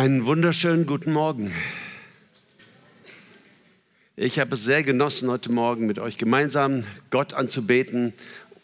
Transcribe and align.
Einen 0.00 0.24
wunderschönen 0.24 0.86
guten 0.86 1.12
Morgen. 1.12 1.52
Ich 4.16 4.38
habe 4.38 4.54
es 4.54 4.64
sehr 4.64 4.82
genossen, 4.82 5.28
heute 5.28 5.52
Morgen 5.52 5.84
mit 5.84 5.98
euch 5.98 6.16
gemeinsam 6.16 6.84
Gott 7.10 7.34
anzubeten. 7.34 8.14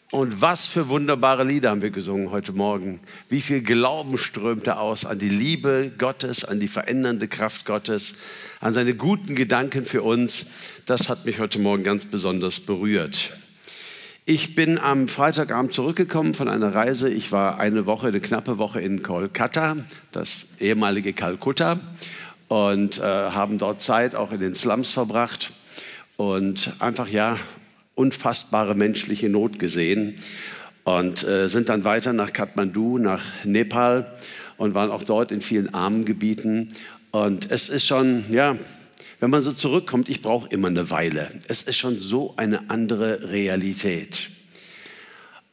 Und 0.09 0.41
was 0.41 0.65
für 0.65 0.89
wunderbare 0.89 1.43
Lieder 1.43 1.69
haben 1.69 1.83
wir 1.83 1.91
gesungen 1.91 2.31
heute 2.31 2.53
Morgen. 2.53 2.99
Wie 3.29 3.41
viel 3.41 3.61
Glauben 3.61 4.17
strömte 4.17 4.79
aus 4.79 5.05
an 5.05 5.19
die 5.19 5.29
Liebe 5.29 5.91
Gottes, 5.99 6.43
an 6.43 6.59
die 6.59 6.67
verändernde 6.67 7.27
Kraft 7.27 7.65
Gottes, 7.65 8.15
an 8.59 8.73
seine 8.73 8.95
guten 8.95 9.35
Gedanken 9.35 9.85
für 9.85 10.01
uns. 10.01 10.47
Das 10.87 11.07
hat 11.07 11.25
mich 11.27 11.39
heute 11.39 11.59
Morgen 11.59 11.83
ganz 11.83 12.05
besonders 12.05 12.61
berührt. 12.61 13.37
Ich 14.29 14.55
bin 14.55 14.77
am 14.77 15.07
Freitagabend 15.07 15.71
zurückgekommen 15.71 16.33
von 16.33 16.49
einer 16.49 16.75
Reise. 16.75 17.09
Ich 17.09 17.31
war 17.31 17.61
eine 17.61 17.85
Woche, 17.85 18.07
eine 18.07 18.19
knappe 18.19 18.57
Woche 18.57 18.81
in 18.81 19.01
Kolkata, 19.01 19.77
das 20.11 20.47
ehemalige 20.59 21.13
Kalkutta, 21.13 21.79
und 22.49 22.97
äh, 22.97 23.03
haben 23.03 23.57
dort 23.57 23.79
Zeit 23.79 24.15
auch 24.15 24.33
in 24.33 24.41
den 24.41 24.53
Slums 24.53 24.91
verbracht 24.91 25.53
und 26.17 26.73
einfach 26.79 27.07
ja 27.07 27.39
unfassbare 27.95 28.75
menschliche 28.75 29.29
Not 29.29 29.59
gesehen 29.59 30.15
und 30.83 31.25
äh, 31.25 31.47
sind 31.47 31.69
dann 31.69 31.85
weiter 31.85 32.11
nach 32.11 32.33
Kathmandu, 32.33 32.97
nach 32.97 33.23
Nepal 33.45 34.11
und 34.57 34.73
waren 34.73 34.91
auch 34.91 35.03
dort 35.05 35.31
in 35.31 35.39
vielen 35.39 35.73
armen 35.73 36.03
Gebieten. 36.03 36.73
Und 37.11 37.49
es 37.49 37.69
ist 37.69 37.87
schon, 37.87 38.25
ja, 38.29 38.57
wenn 39.19 39.29
man 39.29 39.41
so 39.41 39.51
zurückkommt, 39.51 40.09
ich 40.09 40.21
brauche 40.21 40.49
immer 40.49 40.67
eine 40.67 40.89
Weile. 40.89 41.27
Es 41.47 41.63
ist 41.63 41.77
schon 41.77 41.95
so 41.95 42.33
eine 42.37 42.69
andere 42.69 43.31
Realität. 43.31 44.29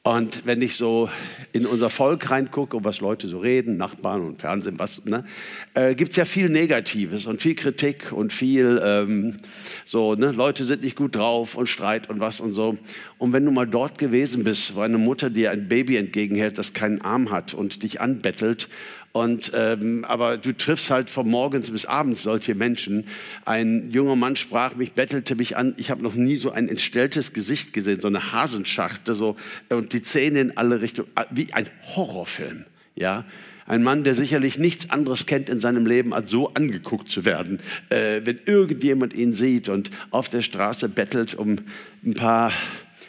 Und 0.07 0.45
wenn 0.45 0.61
ich 0.61 0.77
so 0.77 1.09
in 1.55 1.65
unser 1.65 1.89
Volk 1.89 2.31
reingucke 2.31 2.77
und 2.77 2.85
was 2.85 3.01
Leute 3.01 3.27
so 3.27 3.39
reden, 3.39 3.79
Nachbarn 3.79 4.21
und 4.21 4.39
Fernsehen, 4.39 4.79
was, 4.79 5.03
ne, 5.07 5.25
äh, 5.73 5.95
gibt 5.95 6.11
es 6.11 6.19
ja 6.19 6.27
viel 6.27 6.51
Negatives 6.51 7.25
und 7.25 7.41
viel 7.41 7.55
Kritik 7.55 8.13
und 8.13 8.31
viel 8.31 8.83
ähm, 8.85 9.39
so, 9.87 10.15
ne, 10.15 10.31
Leute 10.33 10.65
sind 10.65 10.83
nicht 10.83 10.97
gut 10.97 11.17
drauf 11.17 11.55
und 11.55 11.69
Streit 11.69 12.11
und 12.11 12.21
was 12.21 12.41
und 12.41 12.53
so. 12.53 12.77
Und 13.17 13.33
wenn 13.33 13.47
du 13.47 13.51
mal 13.51 13.67
dort 13.67 13.97
gewesen 13.97 14.45
bist, 14.45 14.77
wo 14.77 14.83
eine 14.83 14.99
Mutter 14.99 15.31
dir 15.31 15.53
ein 15.53 15.69
Baby 15.69 15.97
entgegenhält, 15.97 16.59
das 16.59 16.75
keinen 16.75 17.01
Arm 17.01 17.31
hat 17.31 17.55
und 17.55 17.83
dich 17.83 18.03
anbettelt 18.03 18.69
und, 19.15 19.53
ähm, 19.55 20.05
aber 20.09 20.39
du 20.39 20.53
triffst 20.53 20.91
halt 20.91 21.09
von 21.09 21.31
morgens 21.31 21.71
bis 21.71 21.87
abends 21.87 22.25
solche 22.25 22.57
Menschen. 22.57 23.07
Ein 23.45 23.93
junger 23.93 24.17
Mann 24.17 24.35
sprach 24.35 24.75
mich, 24.75 24.95
bettelte 24.95 25.37
mich 25.37 25.57
an. 25.57 25.73
Ich 25.77 25.93
habe 25.93 26.03
noch 26.03 26.17
nie 26.17 26.35
so 26.35 26.51
ein 26.51 26.69
entstelltes 26.69 27.33
Gesicht 27.33 27.73
gesehen, 27.73 28.01
so 28.01 28.09
eine 28.09 28.33
Hasenschachte, 28.33 29.15
so, 29.15 29.37
und 29.69 29.93
die 29.93 30.03
Zähne 30.03 30.41
in 30.41 30.57
alle 30.57 30.81
Richtungen, 30.81 31.09
wie 31.31 31.53
ein 31.53 31.69
Horrorfilm. 31.95 32.65
Ja, 32.97 33.25
ein 33.67 33.85
Mann, 33.85 34.03
der 34.03 34.17
sicherlich 34.17 34.59
nichts 34.59 34.91
anderes 34.91 35.27
kennt 35.27 35.49
in 35.49 35.61
seinem 35.61 35.87
Leben, 35.87 36.13
als 36.13 36.29
so 36.29 36.53
angeguckt 36.55 37.09
zu 37.09 37.25
werden, 37.25 37.61
äh, 37.91 38.21
wenn 38.25 38.41
irgendjemand 38.47 39.15
ihn 39.15 39.33
sieht 39.33 39.69
und 39.69 39.93
auf 40.11 40.29
der 40.29 40.43
Straße 40.43 40.89
bettelt 40.89 41.37
um 41.37 41.59
ein 42.05 42.15
paar 42.15 42.51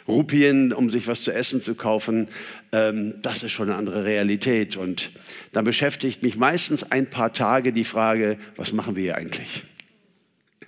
Rupien, 0.08 0.72
um 0.72 0.90
sich 0.90 1.08
was 1.08 1.22
zu 1.22 1.32
essen 1.32 1.60
zu 1.60 1.74
kaufen, 1.74 2.28
ähm, 2.72 3.14
das 3.22 3.42
ist 3.42 3.52
schon 3.52 3.68
eine 3.68 3.78
andere 3.78 4.04
Realität. 4.04 4.76
Und 4.76 5.10
da 5.52 5.62
beschäftigt 5.62 6.22
mich 6.22 6.36
meistens 6.36 6.90
ein 6.92 7.10
paar 7.10 7.32
Tage 7.32 7.72
die 7.72 7.84
Frage, 7.84 8.38
was 8.56 8.72
machen 8.72 8.96
wir 8.96 9.02
hier 9.02 9.16
eigentlich? 9.16 9.62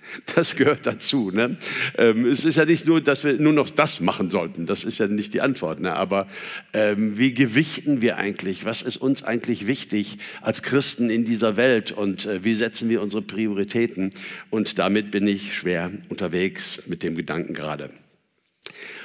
Das 0.35 0.55
gehört 0.55 0.85
dazu. 0.85 1.31
Ne? 1.31 1.57
Ähm, 1.97 2.25
es 2.25 2.45
ist 2.45 2.55
ja 2.55 2.65
nicht 2.65 2.85
nur, 2.85 3.01
dass 3.01 3.23
wir 3.23 3.33
nur 3.33 3.53
noch 3.53 3.69
das 3.69 3.99
machen 3.99 4.29
sollten. 4.29 4.65
Das 4.65 4.83
ist 4.83 4.97
ja 4.97 5.07
nicht 5.07 5.33
die 5.33 5.41
Antwort. 5.41 5.79
Ne? 5.79 5.95
Aber 5.95 6.27
ähm, 6.73 7.17
wie 7.17 7.33
gewichten 7.33 8.01
wir 8.01 8.17
eigentlich? 8.17 8.65
Was 8.65 8.81
ist 8.81 8.97
uns 8.97 9.23
eigentlich 9.23 9.67
wichtig 9.67 10.17
als 10.41 10.63
Christen 10.63 11.09
in 11.09 11.25
dieser 11.25 11.57
Welt? 11.57 11.91
Und 11.91 12.25
äh, 12.25 12.43
wie 12.43 12.55
setzen 12.55 12.89
wir 12.89 13.01
unsere 13.01 13.21
Prioritäten? 13.21 14.13
Und 14.49 14.79
damit 14.79 15.11
bin 15.11 15.27
ich 15.27 15.55
schwer 15.55 15.91
unterwegs 16.09 16.87
mit 16.87 17.03
dem 17.03 17.15
Gedanken 17.15 17.53
gerade. 17.53 17.91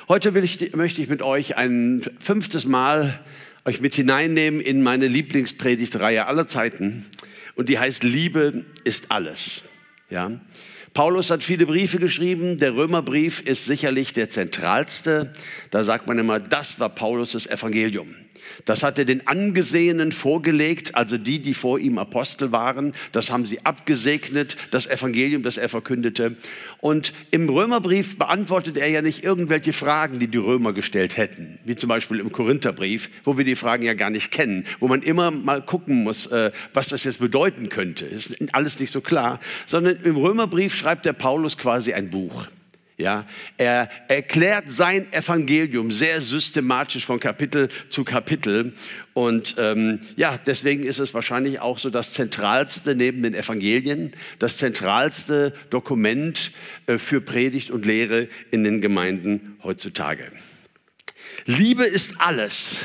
Heute 0.07 0.39
ich, 0.39 0.75
möchte 0.77 1.01
ich 1.01 1.09
mit 1.09 1.23
euch 1.23 1.57
ein 1.57 2.03
fünftes 2.21 2.67
Mal 2.67 3.19
euch 3.65 3.81
mit 3.81 3.95
hineinnehmen 3.95 4.61
in 4.61 4.83
meine 4.83 5.07
Lieblingspredigtreihe 5.07 6.27
aller 6.27 6.47
Zeiten. 6.47 7.07
Und 7.55 7.71
die 7.71 7.79
heißt 7.79 8.05
Liebe 8.05 8.67
ist 8.85 9.11
alles. 9.11 9.63
Ja. 10.11 10.31
Paulus 10.93 11.31
hat 11.31 11.43
viele 11.43 11.65
Briefe 11.65 11.99
geschrieben. 11.99 12.59
Der 12.59 12.77
Römerbrief 12.77 13.41
ist 13.41 13.65
sicherlich 13.65 14.13
der 14.13 14.29
zentralste. 14.29 15.33
Da 15.71 15.85
sagt 15.85 16.07
man 16.07 16.19
immer, 16.19 16.39
das 16.39 16.79
war 16.81 16.91
Paulus' 16.91 17.47
Evangelium. 17.49 18.15
Das 18.65 18.83
hat 18.83 18.99
er 18.99 19.05
den 19.05 19.27
Angesehenen 19.27 20.13
vorgelegt, 20.13 20.95
also 20.95 21.19
die, 21.19 21.41
die 21.41 21.55
vor 21.55 21.79
ihm 21.79 21.99
Apostel 21.99 22.53
waren. 22.53 22.95
Das 23.13 23.31
haben 23.31 23.45
sie 23.45 23.65
abgesegnet, 23.65 24.57
das 24.71 24.87
Evangelium, 24.87 25.43
das 25.43 25.57
er 25.57 25.69
verkündete. 25.69 26.37
Und 26.81 27.13
im 27.31 27.49
Römerbrief 27.49 28.19
beantwortet 28.19 28.77
er 28.77 28.89
ja 28.89 29.03
nicht 29.03 29.25
irgendwelche 29.25 29.73
Fragen, 29.73 30.19
die 30.19 30.29
die 30.29 30.39
Römer 30.39 30.73
gestellt 30.73 31.17
hätten, 31.17 31.59
wie 31.65 31.77
zum 31.77 31.89
Beispiel 31.89 32.21
im 32.21 32.33
Korintherbrief, 32.33 33.11
wo 33.25 33.39
wir 33.39 33.45
die 33.45 33.57
Fragen 33.57 33.85
ja 33.85 33.95
gar 33.95 34.11
nicht 34.11 34.31
kennen, 34.31 34.67
wo 34.81 34.89
man 34.89 35.03
immer 35.03 35.31
mal 35.31 35.63
gucken 35.63 36.03
muss, 36.03 36.27
äh, 36.27 36.53
was 36.73 36.89
das 36.89 37.05
jetzt 37.05 37.21
bedeuten 37.21 37.69
könnte. 37.69 38.05
Ist 38.05 38.37
alles 38.53 38.79
nicht 38.81 38.91
so 38.91 39.01
klar, 39.01 39.41
sondern 39.67 39.99
im 40.05 40.17
Römerbrief 40.17 40.75
schreibt 40.75 41.07
der 41.07 41.13
Paulus 41.13 41.59
quasi 41.59 41.93
ein 41.93 42.11
Buch. 42.11 42.47
Ja, 42.97 43.27
er 43.59 43.91
erklärt 44.07 44.71
sein 44.71 45.13
Evangelium 45.13 45.91
sehr 45.91 46.21
systematisch 46.21 47.05
von 47.05 47.19
Kapitel 47.19 47.69
zu 47.89 48.05
Kapitel. 48.05 48.73
Und 49.15 49.57
ähm, 49.59 49.99
ja, 50.17 50.39
deswegen 50.47 50.85
ist 50.85 51.01
es 51.01 51.13
wahrscheinlich 51.13 51.59
auch 51.59 51.81
so 51.81 51.91
das 51.91 52.13
zentralste 52.13 52.95
neben 52.95 53.25
den 53.25 53.35
Evangelien, 53.35 54.13
das 54.39 54.57
zentralste 54.59 55.53
Dokument 55.71 56.53
äh, 56.87 56.99
für 56.99 57.21
Predigt 57.21 57.73
und 57.73 57.85
Lehre 57.85 58.29
in 58.53 58.63
den 58.63 58.81
Gemeinden 58.81 59.57
heutzutage. 59.65 60.31
Liebe 61.47 61.85
ist 61.85 62.21
alles, 62.21 62.79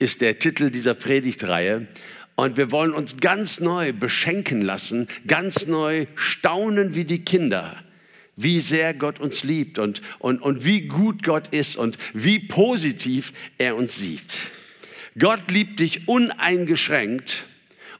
ist 0.00 0.20
der 0.20 0.40
Titel 0.40 0.70
dieser 0.70 0.94
Predigtreihe. 0.94 1.86
Und 2.34 2.56
wir 2.56 2.72
wollen 2.72 2.92
uns 2.92 3.18
ganz 3.18 3.60
neu 3.60 3.92
beschenken 3.92 4.62
lassen, 4.62 5.06
ganz 5.28 5.68
neu 5.68 6.06
staunen 6.16 6.96
wie 6.96 7.04
die 7.04 7.24
Kinder 7.24 7.76
wie 8.36 8.60
sehr 8.60 8.94
Gott 8.94 9.20
uns 9.20 9.44
liebt 9.44 9.78
und, 9.78 10.02
und, 10.18 10.40
und 10.40 10.64
wie 10.64 10.82
gut 10.82 11.22
Gott 11.22 11.48
ist 11.48 11.76
und 11.76 11.98
wie 12.14 12.38
positiv 12.38 13.32
er 13.58 13.76
uns 13.76 13.96
sieht. 13.96 14.38
Gott 15.18 15.50
liebt 15.50 15.80
dich 15.80 16.08
uneingeschränkt 16.08 17.44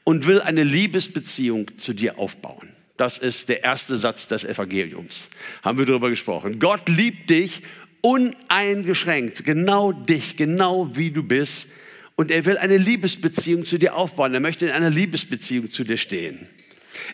und 0.05 0.27
will 0.27 0.41
eine 0.41 0.65
Liebesbeziehung 0.65 1.77
zu 1.77 1.93
dir 1.93 2.19
aufbauen. 2.19 2.69
Das 2.97 3.19
ist 3.19 3.49
der 3.49 3.65
erste 3.65 3.97
Satz 3.97 4.29
des 4.29 4.45
Evangeliums. 4.45 5.29
Haben 5.63 5.79
wir 5.79 5.87
darüber 5.87 6.11
gesprochen. 6.11 6.59
Gott 6.59 6.89
liebt 6.89 7.31
dich 7.31 7.63
uneingeschränkt, 8.01 9.45
genau 9.45 9.93
dich, 9.93 10.37
genau 10.37 10.91
wie 10.95 11.11
du 11.11 11.23
bist. 11.23 11.73
Und 12.17 12.31
er 12.31 12.45
will 12.45 12.59
eine 12.59 12.77
Liebesbeziehung 12.77 13.65
zu 13.65 13.79
dir 13.79 13.97
aufbauen. 13.97 14.35
Er 14.35 14.41
möchte 14.41 14.67
in 14.67 14.73
einer 14.73 14.91
Liebesbeziehung 14.91 15.71
zu 15.71 15.85
dir 15.85 15.97
stehen. 15.97 16.47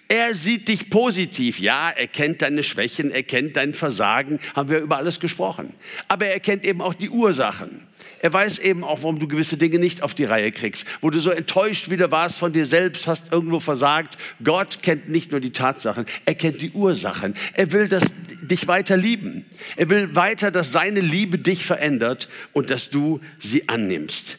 Er 0.09 0.34
sieht 0.34 0.69
dich 0.69 0.91
positiv. 0.91 1.59
Ja, 1.59 1.91
er 1.91 2.06
kennt 2.06 2.43
deine 2.43 2.62
Schwächen, 2.62 3.10
er 3.10 3.22
kennt 3.22 3.56
dein 3.56 3.75
Versagen, 3.75 4.38
haben 4.54 4.71
wir 4.71 4.78
über 4.78 4.97
alles 4.97 5.21
gesprochen. 5.21 5.75
Aber 6.09 6.26
er 6.26 6.41
kennt 6.41 6.65
eben 6.65 6.81
auch 6.81 6.94
die 6.94 7.10
Ursachen. 7.10 7.87
Er 8.21 8.32
weiß 8.32 8.59
eben 8.59 8.82
auch, 8.82 9.03
warum 9.03 9.19
du 9.19 9.28
gewisse 9.28 9.56
Dinge 9.59 9.78
nicht 9.78 10.03
auf 10.03 10.15
die 10.15 10.25
Reihe 10.25 10.50
kriegst, 10.50 10.87
wo 11.00 11.10
du 11.10 11.21
so 11.21 11.31
enttäuscht 11.31 11.88
wieder 11.88 12.10
warst 12.10 12.37
von 12.37 12.53
dir 12.53 12.66
selbst, 12.66 13.06
hast 13.06 13.32
irgendwo 13.32 13.60
versagt. 13.60 14.19
Gott 14.43 14.82
kennt 14.82 15.09
nicht 15.09 15.31
nur 15.31 15.41
die 15.41 15.53
Tatsachen, 15.53 16.06
er 16.25 16.34
kennt 16.34 16.60
die 16.60 16.70
Ursachen. 16.70 17.34
Er 17.55 17.72
will 17.72 17.88
dass, 17.88 18.05
dich 18.43 18.66
weiter 18.66 18.97
lieben. 18.97 19.44
Er 19.76 19.88
will 19.88 20.15
weiter, 20.15 20.50
dass 20.50 20.72
seine 20.72 21.00
Liebe 21.00 21.38
dich 21.38 21.65
verändert 21.65 22.28
und 22.53 22.70
dass 22.70 22.91
du 22.91 23.20
sie 23.38 23.69
annimmst. 23.69 24.38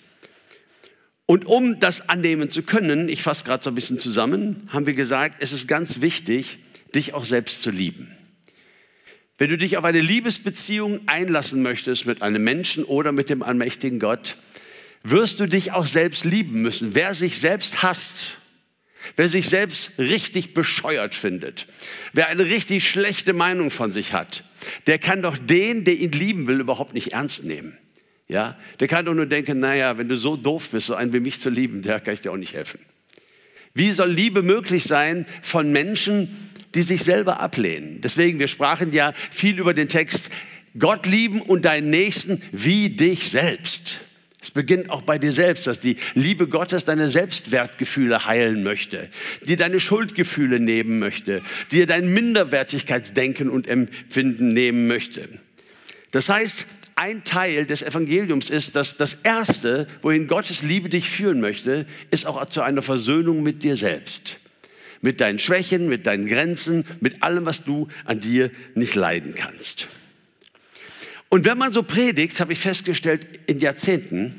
Und 1.29 1.45
um 1.45 1.79
das 1.79 2.09
annehmen 2.09 2.49
zu 2.49 2.63
können, 2.63 3.07
ich 3.07 3.21
fasse 3.21 3.45
gerade 3.45 3.63
so 3.63 3.69
ein 3.69 3.75
bisschen 3.75 3.99
zusammen, 3.99 4.67
haben 4.69 4.87
wir 4.87 4.95
gesagt, 4.95 5.43
es 5.43 5.51
ist 5.51 5.67
ganz 5.67 6.01
wichtig, 6.01 6.57
dich 6.95 7.13
auch 7.13 7.23
selbst 7.23 7.61
zu 7.61 7.69
lieben. 7.69 8.11
Wenn 9.37 9.51
du 9.51 9.55
dich 9.55 9.77
auf 9.77 9.85
eine 9.85 10.01
Liebesbeziehung 10.01 11.01
einlassen 11.05 11.61
möchtest 11.61 12.07
mit 12.07 12.23
einem 12.23 12.43
Menschen 12.43 12.83
oder 12.83 13.11
mit 13.11 13.29
dem 13.29 13.43
allmächtigen 13.43 13.99
Gott, 13.99 14.37
wirst 15.03 15.39
du 15.39 15.45
dich 15.45 15.71
auch 15.71 15.85
selbst 15.85 16.25
lieben 16.25 16.63
müssen. 16.63 16.95
Wer 16.95 17.13
sich 17.13 17.37
selbst 17.37 17.83
hasst, 17.83 18.37
wer 19.15 19.29
sich 19.29 19.47
selbst 19.49 19.99
richtig 19.99 20.55
bescheuert 20.55 21.13
findet, 21.13 21.67
wer 22.11 22.29
eine 22.29 22.45
richtig 22.45 22.89
schlechte 22.89 23.33
Meinung 23.33 23.69
von 23.69 23.91
sich 23.91 24.13
hat, 24.13 24.45
der 24.87 24.97
kann 24.97 25.21
doch 25.21 25.37
den, 25.37 25.83
der 25.83 25.99
ihn 25.99 26.11
lieben 26.11 26.47
will, 26.47 26.59
überhaupt 26.59 26.95
nicht 26.95 27.13
ernst 27.13 27.45
nehmen. 27.45 27.77
Ja, 28.29 28.55
der 28.79 28.87
kann 28.87 29.05
doch 29.05 29.15
nur 29.15 29.25
denken, 29.25 29.59
naja, 29.59 29.97
wenn 29.97 30.07
du 30.07 30.15
so 30.15 30.37
doof 30.37 30.69
bist, 30.71 30.85
so 30.85 30.93
einen 30.93 31.11
wie 31.13 31.19
mich 31.19 31.41
zu 31.41 31.49
lieben, 31.49 31.81
der 31.81 31.99
kann 31.99 32.13
ich 32.13 32.21
dir 32.21 32.31
auch 32.31 32.37
nicht 32.37 32.53
helfen. 32.53 32.79
Wie 33.73 33.91
soll 33.91 34.11
Liebe 34.11 34.43
möglich 34.43 34.83
sein 34.83 35.25
von 35.41 35.71
Menschen, 35.71 36.29
die 36.75 36.83
sich 36.83 37.03
selber 37.03 37.39
ablehnen? 37.39 38.01
Deswegen, 38.01 38.37
wir 38.37 38.47
sprachen 38.47 38.93
ja 38.93 39.13
viel 39.31 39.57
über 39.57 39.73
den 39.73 39.89
Text, 39.89 40.29
Gott 40.77 41.07
lieben 41.07 41.41
und 41.41 41.65
deinen 41.65 41.89
Nächsten 41.89 42.41
wie 42.51 42.89
dich 42.89 43.29
selbst. 43.29 44.01
Es 44.41 44.51
beginnt 44.51 44.89
auch 44.91 45.01
bei 45.01 45.17
dir 45.17 45.33
selbst, 45.33 45.65
dass 45.65 45.79
die 45.79 45.97
Liebe 46.13 46.47
Gottes 46.47 46.85
deine 46.85 47.09
Selbstwertgefühle 47.09 48.25
heilen 48.25 48.63
möchte, 48.63 49.09
dir 49.45 49.57
deine 49.57 49.79
Schuldgefühle 49.79 50.59
nehmen 50.59 50.99
möchte, 50.99 51.41
dir 51.71 51.87
dein 51.87 52.13
Minderwertigkeitsdenken 52.13 53.49
und 53.49 53.67
Empfinden 53.67 54.53
nehmen 54.53 54.87
möchte. 54.87 55.27
Das 56.11 56.29
heißt, 56.29 56.67
ein 56.99 57.23
Teil 57.23 57.65
des 57.65 57.81
Evangeliums 57.81 58.49
ist, 58.49 58.75
dass 58.75 58.97
das 58.97 59.19
Erste, 59.23 59.87
wohin 60.01 60.27
Gottes 60.27 60.63
Liebe 60.63 60.89
dich 60.89 61.09
führen 61.09 61.39
möchte, 61.39 61.85
ist 62.11 62.25
auch 62.25 62.45
zu 62.49 62.61
einer 62.61 62.81
Versöhnung 62.81 63.41
mit 63.41 63.63
dir 63.63 63.77
selbst. 63.77 64.39
Mit 64.99 65.21
deinen 65.21 65.39
Schwächen, 65.39 65.87
mit 65.87 66.05
deinen 66.05 66.27
Grenzen, 66.27 66.85
mit 66.99 67.23
allem, 67.23 67.45
was 67.45 67.63
du 67.63 67.87
an 68.03 68.19
dir 68.19 68.51
nicht 68.75 68.95
leiden 68.95 69.33
kannst. 69.33 69.87
Und 71.29 71.45
wenn 71.45 71.57
man 71.57 71.71
so 71.71 71.83
predigt, 71.83 72.37
habe 72.41 72.51
ich 72.51 72.59
festgestellt, 72.59 73.25
in 73.45 73.59
Jahrzehnten 73.59 74.33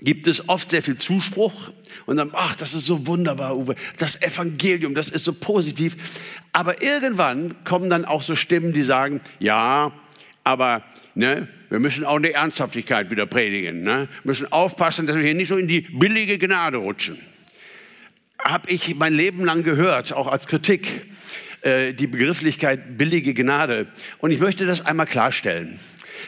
gibt 0.00 0.26
es 0.26 0.48
oft 0.48 0.70
sehr 0.70 0.82
viel 0.82 0.96
Zuspruch 0.96 1.72
und 2.06 2.16
dann, 2.16 2.30
ach, 2.32 2.56
das 2.56 2.72
ist 2.72 2.86
so 2.86 3.06
wunderbar, 3.06 3.58
Uwe, 3.58 3.74
das 3.98 4.22
Evangelium, 4.22 4.94
das 4.94 5.10
ist 5.10 5.24
so 5.24 5.34
positiv. 5.34 5.96
Aber 6.52 6.80
irgendwann 6.82 7.54
kommen 7.64 7.90
dann 7.90 8.06
auch 8.06 8.22
so 8.22 8.34
Stimmen, 8.34 8.72
die 8.72 8.82
sagen, 8.82 9.20
ja, 9.40 9.92
aber 10.44 10.84
ne, 11.14 11.48
wir 11.70 11.80
müssen 11.80 12.04
auch 12.04 12.16
eine 12.16 12.32
Ernsthaftigkeit 12.32 13.10
wieder 13.10 13.26
predigen. 13.26 13.82
Ne? 13.82 14.08
Wir 14.22 14.30
müssen 14.30 14.52
aufpassen, 14.52 15.06
dass 15.06 15.16
wir 15.16 15.24
hier 15.24 15.34
nicht 15.34 15.48
so 15.48 15.56
in 15.56 15.66
die 15.66 15.80
billige 15.80 16.38
Gnade 16.38 16.76
rutschen. 16.76 17.18
Habe 18.38 18.70
ich 18.70 18.94
mein 18.94 19.14
Leben 19.14 19.44
lang 19.44 19.62
gehört, 19.62 20.12
auch 20.12 20.28
als 20.28 20.46
Kritik, 20.46 20.86
äh, 21.62 21.94
die 21.94 22.06
Begrifflichkeit 22.06 22.98
billige 22.98 23.32
Gnade. 23.32 23.88
Und 24.18 24.30
ich 24.30 24.40
möchte 24.40 24.66
das 24.66 24.84
einmal 24.84 25.06
klarstellen. 25.06 25.80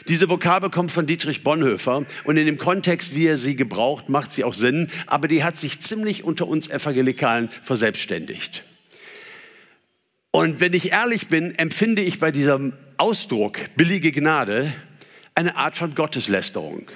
Diese 0.07 0.29
Vokabel 0.29 0.69
kommt 0.69 0.91
von 0.91 1.05
Dietrich 1.05 1.43
Bonhoeffer 1.43 2.05
und 2.23 2.37
in 2.37 2.45
dem 2.45 2.57
Kontext, 2.57 3.15
wie 3.15 3.27
er 3.27 3.37
sie 3.37 3.55
gebraucht, 3.55 4.09
macht 4.09 4.31
sie 4.31 4.43
auch 4.43 4.53
Sinn, 4.53 4.89
aber 5.05 5.27
die 5.27 5.43
hat 5.43 5.57
sich 5.57 5.79
ziemlich 5.79 6.23
unter 6.23 6.47
uns 6.47 6.69
Evangelikalen 6.69 7.49
verselbstständigt. 7.61 8.63
Und 10.31 10.59
wenn 10.59 10.73
ich 10.73 10.91
ehrlich 10.91 11.27
bin, 11.27 11.57
empfinde 11.57 12.01
ich 12.01 12.19
bei 12.19 12.31
diesem 12.31 12.73
Ausdruck 12.97 13.59
billige 13.75 14.11
Gnade 14.11 14.71
eine 15.35 15.55
Art 15.55 15.75
von 15.75 15.93
Gotteslästerung. 15.93 16.87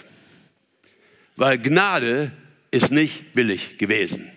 Weil 1.35 1.59
Gnade 1.59 2.31
ist 2.71 2.91
nicht 2.91 3.33
billig 3.33 3.77
gewesen. 3.77 4.29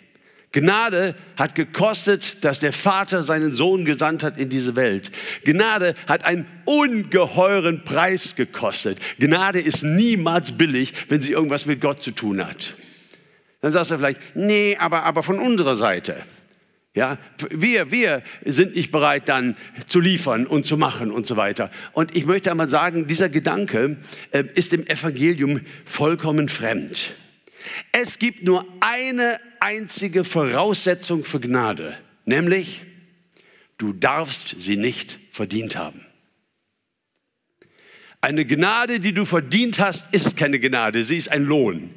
Gnade 0.52 1.16
hat 1.36 1.56
gekostet, 1.56 2.44
dass 2.44 2.60
der 2.60 2.72
Vater 2.72 3.24
seinen 3.24 3.54
Sohn 3.54 3.84
gesandt 3.84 4.22
hat 4.22 4.38
in 4.38 4.48
diese 4.48 4.76
Welt. 4.76 5.10
Gnade 5.44 5.94
hat 6.06 6.24
einen 6.24 6.46
ungeheuren 6.64 7.80
Preis 7.80 8.36
gekostet. 8.36 8.98
Gnade 9.18 9.60
ist 9.60 9.82
niemals 9.82 10.56
billig, 10.56 10.92
wenn 11.08 11.20
sie 11.20 11.32
irgendwas 11.32 11.66
mit 11.66 11.80
Gott 11.80 12.02
zu 12.02 12.12
tun 12.12 12.46
hat. 12.46 12.74
Dann 13.62 13.72
sagst 13.72 13.90
du 13.90 13.96
vielleicht, 13.96 14.20
nee, 14.36 14.76
aber, 14.78 15.02
aber 15.02 15.24
von 15.24 15.40
unserer 15.40 15.74
Seite. 15.74 16.14
Ja, 16.94 17.18
wir, 17.50 17.90
wir 17.90 18.22
sind 18.44 18.76
nicht 18.76 18.92
bereit, 18.92 19.28
dann 19.28 19.56
zu 19.88 19.98
liefern 19.98 20.46
und 20.46 20.64
zu 20.64 20.76
machen 20.76 21.10
und 21.10 21.26
so 21.26 21.36
weiter. 21.36 21.70
Und 21.92 22.16
ich 22.16 22.24
möchte 22.24 22.52
einmal 22.52 22.68
sagen, 22.68 23.08
dieser 23.08 23.28
Gedanke 23.28 23.96
äh, 24.30 24.44
ist 24.54 24.72
im 24.72 24.86
Evangelium 24.86 25.60
vollkommen 25.84 26.48
fremd. 26.48 27.14
Es 27.90 28.20
gibt 28.20 28.44
nur 28.44 28.64
eine 28.78 29.40
einzige 29.58 30.22
Voraussetzung 30.22 31.24
für 31.24 31.40
Gnade, 31.40 31.98
nämlich 32.26 32.82
du 33.76 33.92
darfst 33.92 34.54
sie 34.60 34.76
nicht 34.76 35.18
verdient 35.32 35.76
haben. 35.76 36.00
Eine 38.20 38.46
Gnade, 38.46 39.00
die 39.00 39.12
du 39.12 39.24
verdient 39.24 39.80
hast, 39.80 40.14
ist 40.14 40.36
keine 40.36 40.60
Gnade, 40.60 41.02
sie 41.02 41.16
ist 41.16 41.30
ein 41.30 41.44
Lohn. 41.44 41.90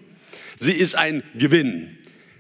Sie 0.60 0.74
ist 0.74 0.96
ein 0.96 1.22
Gewinn. 1.36 1.97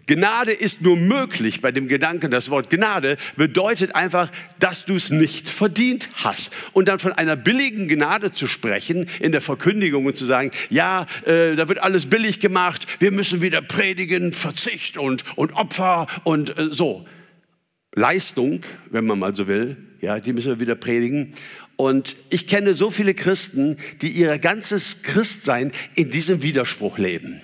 Gnade 0.07 0.54
ist 0.54 0.81
nur 0.81 0.95
möglich 0.95 1.62
bei 1.62 1.71
dem 1.71 1.88
Gedanken, 1.88 2.31
das 2.31 2.50
Wort 2.50 2.69
Gnade 2.69 3.18
bedeutet 3.36 3.94
einfach, 3.94 4.31
dass 4.57 4.86
du 4.86 4.95
es 4.95 5.12
nicht 5.12 5.50
verdient 5.50 6.09
hast. 6.15 6.51
Und 6.71 6.88
dann 6.88 6.98
von 6.98 7.12
einer 7.12 7.36
billigen 7.36 7.88
Gnade 7.88 8.33
zu 8.33 8.48
sprechen 8.48 9.07
in 9.19 9.33
der 9.33 9.42
Verkündigung 9.42 10.06
und 10.06 10.15
zu 10.15 10.25
sagen, 10.25 10.51
ja, 10.69 11.06
äh, 11.25 11.56
da 11.56 11.68
wird 11.68 11.83
alles 11.83 12.07
billig 12.07 12.39
gemacht, 12.39 12.88
wir 13.00 13.12
müssen 13.12 13.42
wieder 13.42 13.62
predigen, 13.62 14.33
Verzicht 14.33 14.98
und, 14.98 15.25
und 15.36 15.54
Opfer 15.54 16.07
und 16.24 16.57
äh, 16.57 16.69
so. 16.71 17.06
Leistung, 17.94 18.62
wenn 18.92 19.06
man 19.06 19.19
mal 19.19 19.33
so 19.33 19.48
will, 19.48 19.75
ja, 20.01 20.19
die 20.19 20.31
müssen 20.31 20.50
wir 20.50 20.59
wieder 20.59 20.75
predigen. 20.75 21.33
Und 21.75 22.15
ich 22.30 22.48
kenne 22.48 22.75
so 22.75 22.92
viele 22.92 23.13
Christen, 23.13 23.77
die 24.01 24.09
ihr 24.09 24.38
ganzes 24.39 25.04
Christsein 25.04 25.71
in 25.95 26.12
diesem 26.12 26.44
Widerspruch 26.44 26.98
leben 26.98 27.42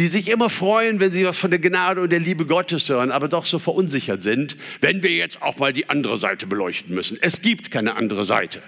die 0.00 0.08
sich 0.08 0.30
immer 0.30 0.48
freuen, 0.48 0.98
wenn 0.98 1.12
sie 1.12 1.26
was 1.26 1.36
von 1.36 1.50
der 1.50 1.60
Gnade 1.60 2.00
und 2.00 2.10
der 2.10 2.20
Liebe 2.20 2.46
Gottes 2.46 2.88
hören, 2.88 3.10
aber 3.10 3.28
doch 3.28 3.44
so 3.44 3.58
verunsichert 3.58 4.22
sind, 4.22 4.56
wenn 4.80 5.02
wir 5.02 5.10
jetzt 5.10 5.42
auch 5.42 5.58
mal 5.58 5.74
die 5.74 5.90
andere 5.90 6.18
Seite 6.18 6.46
beleuchten 6.46 6.94
müssen. 6.94 7.18
Es 7.20 7.42
gibt 7.42 7.70
keine 7.70 7.96
andere 7.96 8.24
Seite. 8.24 8.62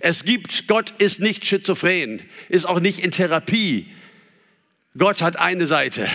Es 0.00 0.24
gibt, 0.24 0.66
Gott 0.66 0.92
ist 0.98 1.20
nicht 1.20 1.46
schizophren, 1.46 2.20
ist 2.48 2.64
auch 2.64 2.80
nicht 2.80 2.98
in 2.98 3.12
Therapie. 3.12 3.86
Gott 4.98 5.22
hat 5.22 5.38
eine 5.38 5.68
Seite. 5.68 6.08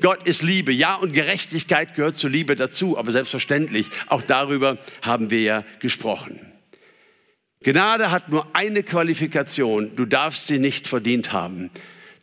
Gott 0.00 0.26
ist 0.26 0.42
Liebe. 0.42 0.72
Ja, 0.72 0.96
und 0.96 1.12
Gerechtigkeit 1.12 1.94
gehört 1.94 2.18
zur 2.18 2.30
Liebe 2.30 2.56
dazu, 2.56 2.98
aber 2.98 3.12
selbstverständlich, 3.12 3.86
auch 4.08 4.22
darüber 4.22 4.76
haben 5.02 5.30
wir 5.30 5.40
ja 5.40 5.64
gesprochen. 5.78 6.40
Gnade 7.62 8.10
hat 8.10 8.28
nur 8.28 8.44
eine 8.56 8.82
Qualifikation, 8.82 9.94
du 9.94 10.04
darfst 10.04 10.48
sie 10.48 10.58
nicht 10.58 10.88
verdient 10.88 11.32
haben. 11.32 11.70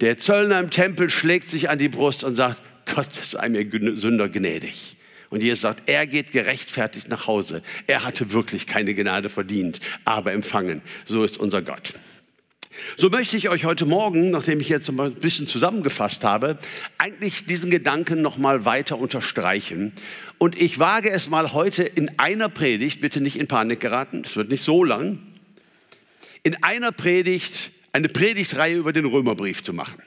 Der 0.02 0.18
Zöllner 0.18 0.60
im 0.60 0.70
Tempel 0.70 1.10
schlägt 1.10 1.50
sich 1.50 1.70
an 1.70 1.78
die 1.78 1.90
Brust 1.90 2.24
und 2.24 2.36
sagt, 2.36 2.62
Gott 2.94 3.14
sei 3.14 3.50
mir 3.50 3.68
Sünder 3.98 4.30
gnädig. 4.30 4.98
Und 5.30 5.44
Jesus 5.44 5.62
sagt, 5.62 5.84
er 5.88 6.08
geht 6.08 6.32
gerechtfertigt 6.32 7.10
nach 7.10 7.28
Hause. 7.28 7.62
Er 7.86 8.04
hatte 8.04 8.32
wirklich 8.32 8.66
keine 8.66 8.96
Gnade 8.96 9.30
verdient, 9.30 9.80
aber 10.06 10.34
empfangen. 10.34 10.82
So 11.06 11.24
ist 11.24 11.38
unser 11.38 11.62
Gott. 11.62 11.94
So 12.98 13.10
möchte 13.10 13.38
ich 13.38 13.50
euch 13.50 13.66
heute 13.66 13.86
Morgen, 13.86 14.32
nachdem 14.32 14.60
ich 14.62 14.70
jetzt 14.70 14.90
ein 14.90 15.14
bisschen 15.16 15.48
zusammengefasst 15.48 16.24
habe, 16.24 16.58
eigentlich 16.98 17.46
diesen 17.46 17.70
Gedanken 17.70 18.22
noch 18.22 18.38
mal 18.38 18.66
weiter 18.66 18.98
unterstreichen. 18.98 19.92
Und 20.38 20.60
ich 20.60 20.80
wage 20.80 21.12
es 21.12 21.30
mal 21.30 21.54
heute 21.54 21.84
in 21.84 22.18
einer 22.18 22.50
Predigt, 22.50 23.02
bitte 23.02 23.22
nicht 23.22 23.38
in 23.38 23.48
Panik 23.48 23.82
geraten, 23.82 24.24
es 24.26 24.36
wird 24.36 24.50
nicht 24.50 24.64
so 24.64 24.84
lang, 24.84 25.20
in 26.44 26.64
einer 26.64 26.92
Predigt 26.92 27.72
eine 27.92 28.10
Predigtreihe 28.10 28.76
über 28.76 28.94
den 28.94 29.06
Römerbrief 29.06 29.64
zu 29.64 29.74
machen. 29.74 30.02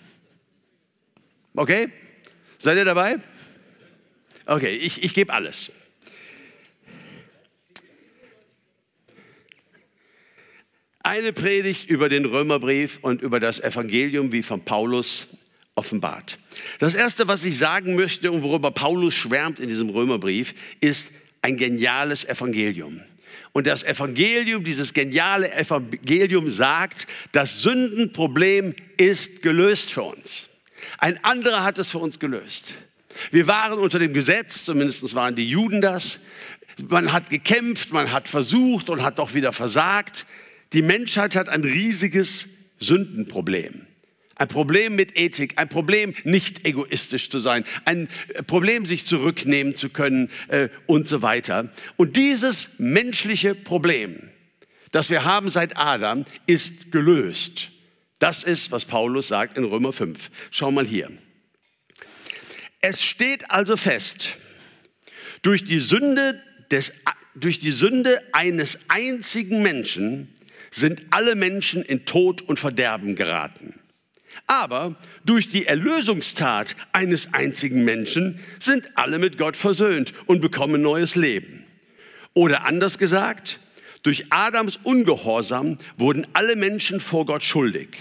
Okay? 1.55 1.89
Seid 2.59 2.77
ihr 2.77 2.85
dabei? 2.85 3.17
Okay, 4.47 4.75
ich, 4.75 5.03
ich 5.05 5.15
gebe 5.15 5.33
alles. 5.33 5.73
Eine 11.05 11.33
Predigt 11.33 11.89
über 11.89 12.09
den 12.09 12.25
Römerbrief 12.25 13.01
und 13.03 13.23
über 13.23 13.41
das 13.41 13.59
Evangelium, 13.59 14.31
wie 14.31 14.43
von 14.43 14.65
Paulus 14.65 15.37
offenbart. 15.75 16.39
Das 16.79 16.95
Erste, 16.95 17.27
was 17.27 17.45
ich 17.45 17.59
sagen 17.59 17.97
möchte 17.97 18.31
und 18.31 18.43
worüber 18.43 18.71
Paulus 18.71 19.15
schwärmt 19.15 19.59
in 19.59 19.69
diesem 19.69 19.91
Römerbrief, 19.91 20.55
ist 20.81 21.13
ein 21.41 21.57
geniales 21.57 22.25
Evangelium. 22.25 23.01
Und 23.53 23.67
das 23.67 23.83
Evangelium, 23.83 24.65
dieses 24.65 24.95
geniale 24.95 25.53
Evangelium 25.53 26.51
sagt, 26.51 27.07
das 27.33 27.63
Sündenproblem 27.63 28.75
ist 28.97 29.43
gelöst 29.43 29.93
für 29.93 30.03
uns. 30.03 30.49
Ein 30.99 31.23
anderer 31.25 31.65
hat 31.65 31.79
es 31.79 31.91
für 31.91 31.99
uns 31.99 32.19
gelöst. 32.19 32.75
Wir 33.31 33.47
waren 33.47 33.79
unter 33.79 33.99
dem 33.99 34.15
Gesetz, 34.15 34.65
zumindest 34.65 35.15
waren 35.15 35.37
die 35.37 35.49
Juden 35.49 35.81
das. 35.81 36.21
Man 36.89 37.13
hat 37.13 37.29
gekämpft, 37.31 37.93
man 37.93 38.13
hat 38.13 38.29
versucht 38.29 38.89
und 38.89 39.03
hat 39.03 39.19
doch 39.19 39.35
wieder 39.35 39.53
versagt. 39.53 40.27
Die 40.73 40.83
Menschheit 40.83 41.37
hat 41.37 41.49
ein 41.49 41.63
riesiges 41.63 42.49
Sündenproblem. 42.81 43.87
Ein 44.43 44.49
Problem 44.49 44.97
mit 44.97 45.17
Ethik, 45.17 45.53
ein 45.55 45.69
Problem, 45.69 46.15
nicht 46.25 46.67
egoistisch 46.67 47.31
zu 47.31 47.39
sein, 47.39 47.65
ein 47.85 48.09
Problem, 48.49 48.87
sich 48.87 49.07
zurücknehmen 49.07 49.77
zu 49.77 49.89
können 49.89 50.31
äh, 50.49 50.69
und 50.87 51.07
so 51.07 51.23
weiter. 51.23 51.71
Und 51.97 52.17
dieses 52.17 52.81
menschliche 52.81 53.55
Problem, 53.55 54.31
das 54.91 55.11
wir 55.11 55.25
haben 55.25 55.49
seit 55.49 55.77
Adam, 55.77 56.25
ist 56.49 56.91
gelöst. 56.91 57.69
Das 58.19 58.43
ist, 58.43 58.73
was 58.73 58.85
Paulus 58.85 59.29
sagt 59.29 59.57
in 59.57 59.63
Römer 59.63 59.93
5. 59.93 60.33
Schau 60.51 60.73
mal 60.73 60.85
hier. 60.85 61.09
Es 62.81 63.01
steht 63.01 63.49
also 63.49 63.77
fest, 63.77 64.41
durch 65.43 65.63
die 65.63 65.79
Sünde, 65.79 66.43
des, 66.73 66.95
durch 67.37 67.61
die 67.61 67.71
Sünde 67.71 68.21
eines 68.33 68.91
einzigen 68.91 69.63
Menschen 69.63 70.35
sind 70.73 71.01
alle 71.11 71.37
Menschen 71.37 71.85
in 71.85 72.07
Tod 72.07 72.43
und 72.43 72.59
Verderben 72.59 73.15
geraten. 73.15 73.79
Aber 74.53 74.95
durch 75.25 75.49
die 75.49 75.65
Erlösungstat 75.65 76.77
eines 76.93 77.33
einzigen 77.33 77.87
Menschen 77.87 78.39
sind 78.61 78.85
alle 78.97 79.19
mit 79.19 79.39
Gott 79.39 79.57
versöhnt 79.57 80.13
und 80.27 80.43
bekommen 80.43 80.83
neues 80.83 81.17
Leben. 81.17 81.65
Oder 82.35 82.67
anders 82.67 82.99
gesagt, 82.99 83.61
durch 84.03 84.27
Adams 84.29 84.81
Ungehorsam 84.83 85.79
wurden 85.97 86.27
alle 86.35 86.57
Menschen 86.57 87.01
vor 87.01 87.25
Gott 87.25 87.43
schuldig. 87.43 87.97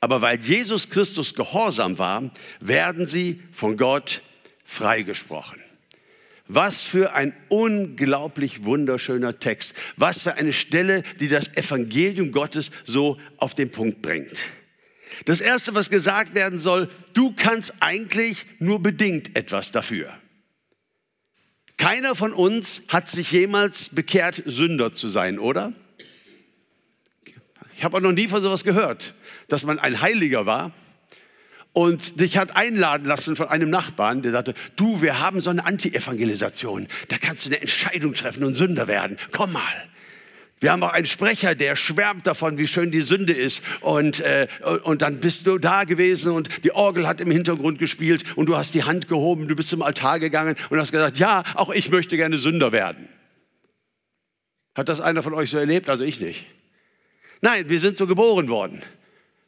Aber 0.00 0.20
weil 0.20 0.38
Jesus 0.38 0.90
Christus 0.90 1.34
gehorsam 1.34 1.98
war, 1.98 2.30
werden 2.60 3.06
sie 3.06 3.42
von 3.50 3.78
Gott 3.78 4.20
freigesprochen. 4.64 5.58
Was 6.48 6.82
für 6.82 7.14
ein 7.14 7.32
unglaublich 7.48 8.64
wunderschöner 8.64 9.40
Text. 9.40 9.72
Was 9.96 10.20
für 10.20 10.34
eine 10.34 10.52
Stelle, 10.52 11.02
die 11.18 11.28
das 11.28 11.56
Evangelium 11.56 12.30
Gottes 12.30 12.72
so 12.84 13.16
auf 13.38 13.54
den 13.54 13.70
Punkt 13.70 14.02
bringt. 14.02 14.50
Das 15.24 15.40
Erste, 15.40 15.74
was 15.74 15.90
gesagt 15.90 16.34
werden 16.34 16.58
soll, 16.58 16.88
du 17.14 17.32
kannst 17.36 17.74
eigentlich 17.80 18.46
nur 18.58 18.82
bedingt 18.82 19.36
etwas 19.36 19.72
dafür. 19.72 20.12
Keiner 21.76 22.14
von 22.14 22.32
uns 22.32 22.82
hat 22.88 23.08
sich 23.08 23.30
jemals 23.30 23.94
bekehrt, 23.94 24.42
Sünder 24.46 24.92
zu 24.92 25.08
sein, 25.08 25.38
oder? 25.38 25.72
Ich 27.76 27.84
habe 27.84 27.96
auch 27.96 28.00
noch 28.00 28.12
nie 28.12 28.26
von 28.26 28.42
sowas 28.42 28.64
gehört, 28.64 29.14
dass 29.46 29.64
man 29.64 29.78
ein 29.78 30.00
Heiliger 30.00 30.46
war 30.46 30.72
und 31.72 32.18
dich 32.18 32.36
hat 32.36 32.56
einladen 32.56 33.06
lassen 33.06 33.36
von 33.36 33.48
einem 33.48 33.70
Nachbarn, 33.70 34.22
der 34.22 34.32
sagte, 34.32 34.54
du, 34.74 35.00
wir 35.00 35.20
haben 35.20 35.40
so 35.40 35.50
eine 35.50 35.64
Anti-Evangelisation, 35.64 36.88
da 37.06 37.18
kannst 37.18 37.44
du 37.44 37.50
eine 37.50 37.60
Entscheidung 37.60 38.14
treffen 38.14 38.42
und 38.42 38.56
Sünder 38.56 38.88
werden. 38.88 39.16
Komm 39.30 39.52
mal. 39.52 39.88
Wir 40.60 40.72
haben 40.72 40.82
auch 40.82 40.92
einen 40.92 41.06
Sprecher, 41.06 41.54
der 41.54 41.76
schwärmt 41.76 42.26
davon, 42.26 42.58
wie 42.58 42.66
schön 42.66 42.90
die 42.90 43.00
Sünde 43.00 43.32
ist. 43.32 43.62
Und, 43.80 44.20
äh, 44.20 44.48
und 44.82 45.02
dann 45.02 45.20
bist 45.20 45.46
du 45.46 45.58
da 45.58 45.84
gewesen 45.84 46.32
und 46.32 46.64
die 46.64 46.72
Orgel 46.72 47.06
hat 47.06 47.20
im 47.20 47.30
Hintergrund 47.30 47.78
gespielt 47.78 48.24
und 48.36 48.46
du 48.46 48.56
hast 48.56 48.74
die 48.74 48.82
Hand 48.82 49.08
gehoben, 49.08 49.46
du 49.46 49.54
bist 49.54 49.68
zum 49.68 49.82
Altar 49.82 50.18
gegangen 50.18 50.56
und 50.70 50.78
hast 50.78 50.90
gesagt, 50.90 51.18
ja, 51.18 51.44
auch 51.54 51.70
ich 51.70 51.90
möchte 51.90 52.16
gerne 52.16 52.38
Sünder 52.38 52.72
werden. 52.72 53.08
Hat 54.76 54.88
das 54.88 55.00
einer 55.00 55.22
von 55.22 55.34
euch 55.34 55.50
so 55.50 55.58
erlebt? 55.58 55.88
Also 55.88 56.04
ich 56.04 56.20
nicht. 56.20 56.46
Nein, 57.40 57.68
wir 57.68 57.78
sind 57.78 57.96
so 57.96 58.06
geboren 58.06 58.48
worden. 58.48 58.82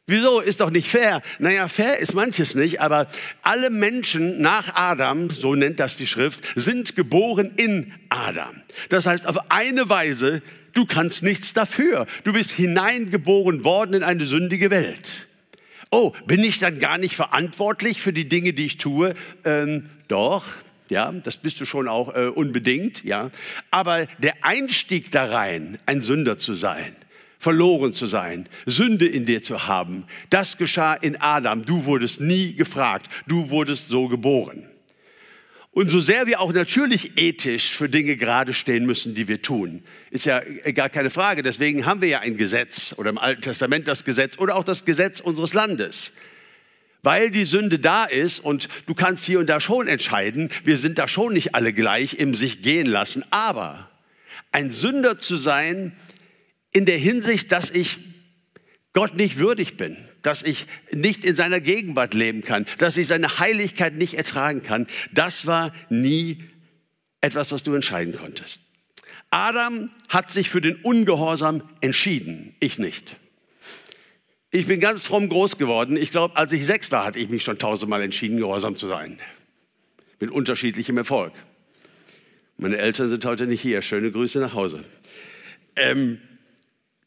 Wieso? 0.07 0.39
Ist 0.39 0.59
doch 0.59 0.71
nicht 0.71 0.89
fair. 0.89 1.21
Naja, 1.39 1.67
fair 1.67 1.99
ist 1.99 2.13
manches 2.13 2.55
nicht, 2.55 2.81
aber 2.81 3.07
alle 3.43 3.69
Menschen 3.69 4.41
nach 4.41 4.75
Adam, 4.75 5.29
so 5.29 5.55
nennt 5.55 5.79
das 5.79 5.95
die 5.95 6.07
Schrift, 6.07 6.41
sind 6.55 6.95
geboren 6.95 7.51
in 7.55 7.93
Adam. 8.09 8.61
Das 8.89 9.05
heißt, 9.05 9.27
auf 9.27 9.51
eine 9.51 9.89
Weise 9.89 10.41
Du 10.73 10.85
kannst 10.85 11.23
nichts 11.23 11.53
dafür. 11.53 12.07
Du 12.23 12.33
bist 12.33 12.51
hineingeboren 12.51 13.63
worden 13.63 13.95
in 13.95 14.03
eine 14.03 14.25
sündige 14.25 14.69
Welt. 14.69 15.27
Oh, 15.89 16.13
bin 16.25 16.41
ich 16.43 16.59
dann 16.59 16.79
gar 16.79 16.97
nicht 16.97 17.15
verantwortlich 17.15 18.01
für 18.01 18.13
die 18.13 18.29
Dinge, 18.29 18.53
die 18.53 18.65
ich 18.65 18.77
tue? 18.77 19.13
Ähm, 19.43 19.89
doch, 20.07 20.45
ja, 20.89 21.11
das 21.11 21.37
bist 21.37 21.59
du 21.59 21.65
schon 21.65 21.89
auch 21.89 22.15
äh, 22.15 22.27
unbedingt, 22.27 23.03
ja. 23.03 23.29
Aber 23.71 24.05
der 24.19 24.35
Einstieg 24.41 25.11
da 25.11 25.25
rein, 25.25 25.77
ein 25.85 26.01
Sünder 26.01 26.37
zu 26.37 26.53
sein, 26.53 26.95
verloren 27.39 27.93
zu 27.93 28.05
sein, 28.05 28.47
Sünde 28.65 29.05
in 29.05 29.25
dir 29.25 29.43
zu 29.43 29.67
haben, 29.67 30.05
das 30.29 30.57
geschah 30.57 30.93
in 30.93 31.17
Adam. 31.17 31.65
Du 31.65 31.85
wurdest 31.85 32.21
nie 32.21 32.53
gefragt, 32.53 33.09
du 33.27 33.49
wurdest 33.49 33.89
so 33.89 34.07
geboren. 34.07 34.65
Und 35.73 35.89
so 35.89 36.01
sehr 36.01 36.27
wir 36.27 36.41
auch 36.41 36.51
natürlich 36.51 37.17
ethisch 37.17 37.75
für 37.77 37.87
Dinge 37.87 38.17
gerade 38.17 38.53
stehen 38.53 38.85
müssen, 38.85 39.15
die 39.15 39.29
wir 39.29 39.41
tun, 39.41 39.83
ist 40.09 40.25
ja 40.25 40.41
gar 40.73 40.89
keine 40.89 41.09
Frage. 41.09 41.43
Deswegen 41.43 41.85
haben 41.85 42.01
wir 42.01 42.09
ja 42.09 42.19
ein 42.19 42.35
Gesetz 42.35 42.93
oder 42.97 43.09
im 43.09 43.17
Alten 43.17 43.41
Testament 43.41 43.87
das 43.87 44.03
Gesetz 44.03 44.37
oder 44.37 44.57
auch 44.57 44.65
das 44.65 44.83
Gesetz 44.83 45.21
unseres 45.21 45.53
Landes. 45.53 46.11
Weil 47.03 47.31
die 47.31 47.45
Sünde 47.45 47.79
da 47.79 48.03
ist 48.03 48.39
und 48.39 48.67
du 48.85 48.93
kannst 48.93 49.25
hier 49.25 49.39
und 49.39 49.47
da 49.47 49.61
schon 49.61 49.87
entscheiden, 49.87 50.49
wir 50.65 50.77
sind 50.77 50.97
da 50.97 51.07
schon 51.07 51.33
nicht 51.33 51.55
alle 51.55 51.71
gleich 51.71 52.15
im 52.15 52.35
sich 52.35 52.61
gehen 52.61 52.85
lassen. 52.85 53.23
Aber 53.31 53.89
ein 54.51 54.71
Sünder 54.71 55.19
zu 55.19 55.37
sein 55.37 55.95
in 56.73 56.85
der 56.85 56.97
Hinsicht, 56.97 57.49
dass 57.53 57.69
ich 57.69 57.97
Gott 58.93 59.15
nicht 59.15 59.37
würdig 59.37 59.77
bin, 59.77 59.95
dass 60.21 60.43
ich 60.43 60.67
nicht 60.91 61.23
in 61.23 61.35
seiner 61.35 61.61
Gegenwart 61.61 62.13
leben 62.13 62.41
kann, 62.41 62.65
dass 62.77 62.97
ich 62.97 63.07
seine 63.07 63.39
Heiligkeit 63.39 63.93
nicht 63.95 64.15
ertragen 64.15 64.63
kann, 64.63 64.87
das 65.13 65.45
war 65.45 65.73
nie 65.89 66.43
etwas, 67.21 67.51
was 67.51 67.63
du 67.63 67.73
entscheiden 67.73 68.13
konntest. 68.15 68.61
Adam 69.29 69.89
hat 70.09 70.29
sich 70.29 70.49
für 70.49 70.59
den 70.59 70.75
Ungehorsam 70.75 71.63
entschieden, 71.79 72.53
ich 72.59 72.79
nicht. 72.79 73.15
Ich 74.53 74.67
bin 74.67 74.81
ganz 74.81 75.03
fromm 75.03 75.29
groß 75.29 75.57
geworden. 75.57 75.95
Ich 75.95 76.11
glaube, 76.11 76.35
als 76.35 76.51
ich 76.51 76.65
sechs 76.65 76.91
war, 76.91 77.05
hatte 77.05 77.19
ich 77.19 77.29
mich 77.29 77.43
schon 77.43 77.57
tausendmal 77.57 78.01
entschieden, 78.01 78.37
gehorsam 78.37 78.75
zu 78.75 78.87
sein. 78.87 79.17
Mit 80.19 80.31
unterschiedlichem 80.31 80.97
Erfolg. 80.97 81.31
Meine 82.57 82.77
Eltern 82.77 83.09
sind 83.09 83.23
heute 83.23 83.47
nicht 83.47 83.61
hier. 83.61 83.81
Schöne 83.81 84.11
Grüße 84.11 84.39
nach 84.39 84.53
Hause. 84.53 84.83
Ähm, 85.77 86.19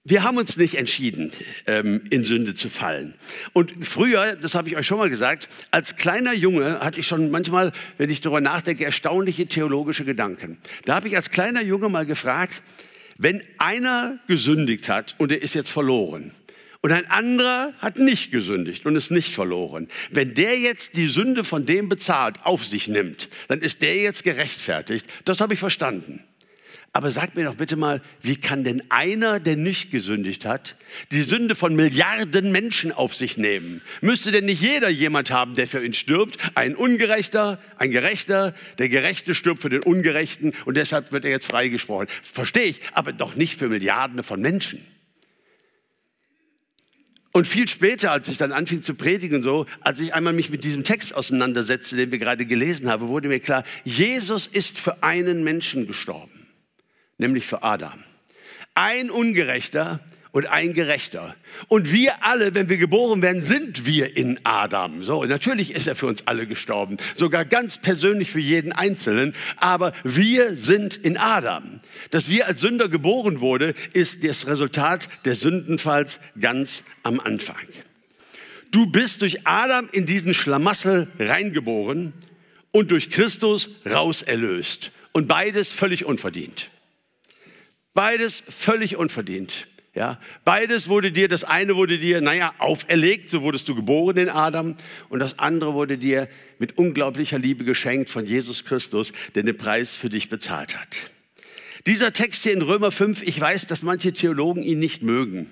wir 0.07 0.23
haben 0.23 0.37
uns 0.37 0.59
nicht 0.59 0.75
entschieden, 0.75 1.33
ähm, 1.67 2.03
in 2.11 2.25
Sünde 2.25 2.55
zu 2.55 2.69
fallen. 2.69 3.15
Und 3.55 3.73
früher, 3.87 4.37
das 4.37 4.55
habe 4.55 4.69
ich 4.69 4.77
euch 4.77 4.87
schon 4.87 4.99
mal 4.99 5.09
gesagt, 5.09 5.49
als 5.71 5.97
kleiner 5.97 6.35
Junge 6.35 6.81
hatte 6.81 7.01
ich 7.01 7.07
schon 7.07 7.31
manchmal, 7.31 7.73
wenn 7.97 8.11
ich 8.11 8.21
darüber 8.21 8.43
nachdenke, 8.43 8.85
erstaunliche 8.85 9.47
theologische 9.47 10.05
Gedanken. 10.05 10.59
Da 10.85 10.97
habe 10.97 11.09
ich 11.09 11.17
als 11.17 11.31
kleiner 11.31 11.63
Junge 11.63 11.89
mal 11.89 12.05
gefragt, 12.05 12.61
wenn 13.17 13.43
einer 13.57 14.19
gesündigt 14.29 14.91
hat 14.91 15.15
und 15.19 15.33
er 15.33 15.41
ist 15.41 15.55
jetzt 15.55 15.71
verloren 15.71 16.33
und 16.85 16.93
ein 16.93 17.07
anderer 17.11 17.73
hat 17.79 17.99
nicht 17.99 18.31
gesündigt 18.31 18.85
und 18.85 18.95
ist 18.95 19.11
nicht 19.11 19.33
verloren, 19.33 19.89
wenn 20.11 20.35
der 20.35 20.59
jetzt 20.59 20.99
die 20.99 21.09
Sünde 21.09 21.43
von 21.43 21.65
dem 21.65 21.89
bezahlt, 21.89 22.37
auf 22.43 22.67
sich 22.67 22.89
nimmt, 22.89 23.31
dann 23.49 23.63
ist 23.63 23.81
der 23.81 23.97
jetzt 23.97 24.23
gerechtfertigt. 24.23 25.07
Das 25.25 25.41
habe 25.41 25.55
ich 25.55 25.61
verstanden. 25.61 26.23
Aber 26.97 27.11
sag 27.11 27.35
mir 27.35 27.43
doch 27.43 27.57
bitte 27.57 27.75
mal, 27.75 28.01
wie 28.23 28.37
kann 28.37 28.63
denn 28.63 28.81
einer, 28.89 29.41
der 29.41 29.57
nicht 29.57 29.91
gesündigt 29.91 30.45
hat, 30.45 30.77
die 31.11 31.23
Sünde 31.23 31.57
von 31.57 31.75
Milliarden 31.75 32.53
Menschen 32.53 32.93
auf 32.93 33.17
sich 33.17 33.37
nehmen? 33.37 33.83
Müsste 34.01 34.31
denn 34.31 34.45
nicht 34.45 34.63
jeder 34.63 34.89
jemand 34.91 35.33
haben, 35.33 35.57
der 35.57 35.67
für 35.67 35.85
ihn 35.85 35.93
stirbt? 35.93 36.39
Ein 36.55 36.77
Ungerechter, 36.77 37.61
ein 37.79 37.91
Gerechter, 37.91 38.55
der 38.79 38.89
Gerechte 38.89 39.35
stirbt 39.35 39.61
für 39.61 39.71
den 39.71 39.83
Ungerechten 39.83 40.53
und 40.67 40.77
deshalb 40.77 41.11
wird 41.11 41.25
er 41.25 41.33
jetzt 41.33 41.49
freigesprochen. 41.49 42.07
Verstehe 42.23 42.63
ich, 42.63 42.81
aber 42.93 43.13
doch 43.13 43.35
nicht 43.35 43.59
für 43.59 43.69
Milliarden 43.69 44.23
von 44.23 44.41
Menschen. 44.41 44.81
Und 47.33 47.49
viel 47.49 47.69
später, 47.69 48.13
als 48.13 48.29
ich 48.29 48.39
dann 48.39 48.53
anfing 48.53 48.83
zu 48.83 48.95
predigen 48.95 49.39
und 49.39 49.43
so, 49.43 49.67
als 49.81 49.99
ich 49.99 50.15
einmal 50.15 50.33
mich 50.33 50.51
mit 50.51 50.63
diesem 50.63 50.85
Text 50.85 51.17
auseinandersetzte, 51.17 51.97
den 51.97 52.13
wir 52.13 52.21
gerade 52.21 52.47
gelesen 52.47 52.89
haben, 52.89 53.09
wurde 53.09 53.27
mir 53.27 53.41
klar, 53.41 53.65
Jesus 53.83 54.47
ist 54.47 54.79
für 54.79 55.03
einen 55.03 55.43
Menschen 55.43 55.89
gestorben 55.89 56.44
nämlich 57.19 57.47
für 57.47 57.63
Adam. 57.63 58.03
Ein 58.75 59.11
Ungerechter 59.11 60.01
und 60.35 60.47
ein 60.49 60.75
Gerechter. 60.75 61.37
Und 61.69 61.93
wir 61.93 62.25
alle, 62.25 62.57
wenn 62.57 62.69
wir 62.69 62.77
geboren 62.77 63.23
werden, 63.23 63.41
sind 63.41 63.87
wir 63.87 64.17
in 64.17 64.41
Adam. 64.43 65.05
So, 65.05 65.23
natürlich 65.25 65.73
ist 65.73 65.87
er 65.87 65.95
für 65.95 66.09
uns 66.09 66.27
alle 66.27 66.49
gestorben, 66.49 66.97
sogar 67.15 67.45
ganz 67.45 67.81
persönlich 67.81 68.33
für 68.33 68.41
jeden 68.41 68.73
Einzelnen, 68.73 69.33
aber 69.59 69.93
wir 70.03 70.57
sind 70.57 70.97
in 70.97 71.17
Adam. 71.17 71.79
Dass 72.11 72.29
wir 72.31 72.49
als 72.49 72.63
Sünder 72.63 72.89
geboren 72.89 73.41
wurde, 73.41 73.75
ist 73.93 74.25
das 74.25 74.49
Resultat 74.49 75.09
des 75.25 75.39
Sündenfalls 75.39 76.19
ganz 76.41 76.83
am 77.05 77.21
Anfang. 77.21 77.57
Du 78.73 78.87
bist 78.87 79.23
durch 79.23 79.47
Adam 79.47 79.89
in 79.93 80.05
diesen 80.05 80.35
Schlamassel 80.35 81.07
reingeboren 81.21 82.13
und 82.73 82.91
durch 82.91 83.09
Christus 83.09 83.71
rauserlöst. 83.89 84.91
Und 85.13 85.29
beides 85.29 85.71
völlig 85.71 86.05
unverdient. 86.07 86.71
Beides 87.95 88.43
völlig 88.47 88.97
unverdient. 88.97 89.69
Ja, 89.95 90.21
beides 90.45 90.89
wurde 90.89 91.13
dir, 91.13 91.29
das 91.29 91.45
eine 91.45 91.77
wurde 91.77 92.01
dir, 92.01 92.21
naja, 92.21 92.53
auferlegt, 92.59 93.31
so 93.31 93.43
wurdest 93.43 93.69
du 93.69 93.77
geboren 93.77 94.17
in 94.17 94.29
Adam, 94.29 94.75
und 95.09 95.21
das 95.21 95.39
andere 95.39 95.75
wurde 95.75 95.99
dir 95.99 96.29
mit 96.59 96.77
unglaublicher 96.77 97.39
Liebe 97.39 97.63
geschenkt 97.63 98.11
von 98.11 98.27
Jesus 98.27 98.65
Christus, 98.65 99.13
der 99.37 99.45
den 99.45 99.57
Preis 99.57 99.95
für 99.95 100.11
dich 100.11 100.29
bezahlt 100.29 100.77
hat. 100.77 100.97
Dieser 101.87 102.13
Text 102.13 102.43
hier 102.43 102.55
in 102.55 102.63
Römer 102.63 102.91
5, 102.91 103.23
ich 103.23 103.41
weiß, 103.41 103.69
dass 103.69 103.83
manche 103.83 104.13
Theologen 104.13 104.65
ihn 104.65 104.81
nicht 104.81 105.05
mögen. 105.05 105.47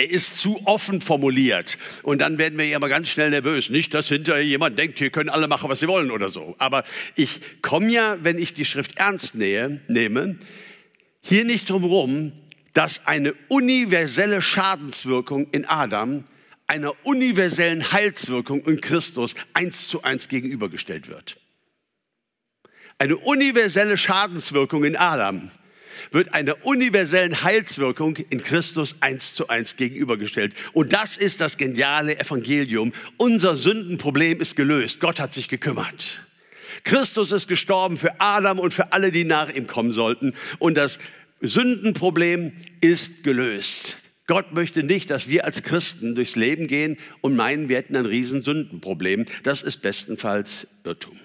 Er 0.00 0.08
ist 0.08 0.38
zu 0.38 0.66
offen 0.66 1.02
formuliert. 1.02 1.76
Und 2.02 2.22
dann 2.22 2.38
werden 2.38 2.58
wir 2.58 2.64
ja 2.64 2.78
mal 2.78 2.88
ganz 2.88 3.10
schnell 3.10 3.28
nervös. 3.28 3.68
Nicht, 3.68 3.92
dass 3.92 4.08
hinterher 4.08 4.42
jemand 4.42 4.78
denkt, 4.78 4.96
hier 4.96 5.10
können 5.10 5.28
alle 5.28 5.46
machen, 5.46 5.68
was 5.68 5.80
sie 5.80 5.88
wollen 5.88 6.10
oder 6.10 6.30
so. 6.30 6.54
Aber 6.56 6.84
ich 7.16 7.60
komme 7.60 7.92
ja, 7.92 8.16
wenn 8.22 8.38
ich 8.38 8.54
die 8.54 8.64
Schrift 8.64 8.96
ernst 8.96 9.34
nähe, 9.34 9.82
nehme, 9.88 10.38
hier 11.20 11.44
nicht 11.44 11.68
drum 11.68 11.82
herum, 11.82 12.32
dass 12.72 13.08
eine 13.08 13.34
universelle 13.48 14.40
Schadenswirkung 14.40 15.48
in 15.50 15.66
Adam 15.66 16.24
einer 16.66 16.94
universellen 17.04 17.92
Heilswirkung 17.92 18.64
in 18.64 18.80
Christus 18.80 19.34
eins 19.52 19.88
zu 19.88 20.02
eins 20.02 20.28
gegenübergestellt 20.28 21.08
wird. 21.08 21.36
Eine 22.96 23.18
universelle 23.18 23.98
Schadenswirkung 23.98 24.84
in 24.84 24.96
Adam 24.96 25.50
wird 26.10 26.34
einer 26.34 26.64
universellen 26.64 27.42
Heilswirkung 27.42 28.16
in 28.16 28.42
Christus 28.42 28.96
eins 29.00 29.34
zu 29.34 29.48
eins 29.48 29.76
gegenübergestellt. 29.76 30.54
Und 30.72 30.92
das 30.92 31.16
ist 31.16 31.40
das 31.40 31.56
geniale 31.56 32.18
Evangelium. 32.18 32.92
Unser 33.16 33.56
Sündenproblem 33.56 34.40
ist 34.40 34.56
gelöst. 34.56 35.00
Gott 35.00 35.20
hat 35.20 35.34
sich 35.34 35.48
gekümmert. 35.48 36.22
Christus 36.84 37.32
ist 37.32 37.48
gestorben 37.48 37.96
für 37.96 38.20
Adam 38.20 38.58
und 38.58 38.72
für 38.72 38.92
alle, 38.92 39.12
die 39.12 39.24
nach 39.24 39.50
ihm 39.50 39.66
kommen 39.66 39.92
sollten. 39.92 40.34
Und 40.58 40.76
das 40.76 40.98
Sündenproblem 41.40 42.52
ist 42.80 43.24
gelöst. 43.24 43.96
Gott 44.26 44.54
möchte 44.54 44.84
nicht, 44.84 45.10
dass 45.10 45.26
wir 45.26 45.44
als 45.44 45.64
Christen 45.64 46.14
durchs 46.14 46.36
Leben 46.36 46.68
gehen 46.68 46.98
und 47.20 47.34
meinen, 47.34 47.68
wir 47.68 47.78
hätten 47.78 47.96
ein 47.96 48.06
Riesensündenproblem. 48.06 49.24
Das 49.42 49.62
ist 49.62 49.78
bestenfalls 49.78 50.68
Irrtum. 50.84 51.18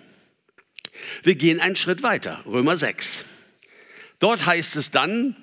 Wir 1.22 1.36
gehen 1.36 1.60
einen 1.60 1.76
Schritt 1.76 2.02
weiter, 2.02 2.42
Römer 2.48 2.78
6. 2.78 3.26
Dort 4.20 4.46
heißt 4.46 4.76
es 4.76 4.92
dann 4.92 5.36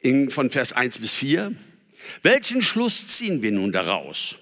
in, 0.00 0.30
von 0.30 0.50
Vers 0.50 0.72
1 0.72 0.98
bis 0.98 1.12
4, 1.12 1.54
welchen 2.22 2.62
Schluss 2.62 3.08
ziehen 3.08 3.42
wir 3.42 3.52
nun 3.52 3.72
daraus? 3.72 4.36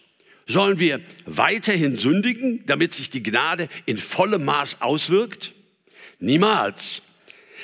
Sollen 0.46 0.78
wir 0.78 1.00
weiterhin 1.24 1.96
sündigen, 1.96 2.64
damit 2.66 2.92
sich 2.92 3.08
die 3.10 3.22
Gnade 3.22 3.68
in 3.86 3.96
vollem 3.96 4.44
Maß 4.44 4.82
auswirkt? 4.82 5.54
Niemals. 6.18 7.02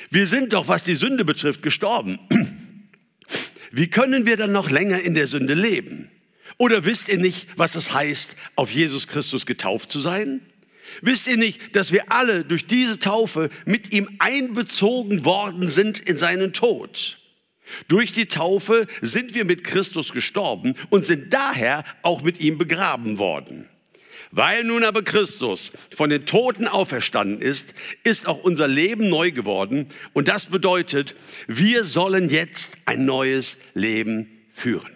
Wir 0.09 0.25
sind 0.27 0.53
doch, 0.53 0.67
was 0.67 0.83
die 0.83 0.95
Sünde 0.95 1.23
betrifft, 1.23 1.61
gestorben. 1.61 2.19
Wie 3.71 3.89
können 3.89 4.25
wir 4.25 4.35
dann 4.35 4.51
noch 4.51 4.69
länger 4.69 4.99
in 5.01 5.13
der 5.13 5.27
Sünde 5.27 5.53
leben? 5.53 6.09
Oder 6.57 6.83
wisst 6.85 7.09
ihr 7.09 7.17
nicht, 7.17 7.47
was 7.55 7.75
es 7.75 7.93
heißt, 7.93 8.35
auf 8.55 8.71
Jesus 8.71 9.07
Christus 9.07 9.45
getauft 9.45 9.91
zu 9.91 9.99
sein? 9.99 10.41
Wisst 11.01 11.27
ihr 11.27 11.37
nicht, 11.37 11.75
dass 11.75 11.91
wir 11.91 12.11
alle 12.11 12.43
durch 12.43 12.67
diese 12.67 12.99
Taufe 12.99 13.49
mit 13.65 13.93
ihm 13.93 14.09
einbezogen 14.19 15.25
worden 15.25 15.69
sind 15.69 15.99
in 15.99 16.17
seinen 16.17 16.53
Tod? 16.53 17.17
Durch 17.87 18.11
die 18.11 18.25
Taufe 18.25 18.85
sind 19.01 19.33
wir 19.33 19.45
mit 19.45 19.63
Christus 19.63 20.11
gestorben 20.13 20.75
und 20.89 21.05
sind 21.05 21.33
daher 21.33 21.83
auch 22.01 22.21
mit 22.21 22.39
ihm 22.39 22.57
begraben 22.57 23.17
worden. 23.17 23.67
Weil 24.31 24.63
nun 24.63 24.85
aber 24.85 25.03
Christus 25.03 25.73
von 25.93 26.09
den 26.09 26.25
Toten 26.25 26.67
auferstanden 26.67 27.41
ist, 27.41 27.73
ist 28.03 28.27
auch 28.27 28.43
unser 28.43 28.67
Leben 28.67 29.09
neu 29.09 29.31
geworden. 29.31 29.87
Und 30.13 30.29
das 30.29 30.45
bedeutet, 30.45 31.15
wir 31.47 31.83
sollen 31.83 32.29
jetzt 32.29 32.77
ein 32.85 33.05
neues 33.05 33.57
Leben 33.73 34.27
führen. 34.49 34.89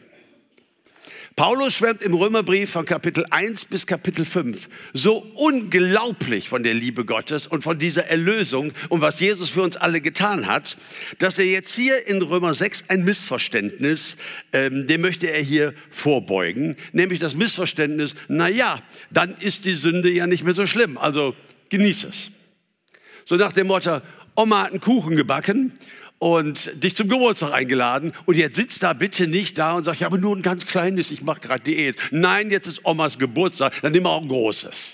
Paulus 1.35 1.73
schwärmt 1.73 2.01
im 2.01 2.13
Römerbrief 2.13 2.71
von 2.71 2.85
Kapitel 2.85 3.25
1 3.29 3.65
bis 3.65 3.85
Kapitel 3.85 4.23
5 4.23 4.69
so 4.93 5.17
unglaublich 5.35 6.47
von 6.47 6.63
der 6.63 6.73
Liebe 6.73 7.03
Gottes 7.03 7.45
und 7.45 7.61
von 7.61 7.77
dieser 7.77 8.05
Erlösung 8.05 8.71
und 8.87 9.01
was 9.01 9.19
Jesus 9.19 9.49
für 9.49 9.61
uns 9.61 9.75
alle 9.75 9.99
getan 9.99 10.47
hat, 10.47 10.77
dass 11.17 11.37
er 11.37 11.43
jetzt 11.43 11.75
hier 11.75 12.07
in 12.07 12.21
Römer 12.21 12.53
6 12.53 12.85
ein 12.87 13.03
Missverständnis, 13.03 14.15
ähm, 14.53 14.87
dem 14.87 15.01
möchte 15.01 15.29
er 15.29 15.41
hier 15.41 15.73
vorbeugen, 15.89 16.77
nämlich 16.93 17.19
das 17.19 17.35
Missverständnis, 17.35 18.15
na 18.29 18.47
ja, 18.47 18.81
dann 19.11 19.35
ist 19.35 19.65
die 19.65 19.73
Sünde 19.73 20.09
ja 20.09 20.27
nicht 20.27 20.45
mehr 20.45 20.53
so 20.53 20.65
schlimm, 20.65 20.97
also 20.97 21.35
genieß 21.67 22.05
es. 22.05 22.29
So 23.25 23.35
nach 23.35 23.51
dem 23.51 23.67
Motto, 23.67 23.99
Oma 24.35 24.63
hat 24.63 24.71
einen 24.71 24.79
Kuchen 24.79 25.17
gebacken 25.17 25.73
und 26.19 26.83
dich 26.83 26.95
zum 26.95 27.09
Geburtstag 27.09 27.53
eingeladen 27.53 28.13
und 28.25 28.35
jetzt 28.35 28.55
sitzt 28.55 28.83
da 28.83 28.93
bitte 28.93 29.27
nicht 29.27 29.57
da 29.57 29.73
und 29.73 29.83
sagt, 29.83 29.99
ja, 29.99 30.07
aber 30.07 30.17
nur 30.17 30.35
ein 30.35 30.41
ganz 30.41 30.65
kleines, 30.65 31.11
ich 31.11 31.21
mache 31.21 31.41
gerade 31.41 31.63
Diät. 31.63 31.97
Nein, 32.11 32.49
jetzt 32.49 32.67
ist 32.67 32.85
Omas 32.85 33.19
Geburtstag, 33.19 33.73
dann 33.81 33.91
nimm 33.91 34.05
auch 34.05 34.21
ein 34.21 34.27
großes. 34.27 34.93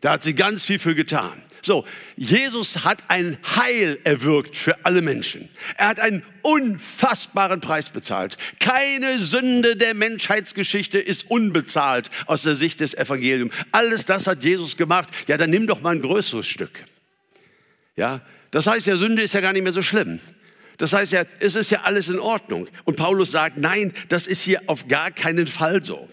Da 0.00 0.12
hat 0.12 0.22
sie 0.22 0.34
ganz 0.34 0.64
viel 0.64 0.78
für 0.78 0.94
getan. 0.94 1.40
So, 1.64 1.84
Jesus 2.16 2.82
hat 2.84 2.98
ein 3.06 3.38
Heil 3.54 4.00
erwirkt 4.02 4.56
für 4.56 4.84
alle 4.84 5.00
Menschen. 5.00 5.48
Er 5.76 5.86
hat 5.86 6.00
einen 6.00 6.24
unfassbaren 6.42 7.60
Preis 7.60 7.90
bezahlt. 7.90 8.36
Keine 8.58 9.20
Sünde 9.20 9.76
der 9.76 9.94
Menschheitsgeschichte 9.94 10.98
ist 10.98 11.30
unbezahlt 11.30 12.10
aus 12.26 12.42
der 12.42 12.56
Sicht 12.56 12.80
des 12.80 12.94
Evangeliums. 12.94 13.54
Alles 13.70 14.04
das 14.06 14.26
hat 14.26 14.42
Jesus 14.42 14.76
gemacht. 14.76 15.08
Ja, 15.28 15.36
dann 15.36 15.50
nimm 15.50 15.68
doch 15.68 15.82
mal 15.82 15.94
ein 15.94 16.02
größeres 16.02 16.48
Stück. 16.48 16.82
Ja, 17.94 18.22
das 18.52 18.66
heißt 18.68 18.86
ja, 18.86 18.96
Sünde 18.96 19.22
ist 19.22 19.34
ja 19.34 19.40
gar 19.40 19.52
nicht 19.52 19.62
mehr 19.64 19.72
so 19.72 19.82
schlimm. 19.82 20.20
Das 20.78 20.92
heißt 20.92 21.12
ja, 21.12 21.24
es 21.40 21.56
ist 21.56 21.70
ja 21.70 21.80
alles 21.82 22.08
in 22.08 22.18
Ordnung. 22.18 22.68
Und 22.84 22.96
Paulus 22.96 23.30
sagt, 23.30 23.58
nein, 23.58 23.92
das 24.08 24.26
ist 24.26 24.42
hier 24.42 24.60
auf 24.66 24.88
gar 24.88 25.10
keinen 25.10 25.46
Fall 25.46 25.82
so. 25.82 26.06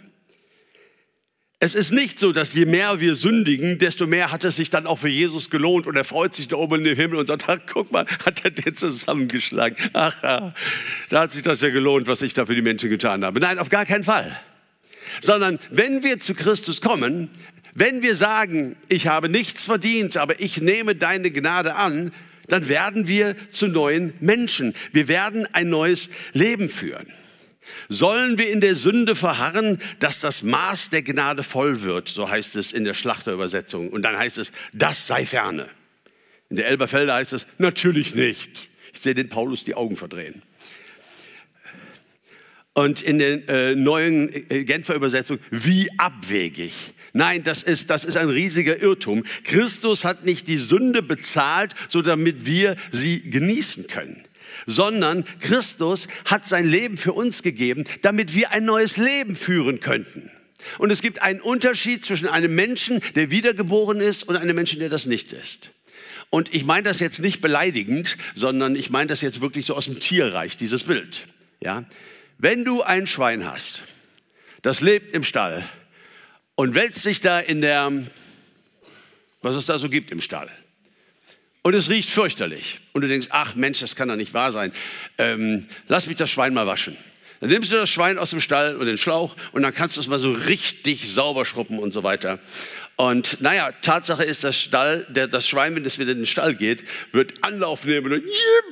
Es 1.62 1.76
ist 1.76 1.92
nicht 1.92 2.20
so, 2.20 2.32
dass 2.32 2.54
je 2.54 2.66
mehr 2.66 3.02
wir 3.02 3.16
sündigen, 3.16 3.80
desto 3.80 4.08
mehr 4.08 4.32
hat 4.32 4.46
es 4.46 4.56
sich 4.56 4.70
dann 4.70 4.88
auch 4.88 5.00
für 5.00 5.10
Jesus 5.10 5.50
gelohnt 5.50 5.88
und 5.88 5.98
er 5.98 6.06
freut 6.06 6.34
sich 6.34 6.48
da 6.48 6.56
oben 6.56 6.86
im 6.86 6.96
Himmel 6.96 7.18
und 7.18 7.28
sagt, 7.28 7.50
ach, 7.50 7.60
guck 7.68 7.92
mal, 7.92 8.06
hat 8.26 8.46
er 8.46 8.52
den 8.52 8.78
zusammengeschlagen. 8.78 9.76
Ach, 9.92 10.16
da 10.22 10.54
hat 11.20 11.34
sich 11.34 11.42
das 11.42 11.60
ja 11.60 11.70
gelohnt, 11.70 12.08
was 12.08 12.22
ich 12.22 12.34
da 12.34 12.46
für 12.46 12.56
die 12.56 12.62
Menschen 12.62 12.90
getan 12.90 13.26
habe. 13.26 13.42
Nein, 13.42 13.60
auf 13.60 13.70
gar 13.70 13.86
keinen 13.86 14.06
Fall. 14.06 14.40
Sondern 15.20 15.60
wenn 15.70 16.02
wir 16.02 16.20
zu 16.20 16.34
Christus 16.34 16.80
kommen, 16.80 17.30
wenn 17.74 18.02
wir 18.02 18.16
sagen, 18.16 18.78
ich 18.88 19.08
habe 19.08 19.28
nichts 19.28 19.66
verdient, 19.66 20.16
aber 20.16 20.40
ich 20.40 20.62
nehme 20.62 20.96
deine 20.96 21.30
Gnade 21.30 21.76
an, 21.76 22.14
dann 22.52 22.68
werden 22.68 23.08
wir 23.08 23.36
zu 23.52 23.68
neuen 23.68 24.14
Menschen. 24.20 24.74
Wir 24.92 25.08
werden 25.08 25.48
ein 25.54 25.70
neues 25.70 26.10
Leben 26.34 26.70
führen. 26.70 27.08
Sollen 27.88 28.38
wir 28.38 28.50
in 28.52 28.62
der 28.62 28.76
Sünde 28.76 29.16
verharren, 29.16 29.82
dass 30.00 30.20
das 30.20 30.44
Maß 30.44 30.90
der 30.90 31.02
Gnade 31.02 31.44
voll 31.44 31.82
wird, 31.82 32.08
so 32.08 32.30
heißt 32.30 32.56
es 32.56 32.72
in 32.72 32.84
der 32.84 32.94
Schlachterübersetzung. 32.94 33.90
Und 33.90 34.02
dann 34.02 34.18
heißt 34.18 34.38
es, 34.38 34.52
das 34.74 35.08
sei 35.08 35.26
ferne. 35.26 35.68
In 36.50 36.58
der 36.58 36.68
Elberfelder 36.68 37.14
heißt 37.14 37.34
es, 37.34 37.48
natürlich 37.58 38.16
nicht. 38.16 38.70
Ich 38.94 39.02
sehe 39.02 39.14
den 39.14 39.30
Paulus 39.30 39.64
die 39.64 39.76
Augen 39.76 39.96
verdrehen. 39.96 40.42
Und 42.74 43.02
in 43.02 43.20
der 43.20 43.50
äh, 43.50 43.76
neuen 43.76 44.34
äh, 44.50 44.64
Genfer 44.64 44.96
Übersetzung, 44.96 45.40
wie 45.52 45.90
abwegig. 45.98 46.74
Nein, 47.14 47.44
das 47.44 47.64
ist, 47.64 47.90
das 47.90 48.06
ist 48.06 48.18
ein 48.18 48.30
riesiger 48.30 48.80
Irrtum. 48.80 49.24
Christus 49.44 50.06
hat 50.06 50.26
nicht 50.26 50.48
die 50.48 50.58
Sünde 50.58 51.02
bezahlt, 51.02 51.74
so 51.88 52.02
damit 52.02 52.46
wir 52.46 52.76
sie 52.92 53.30
genießen 53.30 53.88
können 53.88 54.24
sondern 54.66 55.26
Christus 55.40 56.08
hat 56.26 56.48
sein 56.48 56.68
Leben 56.68 56.98
für 56.98 57.14
uns 57.14 57.44
gegeben, 57.44 57.86
damit 58.02 58.36
wir 58.36 58.52
ein 58.52 58.66
neues 58.66 58.98
Leben 58.98 59.36
führen 59.36 59.80
könnten. 59.80 60.30
Und 60.78 60.92
es 60.92 61.02
gibt 61.02 61.22
einen 61.22 61.42
Unterschied 61.42 62.04
zwischen 62.04 62.28
einem 62.28 62.54
Menschen, 62.54 63.02
der 63.16 63.32
wiedergeboren 63.32 64.02
ist, 64.02 64.24
und 64.24 64.36
einem 64.36 64.56
Menschen, 64.56 64.80
der 64.80 64.90
das 64.90 65.06
nicht 65.06 65.34
ist. 65.34 65.72
Und 66.30 66.54
ich 66.54 66.66
meine 66.66 66.84
das 66.84 67.00
jetzt 67.00 67.20
nicht 67.20 67.42
beleidigend, 67.42 68.18
sondern 68.36 68.76
ich 68.76 68.90
meine 68.90 69.08
das 69.08 69.22
jetzt 69.22 69.42
wirklich 69.42 69.66
so 69.66 69.76
aus 69.76 69.86
dem 69.86 70.00
Tierreich, 70.00 70.58
dieses 70.58 70.84
Bild. 70.84 71.26
Ja? 71.62 71.86
Wenn 72.38 72.66
du 72.66 72.84
ein 72.84 73.08
Schwein 73.08 73.46
hast, 73.46 73.84
das 74.62 74.82
lebt 74.82 75.14
im 75.14 75.24
Stall 75.24 75.68
und 76.60 76.76
wälzt 76.76 77.04
sich 77.04 77.22
da 77.22 77.40
in 77.40 77.62
der, 77.62 77.90
was 79.42 79.56
es 79.56 79.68
da 79.68 79.80
so 79.80 79.88
gibt 79.88 80.12
im 80.12 80.20
Stall. 80.20 80.52
Und 81.62 81.74
es 81.74 81.90
riecht 81.90 82.10
fürchterlich. 82.10 82.82
Und 82.92 83.02
du 83.02 83.08
denkst, 83.08 83.28
ach 83.30 83.56
Mensch, 83.56 83.80
das 83.80 83.96
kann 83.96 84.10
doch 84.10 84.18
nicht 84.18 84.34
wahr 84.34 84.52
sein. 84.52 84.74
Ähm, 85.18 85.68
lass 85.88 86.08
mich 86.08 86.18
das 86.18 86.30
Schwein 86.30 86.54
mal 86.54 86.68
waschen. 86.68 86.98
Dann 87.40 87.50
nimmst 87.50 87.72
du 87.72 87.78
das 87.78 87.90
Schwein 87.90 88.18
aus 88.18 88.32
dem 88.32 88.42
Stall 88.42 88.76
und 88.76 88.88
den 88.88 88.98
Schlauch 88.98 89.38
und 89.54 89.62
dann 89.62 89.74
kannst 89.74 89.96
du 89.96 90.02
es 90.02 90.08
mal 90.08 90.20
so 90.20 90.34
richtig 90.34 91.10
sauber 91.10 91.46
schruppen 91.46 91.80
und 91.80 91.94
so 91.94 92.04
weiter. 92.04 92.40
Und 92.98 93.40
naja, 93.40 93.72
Tatsache 93.82 94.26
ist, 94.26 94.44
das 94.44 94.60
Stall, 94.60 95.08
der, 95.08 95.30
das 95.30 95.48
Schwein, 95.48 95.76
wenn 95.76 95.86
es 95.86 95.98
wieder 95.98 96.12
in 96.12 96.18
den 96.18 96.26
Stall 96.26 96.56
geht, 96.56 96.84
wird 97.14 97.42
Anlauf 97.42 97.86
nehmen 97.86 98.12
und 98.12 98.24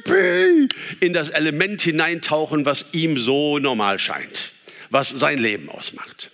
yippie, 0.06 0.68
in 1.00 1.14
das 1.14 1.30
Element 1.30 1.84
hineintauchen, 1.84 2.66
was 2.66 2.88
ihm 2.92 3.18
so 3.18 3.60
normal 3.60 3.98
scheint, 3.98 4.52
was 4.90 5.08
sein 5.08 5.38
Leben 5.38 5.70
ausmacht. 5.70 6.32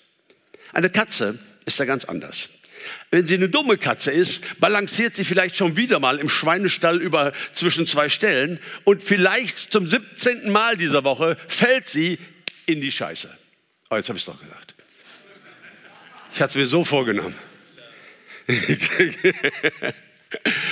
Eine 0.73 0.89
Katze 0.89 1.39
ist 1.65 1.79
da 1.79 1.85
ganz 1.85 2.03
anders. 2.05 2.49
Wenn 3.11 3.27
sie 3.27 3.35
eine 3.35 3.47
dumme 3.47 3.77
Katze 3.77 4.11
ist, 4.11 4.59
balanciert 4.59 5.15
sie 5.15 5.23
vielleicht 5.23 5.55
schon 5.55 5.77
wieder 5.77 5.99
mal 5.99 6.17
im 6.19 6.29
Schweinestall 6.29 7.01
über 7.01 7.31
zwischen 7.53 7.87
zwei 7.87 8.09
Stellen 8.09 8.59
und 8.83 9.01
vielleicht 9.01 9.71
zum 9.71 9.87
17. 9.87 10.51
Mal 10.51 10.75
dieser 10.75 11.05
Woche 11.05 11.37
fällt 11.47 11.87
sie 11.87 12.17
in 12.65 12.81
die 12.81 12.91
Scheiße. 12.91 13.29
Oh, 13.89 13.95
jetzt 13.95 14.09
habe 14.09 14.17
ich 14.17 14.23
es 14.23 14.25
doch 14.25 14.41
gesagt. 14.41 14.73
Ich 16.33 16.41
hatte 16.41 16.49
es 16.49 16.55
mir 16.55 16.65
so 16.65 16.83
vorgenommen. 16.83 17.35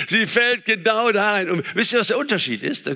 sie 0.08 0.26
fällt 0.26 0.64
genau 0.64 1.12
da 1.12 1.32
rein. 1.32 1.48
Und 1.50 1.64
wisst 1.74 1.92
ihr, 1.92 2.00
was 2.00 2.08
der 2.08 2.18
Unterschied 2.18 2.62
ist? 2.62 2.90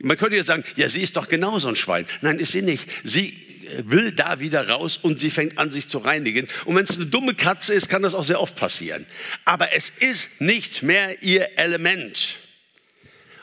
Man 0.00 0.16
könnte 0.16 0.36
jetzt 0.36 0.46
sagen, 0.46 0.64
ja, 0.76 0.88
sie 0.88 1.02
ist 1.02 1.16
doch 1.16 1.28
genauso 1.28 1.68
ein 1.68 1.76
Schwein. 1.76 2.06
Nein, 2.22 2.38
ist 2.38 2.52
sie 2.52 2.62
nicht. 2.62 2.88
Sie 3.04 3.45
will 3.84 4.12
da 4.12 4.40
wieder 4.40 4.68
raus 4.68 4.98
und 5.00 5.20
sie 5.20 5.30
fängt 5.30 5.58
an, 5.58 5.72
sich 5.72 5.88
zu 5.88 5.98
reinigen. 5.98 6.48
Und 6.64 6.76
wenn 6.76 6.84
es 6.84 6.96
eine 6.96 7.06
dumme 7.06 7.34
Katze 7.34 7.74
ist, 7.74 7.88
kann 7.88 8.02
das 8.02 8.14
auch 8.14 8.24
sehr 8.24 8.40
oft 8.40 8.56
passieren. 8.56 9.06
Aber 9.44 9.72
es 9.72 9.90
ist 10.00 10.40
nicht 10.40 10.82
mehr 10.82 11.22
ihr 11.22 11.58
Element. 11.58 12.36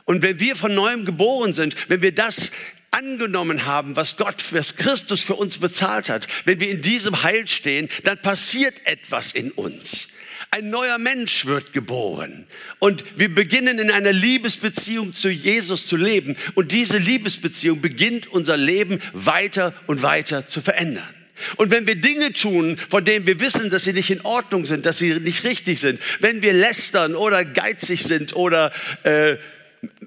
Und 0.06 0.22
wenn 0.22 0.40
wir 0.40 0.56
von 0.56 0.76
neuem 0.76 1.06
geboren 1.06 1.54
sind, 1.54 1.76
wenn 1.90 2.02
wir 2.02 2.14
das 2.14 2.52
angenommen 2.92 3.66
haben, 3.66 3.96
was 3.96 4.18
Gott, 4.18 4.44
was 4.52 4.76
Christus 4.76 5.22
für 5.22 5.36
uns 5.36 5.58
bezahlt 5.58 6.10
hat, 6.10 6.28
wenn 6.46 6.60
wir 6.60 6.70
in 6.70 6.82
diesem 6.82 7.24
Heil 7.24 7.48
stehen, 7.48 7.90
dann 8.04 8.22
passiert 8.22 8.76
etwas 8.86 9.32
in 9.32 9.52
uns. 9.52 10.08
Ein 10.54 10.70
neuer 10.70 11.00
Mensch 11.00 11.48
wird 11.48 11.74
geboren. 11.74 12.46
Und 12.78 13.18
wir 13.18 13.34
beginnen 13.34 13.80
in 13.80 13.90
einer 13.90 14.14
Liebesbeziehung 14.14 15.16
zu 15.16 15.30
Jesus 15.30 15.88
zu 15.88 15.96
leben. 15.96 16.38
Und 16.54 16.72
diese 16.72 17.00
Liebesbeziehung 17.00 17.82
beginnt 17.82 18.28
unser 18.28 18.56
Leben 18.56 19.00
weiter 19.14 19.74
und 19.88 20.04
weiter 20.04 20.46
zu 20.46 20.62
verändern. 20.62 21.12
Und 21.56 21.72
wenn 21.72 21.88
wir 21.88 21.96
Dinge 21.96 22.34
tun, 22.34 22.78
von 22.88 23.04
denen 23.04 23.26
wir 23.26 23.40
wissen, 23.40 23.72
dass 23.72 23.86
sie 23.86 23.94
nicht 23.94 24.12
in 24.12 24.22
Ordnung 24.22 24.68
sind, 24.68 24.86
dass 24.86 25.00
sie 25.00 25.16
nicht 25.16 25.44
richtig 25.44 25.80
sind, 25.80 26.00
wenn 26.20 26.44
wir 26.44 26.54
lästern 26.54 27.16
oder 27.16 27.46
geizig 27.46 28.04
sind 28.04 28.36
oder 28.36 28.72
äh, 29.02 29.38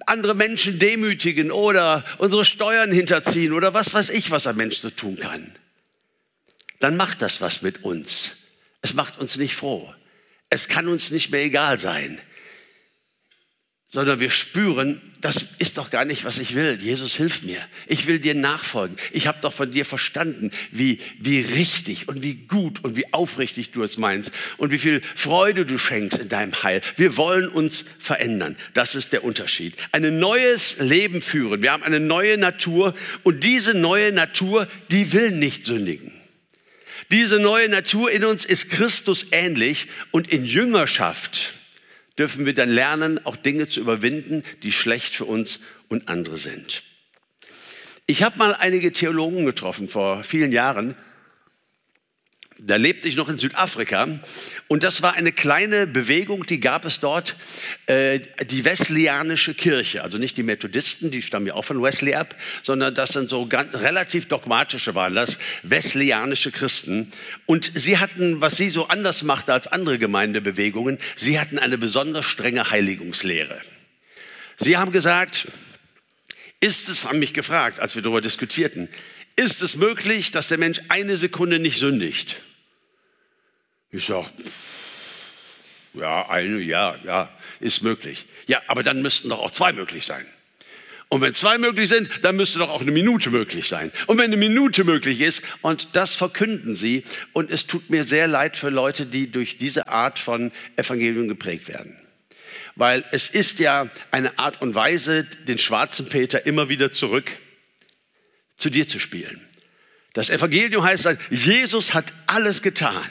andere 0.06 0.36
Menschen 0.36 0.78
demütigen 0.78 1.50
oder 1.50 2.04
unsere 2.18 2.44
Steuern 2.44 2.92
hinterziehen 2.92 3.52
oder 3.52 3.74
was 3.74 3.92
weiß 3.92 4.10
ich, 4.10 4.30
was 4.30 4.46
ein 4.46 4.54
Mensch 4.54 4.76
so 4.76 4.90
tun 4.90 5.16
kann, 5.16 5.50
dann 6.78 6.96
macht 6.96 7.20
das 7.20 7.40
was 7.40 7.62
mit 7.62 7.82
uns. 7.82 8.36
Es 8.80 8.94
macht 8.94 9.18
uns 9.18 9.36
nicht 9.38 9.56
froh. 9.56 9.92
Es 10.50 10.68
kann 10.68 10.88
uns 10.88 11.10
nicht 11.10 11.30
mehr 11.30 11.42
egal 11.42 11.78
sein 11.78 12.20
sondern 13.96 14.20
wir 14.20 14.30
spüren, 14.30 15.00
das 15.22 15.42
ist 15.58 15.78
doch 15.78 15.88
gar 15.88 16.04
nicht, 16.04 16.24
was 16.24 16.38
ich 16.38 16.54
will. 16.54 16.78
Jesus, 16.80 17.14
hilf 17.14 17.42
mir. 17.42 17.58
Ich 17.86 18.06
will 18.06 18.18
dir 18.18 18.34
nachfolgen. 18.34 18.96
Ich 19.10 19.26
habe 19.26 19.38
doch 19.40 19.54
von 19.54 19.70
dir 19.70 19.86
verstanden, 19.86 20.50
wie, 20.70 21.00
wie 21.18 21.40
richtig 21.40 22.06
und 22.06 22.22
wie 22.22 22.34
gut 22.34 22.84
und 22.84 22.96
wie 22.96 23.12
aufrichtig 23.14 23.70
du 23.70 23.82
es 23.82 23.96
meinst 23.96 24.32
und 24.58 24.70
wie 24.70 24.78
viel 24.78 25.00
Freude 25.14 25.64
du 25.64 25.78
schenkst 25.78 26.18
in 26.18 26.28
deinem 26.28 26.62
Heil. 26.62 26.82
Wir 26.96 27.16
wollen 27.16 27.48
uns 27.48 27.86
verändern. 27.98 28.56
Das 28.74 28.94
ist 28.94 29.12
der 29.12 29.24
Unterschied. 29.24 29.76
Ein 29.92 30.18
neues 30.18 30.76
Leben 30.78 31.22
führen. 31.22 31.62
Wir 31.62 31.72
haben 31.72 31.82
eine 31.82 32.00
neue 32.00 32.36
Natur 32.36 32.92
und 33.22 33.44
diese 33.44 33.72
neue 33.72 34.12
Natur, 34.12 34.68
die 34.90 35.12
will 35.14 35.30
nicht 35.30 35.64
sündigen. 35.64 36.15
Diese 37.10 37.38
neue 37.38 37.68
Natur 37.68 38.10
in 38.10 38.24
uns 38.24 38.44
ist 38.44 38.70
Christus 38.70 39.26
ähnlich 39.30 39.88
und 40.10 40.32
in 40.32 40.44
Jüngerschaft 40.44 41.52
dürfen 42.18 42.46
wir 42.46 42.54
dann 42.54 42.70
lernen, 42.70 43.24
auch 43.24 43.36
Dinge 43.36 43.68
zu 43.68 43.80
überwinden, 43.80 44.42
die 44.62 44.72
schlecht 44.72 45.14
für 45.14 45.26
uns 45.26 45.60
und 45.88 46.08
andere 46.08 46.36
sind. 46.38 46.82
Ich 48.06 48.22
habe 48.22 48.38
mal 48.38 48.54
einige 48.54 48.92
Theologen 48.92 49.44
getroffen 49.44 49.88
vor 49.88 50.24
vielen 50.24 50.52
Jahren 50.52 50.96
da 52.58 52.76
lebte 52.76 53.06
ich 53.06 53.16
noch 53.16 53.28
in 53.28 53.38
Südafrika 53.38 54.08
und 54.66 54.82
das 54.82 55.02
war 55.02 55.14
eine 55.14 55.32
kleine 55.32 55.86
Bewegung, 55.86 56.46
die 56.46 56.58
gab 56.58 56.84
es 56.84 57.00
dort, 57.00 57.36
äh, 57.86 58.20
die 58.48 58.64
Wesleyanische 58.64 59.54
Kirche. 59.54 60.02
Also 60.02 60.18
nicht 60.18 60.36
die 60.36 60.42
Methodisten, 60.42 61.10
die 61.10 61.22
stammen 61.22 61.46
ja 61.46 61.54
auch 61.54 61.64
von 61.64 61.82
Wesley 61.82 62.14
ab, 62.14 62.34
sondern 62.62 62.94
das 62.94 63.10
sind 63.10 63.28
so 63.28 63.46
ganz, 63.46 63.74
relativ 63.74 64.26
dogmatische 64.28 64.94
waren 64.94 65.14
das, 65.14 65.38
Wesleyanische 65.62 66.50
Christen. 66.50 67.12
Und 67.44 67.72
sie 67.74 67.98
hatten, 67.98 68.40
was 68.40 68.56
sie 68.56 68.70
so 68.70 68.88
anders 68.88 69.22
machte 69.22 69.52
als 69.52 69.66
andere 69.66 69.98
Gemeindebewegungen, 69.98 70.98
sie 71.14 71.38
hatten 71.38 71.58
eine 71.58 71.76
besonders 71.76 72.24
strenge 72.24 72.70
Heiligungslehre. 72.70 73.60
Sie 74.58 74.78
haben 74.78 74.92
gesagt, 74.92 75.48
ist 76.60 76.88
es, 76.88 77.04
haben 77.04 77.18
mich 77.18 77.34
gefragt, 77.34 77.80
als 77.80 77.94
wir 77.94 78.02
darüber 78.02 78.22
diskutierten, 78.22 78.88
ist 79.36 79.60
es 79.60 79.76
möglich, 79.76 80.30
dass 80.30 80.48
der 80.48 80.56
Mensch 80.56 80.80
eine 80.88 81.18
Sekunde 81.18 81.58
nicht 81.58 81.78
sündigt? 81.78 82.42
Ich 83.96 84.04
sage, 84.04 84.28
ja, 85.94 86.28
eine, 86.28 86.60
ja, 86.60 86.96
ja, 87.04 87.30
ist 87.60 87.82
möglich. 87.82 88.26
Ja, 88.46 88.60
aber 88.66 88.82
dann 88.82 89.00
müssten 89.00 89.30
doch 89.30 89.38
auch 89.38 89.50
zwei 89.50 89.72
möglich 89.72 90.04
sein. 90.04 90.26
Und 91.08 91.22
wenn 91.22 91.32
zwei 91.32 91.56
möglich 91.56 91.88
sind, 91.88 92.10
dann 92.22 92.36
müsste 92.36 92.58
doch 92.58 92.68
auch 92.68 92.82
eine 92.82 92.90
Minute 92.90 93.30
möglich 93.30 93.68
sein. 93.68 93.90
Und 94.06 94.18
wenn 94.18 94.26
eine 94.26 94.36
Minute 94.36 94.84
möglich 94.84 95.22
ist, 95.22 95.42
und 95.62 95.88
das 95.92 96.14
verkünden 96.14 96.76
sie, 96.76 97.04
und 97.32 97.50
es 97.50 97.66
tut 97.66 97.88
mir 97.88 98.04
sehr 98.04 98.26
leid 98.26 98.58
für 98.58 98.68
Leute, 98.68 99.06
die 99.06 99.30
durch 99.30 99.56
diese 99.56 99.88
Art 99.88 100.18
von 100.18 100.52
Evangelium 100.76 101.28
geprägt 101.28 101.68
werden. 101.68 101.96
Weil 102.74 103.02
es 103.12 103.28
ist 103.28 103.60
ja 103.60 103.88
eine 104.10 104.38
Art 104.38 104.60
und 104.60 104.74
Weise, 104.74 105.24
den 105.24 105.58
schwarzen 105.58 106.08
Peter 106.10 106.44
immer 106.44 106.68
wieder 106.68 106.90
zurück 106.90 107.30
zu 108.58 108.68
dir 108.68 108.86
zu 108.86 108.98
spielen. 108.98 109.40
Das 110.12 110.28
Evangelium 110.28 110.84
heißt, 110.84 111.08
Jesus 111.30 111.94
hat 111.94 112.12
alles 112.26 112.60
getan 112.60 113.06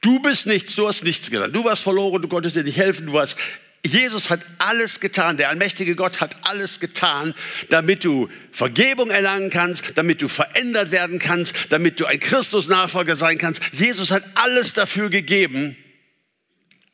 Du 0.00 0.20
bist 0.20 0.46
nichts, 0.46 0.74
du 0.76 0.88
hast 0.88 1.04
nichts 1.04 1.30
getan. 1.30 1.52
Du 1.52 1.64
warst 1.64 1.82
verloren, 1.82 2.22
du 2.22 2.28
konntest 2.28 2.56
dir 2.56 2.64
nicht 2.64 2.78
helfen, 2.78 3.06
du 3.06 3.12
warst 3.12 3.36
Jesus 3.82 4.28
hat 4.28 4.40
alles 4.58 5.00
getan, 5.00 5.38
der 5.38 5.48
allmächtige 5.48 5.96
Gott 5.96 6.20
hat 6.20 6.36
alles 6.42 6.80
getan, 6.80 7.32
damit 7.70 8.04
du 8.04 8.28
Vergebung 8.52 9.10
erlangen 9.10 9.48
kannst, 9.48 9.96
damit 9.96 10.20
du 10.20 10.28
verändert 10.28 10.90
werden 10.90 11.18
kannst, 11.18 11.54
damit 11.70 11.98
du 11.98 12.04
ein 12.04 12.20
Christus-Nachfolger 12.20 13.16
sein 13.16 13.38
kannst. 13.38 13.62
Jesus 13.72 14.10
hat 14.10 14.24
alles 14.34 14.74
dafür 14.74 15.08
gegeben, 15.08 15.76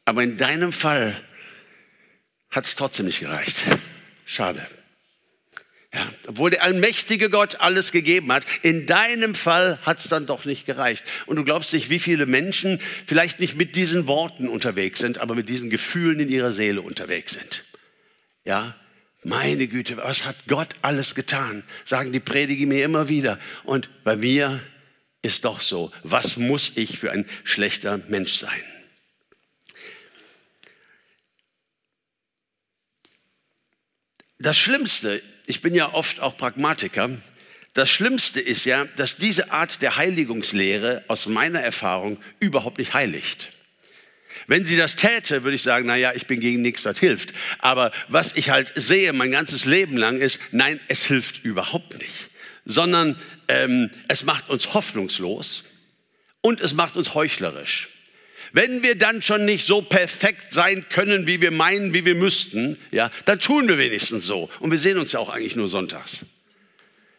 aber 0.05 0.23
in 0.23 0.37
deinem 0.37 0.73
Fall 0.73 1.21
hat 2.51 2.67
es 2.67 2.77
trotzdem 2.77 3.07
nicht 3.07 3.19
gereicht. 3.19 3.57
Schade. 4.25 4.65
Ja, 5.97 6.13
obwohl 6.27 6.51
der 6.51 6.63
allmächtige 6.63 7.31
Gott 7.31 7.59
alles 7.61 7.91
gegeben 7.91 8.31
hat, 8.31 8.45
in 8.61 8.85
deinem 8.85 9.35
Fall 9.35 9.79
hat 9.81 9.99
es 9.99 10.09
dann 10.09 10.27
doch 10.27 10.45
nicht 10.45 10.67
gereicht. 10.67 11.03
Und 11.25 11.37
du 11.37 11.45
glaubst 11.45 11.73
nicht, 11.73 11.89
wie 11.89 11.99
viele 11.99 12.27
Menschen 12.27 12.81
vielleicht 13.07 13.41
nicht 13.41 13.55
mit 13.55 13.77
diesen 13.77 14.07
Worten 14.07 14.47
unterwegs 14.47 14.99
sind, 14.99 15.17
aber 15.17 15.35
mit 15.35 15.49
diesen 15.49 15.71
Gefühlen 15.71 16.21
in 16.21 16.29
ihrer 16.29 16.53
Seele 16.53 16.83
unterwegs 16.83 17.33
sind. 17.33 17.65
Ja, 18.45 18.77
meine 19.25 19.69
Güte, 19.69 19.97
was 19.97 20.27
hat 20.27 20.37
Gott 20.49 20.75
alles 20.83 21.15
getan? 21.15 21.65
Sagen 21.87 22.13
die 22.13 22.21
Prediger 22.21 22.67
mir 22.67 22.85
immer 22.85 23.09
wieder. 23.09 23.39
Und 23.65 23.89
bei 24.05 24.17
mir 24.17 24.61
ist 25.23 25.47
doch 25.47 25.63
so, 25.63 25.93
was 26.03 26.37
muss 26.37 26.73
ich 26.75 26.99
für 26.99 27.11
ein 27.11 27.25
schlechter 27.43 28.03
Mensch 28.09 28.35
sein? 28.35 28.63
Das 34.39 34.59
Schlimmste 34.59 35.23
ich 35.47 35.63
bin 35.63 35.75
ja 35.75 35.95
oft 35.95 36.21
auch 36.21 36.37
Pragmatiker. 36.37 37.11
Das 37.73 37.91
Schlimmste 37.91 38.41
ist 38.41 38.65
ja, 38.65 38.85
dass 38.97 39.17
diese 39.17 39.51
Art 39.51 39.83
der 39.83 39.97
Heiligungslehre 39.97 41.05
aus 41.09 41.27
meiner 41.27 41.61
Erfahrung 41.61 42.19
überhaupt 42.41 42.79
nicht 42.79 42.95
heiligt. 42.95 43.51
Wenn 44.47 44.65
sie 44.65 44.77
das 44.77 44.97
täte, 44.97 45.45
würde 45.45 45.57
ich 45.57 45.63
sagen, 45.63 45.87
na 45.87 45.97
ja, 45.97 46.13
ich 46.15 46.27
bin 46.27 46.41
gegen 46.41 46.63
nichts, 46.63 46.85
was 46.85 46.99
hilft. 46.99 47.33
Aber 47.59 47.91
was 48.09 48.37
ich 48.37 48.51
halt 48.51 48.73
sehe 48.77 49.13
mein 49.13 49.31
ganzes 49.31 49.65
Leben 49.65 49.97
lang 49.97 50.19
ist, 50.19 50.39
nein, 50.53 50.81
es 50.89 51.05
hilft 51.05 51.45
überhaupt 51.45 51.99
nicht, 51.99 52.31
sondern 52.65 53.21
ähm, 53.49 53.91
es 54.09 54.25
macht 54.25 54.49
uns 54.49 54.75
hoffnungslos 54.75 55.65
und 56.41 56.61
es 56.61 56.75
macht 56.75 56.97
uns 56.97 57.15
heuchlerisch. 57.15 57.89
Wenn 58.53 58.83
wir 58.83 58.97
dann 58.97 59.23
schon 59.23 59.45
nicht 59.45 59.67
so 59.67 59.83
perfekt 59.83 60.53
sein 60.53 60.87
können, 60.89 61.27
wie 61.27 61.41
wir 61.41 61.51
meinen, 61.51 61.93
wie 61.93 62.05
wir 62.05 62.15
müssten, 62.15 62.79
ja, 62.91 63.11
dann 63.25 63.39
tun 63.41 63.69
wir 63.69 63.79
wenigstens 63.79 64.27
so. 64.27 64.49
Und 64.61 64.71
wir 64.71 64.79
sehen 64.79 64.99
uns 64.99 65.13
ja 65.13 65.21
auch 65.21 65.31
eigentlich 65.31 65.57
nur 65.57 65.69
sonntags. 65.69 66.21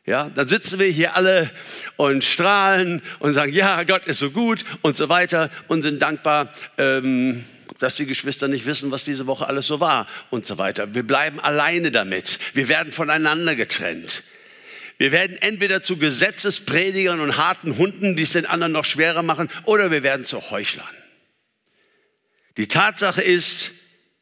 Ja, 0.06 0.30
dann 0.30 0.48
sitzen 0.48 0.80
wir 0.80 0.88
hier 0.88 1.18
alle 1.18 1.52
und 1.98 2.24
strahlen 2.24 3.02
und 3.20 3.34
sagen, 3.34 3.52
ja, 3.52 3.84
Gott 3.84 4.06
ist 4.06 4.20
so 4.20 4.32
gut 4.32 4.64
und 4.82 4.96
so 4.96 5.10
weiter 5.10 5.50
und 5.68 5.82
sind 5.82 6.02
dankbar, 6.02 6.54
ähm, 6.78 7.44
dass 7.80 7.96
die 7.96 8.06
Geschwister 8.06 8.48
nicht 8.48 8.66
wissen, 8.66 8.90
was 8.90 9.04
diese 9.04 9.28
Woche 9.28 9.48
alles 9.48 9.68
so 9.68 9.82
war 9.82 10.08
und 10.30 10.46
so 10.46 10.58
weiter. 10.58 10.94
Wir 10.94 11.04
bleiben 11.04 11.42
alleine 11.42 11.92
damit. 11.92 12.40
Wir 12.54 12.70
werden 12.70 12.94
voneinander 12.94 13.56
getrennt. 13.56 14.24
Wir 14.98 15.12
werden 15.12 15.38
entweder 15.42 15.84
zu 15.84 15.98
Gesetzespredigern 15.98 17.20
und 17.20 17.38
harten 17.38 17.78
Hunden, 17.78 18.16
die 18.16 18.24
es 18.24 18.32
den 18.32 18.46
anderen 18.46 18.72
noch 18.72 18.86
schwerer 18.86 19.24
machen, 19.24 19.50
oder 19.66 19.92
wir 19.92 20.04
werden 20.04 20.26
zu 20.26 20.50
Heuchlern. 20.52 20.88
Die 22.58 22.68
Tatsache 22.68 23.22
ist, 23.22 23.72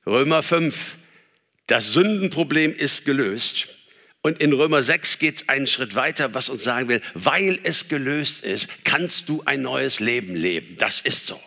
Römer 0.05 0.43
5, 0.43 0.97
das 1.67 1.93
Sündenproblem 1.93 2.73
ist 2.73 3.05
gelöst. 3.05 3.69
Und 4.21 4.41
in 4.41 4.51
Römer 4.51 4.83
6 4.83 5.19
geht 5.19 5.35
es 5.37 5.49
einen 5.49 5.67
Schritt 5.67 5.95
weiter, 5.95 6.33
was 6.33 6.49
uns 6.49 6.63
sagen 6.63 6.89
will, 6.89 7.01
weil 7.13 7.59
es 7.63 7.87
gelöst 7.87 8.43
ist, 8.43 8.67
kannst 8.83 9.29
du 9.29 9.43
ein 9.45 9.61
neues 9.61 9.99
Leben 9.99 10.35
leben. 10.35 10.75
Das 10.77 10.99
ist 10.99 11.27
so. 11.27 11.39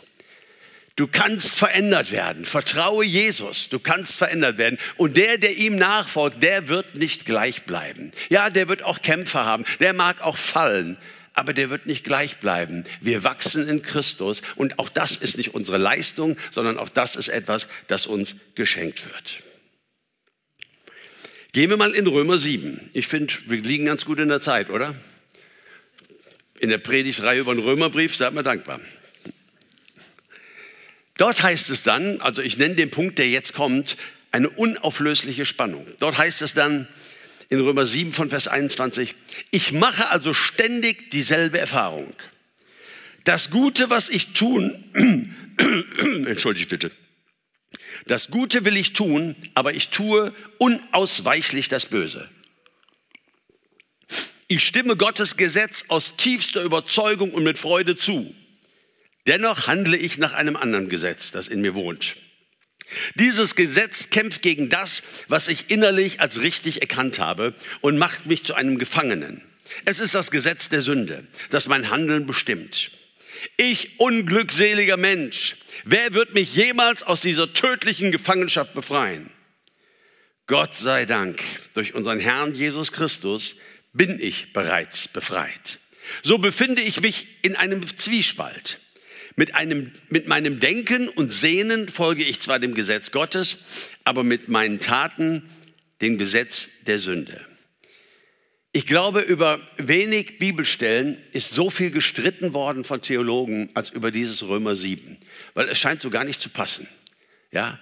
Du 0.96 1.06
kannst 1.06 1.56
verändert 1.56 2.10
werden. 2.10 2.44
Vertraue 2.44 3.04
Jesus. 3.04 3.68
Du 3.68 3.78
kannst 3.78 4.16
verändert 4.16 4.58
werden. 4.58 4.78
Und 4.96 5.16
der, 5.16 5.38
der 5.38 5.56
ihm 5.56 5.76
nachfolgt, 5.76 6.42
der 6.42 6.68
wird 6.68 6.96
nicht 6.96 7.24
gleich 7.24 7.64
bleiben. 7.64 8.12
Ja, 8.30 8.48
der 8.48 8.68
wird 8.68 8.82
auch 8.82 9.02
Kämpfe 9.02 9.44
haben. 9.44 9.64
Der 9.78 9.92
mag 9.92 10.22
auch 10.22 10.36
fallen 10.36 10.96
aber 11.38 11.54
der 11.54 11.70
wird 11.70 11.86
nicht 11.86 12.04
gleich 12.04 12.38
bleiben. 12.38 12.84
Wir 13.00 13.24
wachsen 13.24 13.68
in 13.68 13.82
Christus 13.82 14.42
und 14.56 14.78
auch 14.78 14.88
das 14.88 15.16
ist 15.16 15.38
nicht 15.38 15.54
unsere 15.54 15.78
Leistung, 15.78 16.36
sondern 16.50 16.78
auch 16.78 16.88
das 16.88 17.16
ist 17.16 17.28
etwas, 17.28 17.68
das 17.86 18.06
uns 18.06 18.36
geschenkt 18.54 19.04
wird. 19.06 19.38
Gehen 21.52 21.70
wir 21.70 21.76
mal 21.76 21.92
in 21.92 22.06
Römer 22.06 22.38
7. 22.38 22.90
Ich 22.92 23.06
finde, 23.06 23.32
wir 23.46 23.60
liegen 23.60 23.86
ganz 23.86 24.04
gut 24.04 24.18
in 24.18 24.28
der 24.28 24.40
Zeit, 24.40 24.68
oder? 24.68 24.94
In 26.60 26.68
der 26.68 26.78
Predigtreihe 26.78 27.40
über 27.40 27.54
den 27.54 27.62
Römerbrief, 27.62 28.16
seid 28.16 28.34
mir 28.34 28.42
dankbar. 28.42 28.80
Dort 31.16 31.42
heißt 31.42 31.70
es 31.70 31.82
dann, 31.82 32.20
also 32.20 32.42
ich 32.42 32.58
nenne 32.58 32.74
den 32.74 32.90
Punkt, 32.90 33.18
der 33.18 33.28
jetzt 33.28 33.54
kommt, 33.54 33.96
eine 34.30 34.50
unauflösliche 34.50 35.46
Spannung. 35.46 35.86
Dort 36.00 36.18
heißt 36.18 36.42
es 36.42 36.54
dann, 36.54 36.86
in 37.48 37.60
Römer 37.60 37.86
7 37.86 38.12
von 38.12 38.30
Vers 38.30 38.48
21. 38.48 39.14
Ich 39.50 39.72
mache 39.72 40.08
also 40.10 40.34
ständig 40.34 41.10
dieselbe 41.10 41.58
Erfahrung. 41.58 42.14
Das 43.24 43.50
Gute, 43.50 43.90
was 43.90 44.08
ich 44.08 44.32
tun, 44.32 44.84
entschuldigt 46.26 46.68
bitte, 46.68 46.90
das 48.06 48.30
Gute 48.30 48.64
will 48.64 48.76
ich 48.76 48.92
tun, 48.92 49.36
aber 49.54 49.74
ich 49.74 49.88
tue 49.88 50.32
unausweichlich 50.58 51.68
das 51.68 51.86
Böse. 51.86 52.30
Ich 54.46 54.66
stimme 54.66 54.96
Gottes 54.96 55.36
Gesetz 55.36 55.84
aus 55.88 56.16
tiefster 56.16 56.62
Überzeugung 56.62 57.32
und 57.32 57.44
mit 57.44 57.58
Freude 57.58 57.96
zu. 57.96 58.34
Dennoch 59.26 59.66
handle 59.66 59.96
ich 59.96 60.16
nach 60.16 60.32
einem 60.32 60.56
anderen 60.56 60.88
Gesetz, 60.88 61.32
das 61.32 61.48
in 61.48 61.60
mir 61.60 61.74
wohnt. 61.74 62.16
Dieses 63.14 63.54
Gesetz 63.54 64.10
kämpft 64.10 64.42
gegen 64.42 64.68
das, 64.68 65.02
was 65.28 65.48
ich 65.48 65.70
innerlich 65.70 66.20
als 66.20 66.40
richtig 66.40 66.80
erkannt 66.80 67.18
habe 67.18 67.54
und 67.80 67.98
macht 67.98 68.26
mich 68.26 68.44
zu 68.44 68.54
einem 68.54 68.78
Gefangenen. 68.78 69.42
Es 69.84 70.00
ist 70.00 70.14
das 70.14 70.30
Gesetz 70.30 70.68
der 70.68 70.82
Sünde, 70.82 71.26
das 71.50 71.68
mein 71.68 71.90
Handeln 71.90 72.26
bestimmt. 72.26 72.90
Ich 73.56 74.00
unglückseliger 74.00 74.96
Mensch, 74.96 75.56
wer 75.84 76.14
wird 76.14 76.34
mich 76.34 76.54
jemals 76.54 77.02
aus 77.02 77.20
dieser 77.20 77.52
tödlichen 77.52 78.10
Gefangenschaft 78.10 78.74
befreien? 78.74 79.30
Gott 80.46 80.76
sei 80.76 81.04
Dank, 81.04 81.40
durch 81.74 81.94
unseren 81.94 82.20
Herrn 82.20 82.54
Jesus 82.54 82.90
Christus 82.90 83.56
bin 83.92 84.18
ich 84.18 84.52
bereits 84.52 85.06
befreit. 85.08 85.78
So 86.22 86.38
befinde 86.38 86.82
ich 86.82 87.02
mich 87.02 87.28
in 87.42 87.54
einem 87.54 87.86
Zwiespalt. 87.98 88.80
Mit, 89.38 89.54
einem, 89.54 89.92
mit 90.08 90.26
meinem 90.26 90.58
Denken 90.58 91.08
und 91.08 91.32
Sehnen 91.32 91.88
folge 91.88 92.24
ich 92.24 92.40
zwar 92.40 92.58
dem 92.58 92.74
Gesetz 92.74 93.12
Gottes, 93.12 93.58
aber 94.02 94.24
mit 94.24 94.48
meinen 94.48 94.80
Taten 94.80 95.48
dem 96.02 96.18
Gesetz 96.18 96.68
der 96.88 96.98
Sünde. 96.98 97.40
Ich 98.72 98.84
glaube, 98.84 99.20
über 99.20 99.60
wenig 99.76 100.38
Bibelstellen 100.40 101.18
ist 101.30 101.52
so 101.52 101.70
viel 101.70 101.92
gestritten 101.92 102.52
worden 102.52 102.82
von 102.82 103.00
Theologen 103.00 103.70
als 103.74 103.90
über 103.90 104.10
dieses 104.10 104.42
Römer 104.42 104.74
7, 104.74 105.18
weil 105.54 105.68
es 105.68 105.78
scheint 105.78 106.02
so 106.02 106.10
gar 106.10 106.24
nicht 106.24 106.40
zu 106.40 106.48
passen. 106.48 106.88
Ja? 107.52 107.78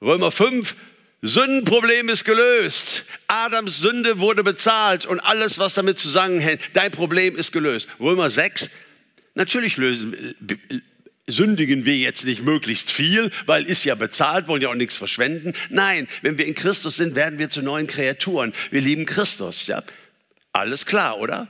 Römer 0.00 0.30
5, 0.30 0.76
Sündenproblem 1.22 2.08
ist 2.08 2.24
gelöst. 2.24 3.04
Adams 3.26 3.80
Sünde 3.80 4.20
wurde 4.20 4.44
bezahlt 4.44 5.06
und 5.06 5.18
alles, 5.18 5.58
was 5.58 5.74
damit 5.74 5.98
zusammenhängt, 5.98 6.60
dein 6.74 6.92
Problem 6.92 7.34
ist 7.34 7.50
gelöst. 7.50 7.88
Römer 7.98 8.30
6, 8.30 8.70
natürlich 9.34 9.76
lösen, 9.76 10.36
sündigen 11.30 11.84
wir 11.84 11.96
jetzt 11.96 12.24
nicht 12.24 12.42
möglichst 12.42 12.90
viel, 12.90 13.30
weil 13.46 13.64
ist 13.64 13.84
ja 13.84 13.94
bezahlt, 13.94 14.48
wollen 14.48 14.62
ja 14.62 14.68
auch 14.68 14.74
nichts 14.74 14.96
verschwenden. 14.96 15.52
Nein, 15.68 16.08
wenn 16.22 16.38
wir 16.38 16.46
in 16.46 16.54
Christus 16.54 16.96
sind, 16.96 17.14
werden 17.14 17.38
wir 17.38 17.50
zu 17.50 17.62
neuen 17.62 17.86
Kreaturen. 17.86 18.52
Wir 18.70 18.80
lieben 18.80 19.06
Christus, 19.06 19.66
ja. 19.66 19.82
Alles 20.52 20.86
klar, 20.86 21.18
oder? 21.18 21.48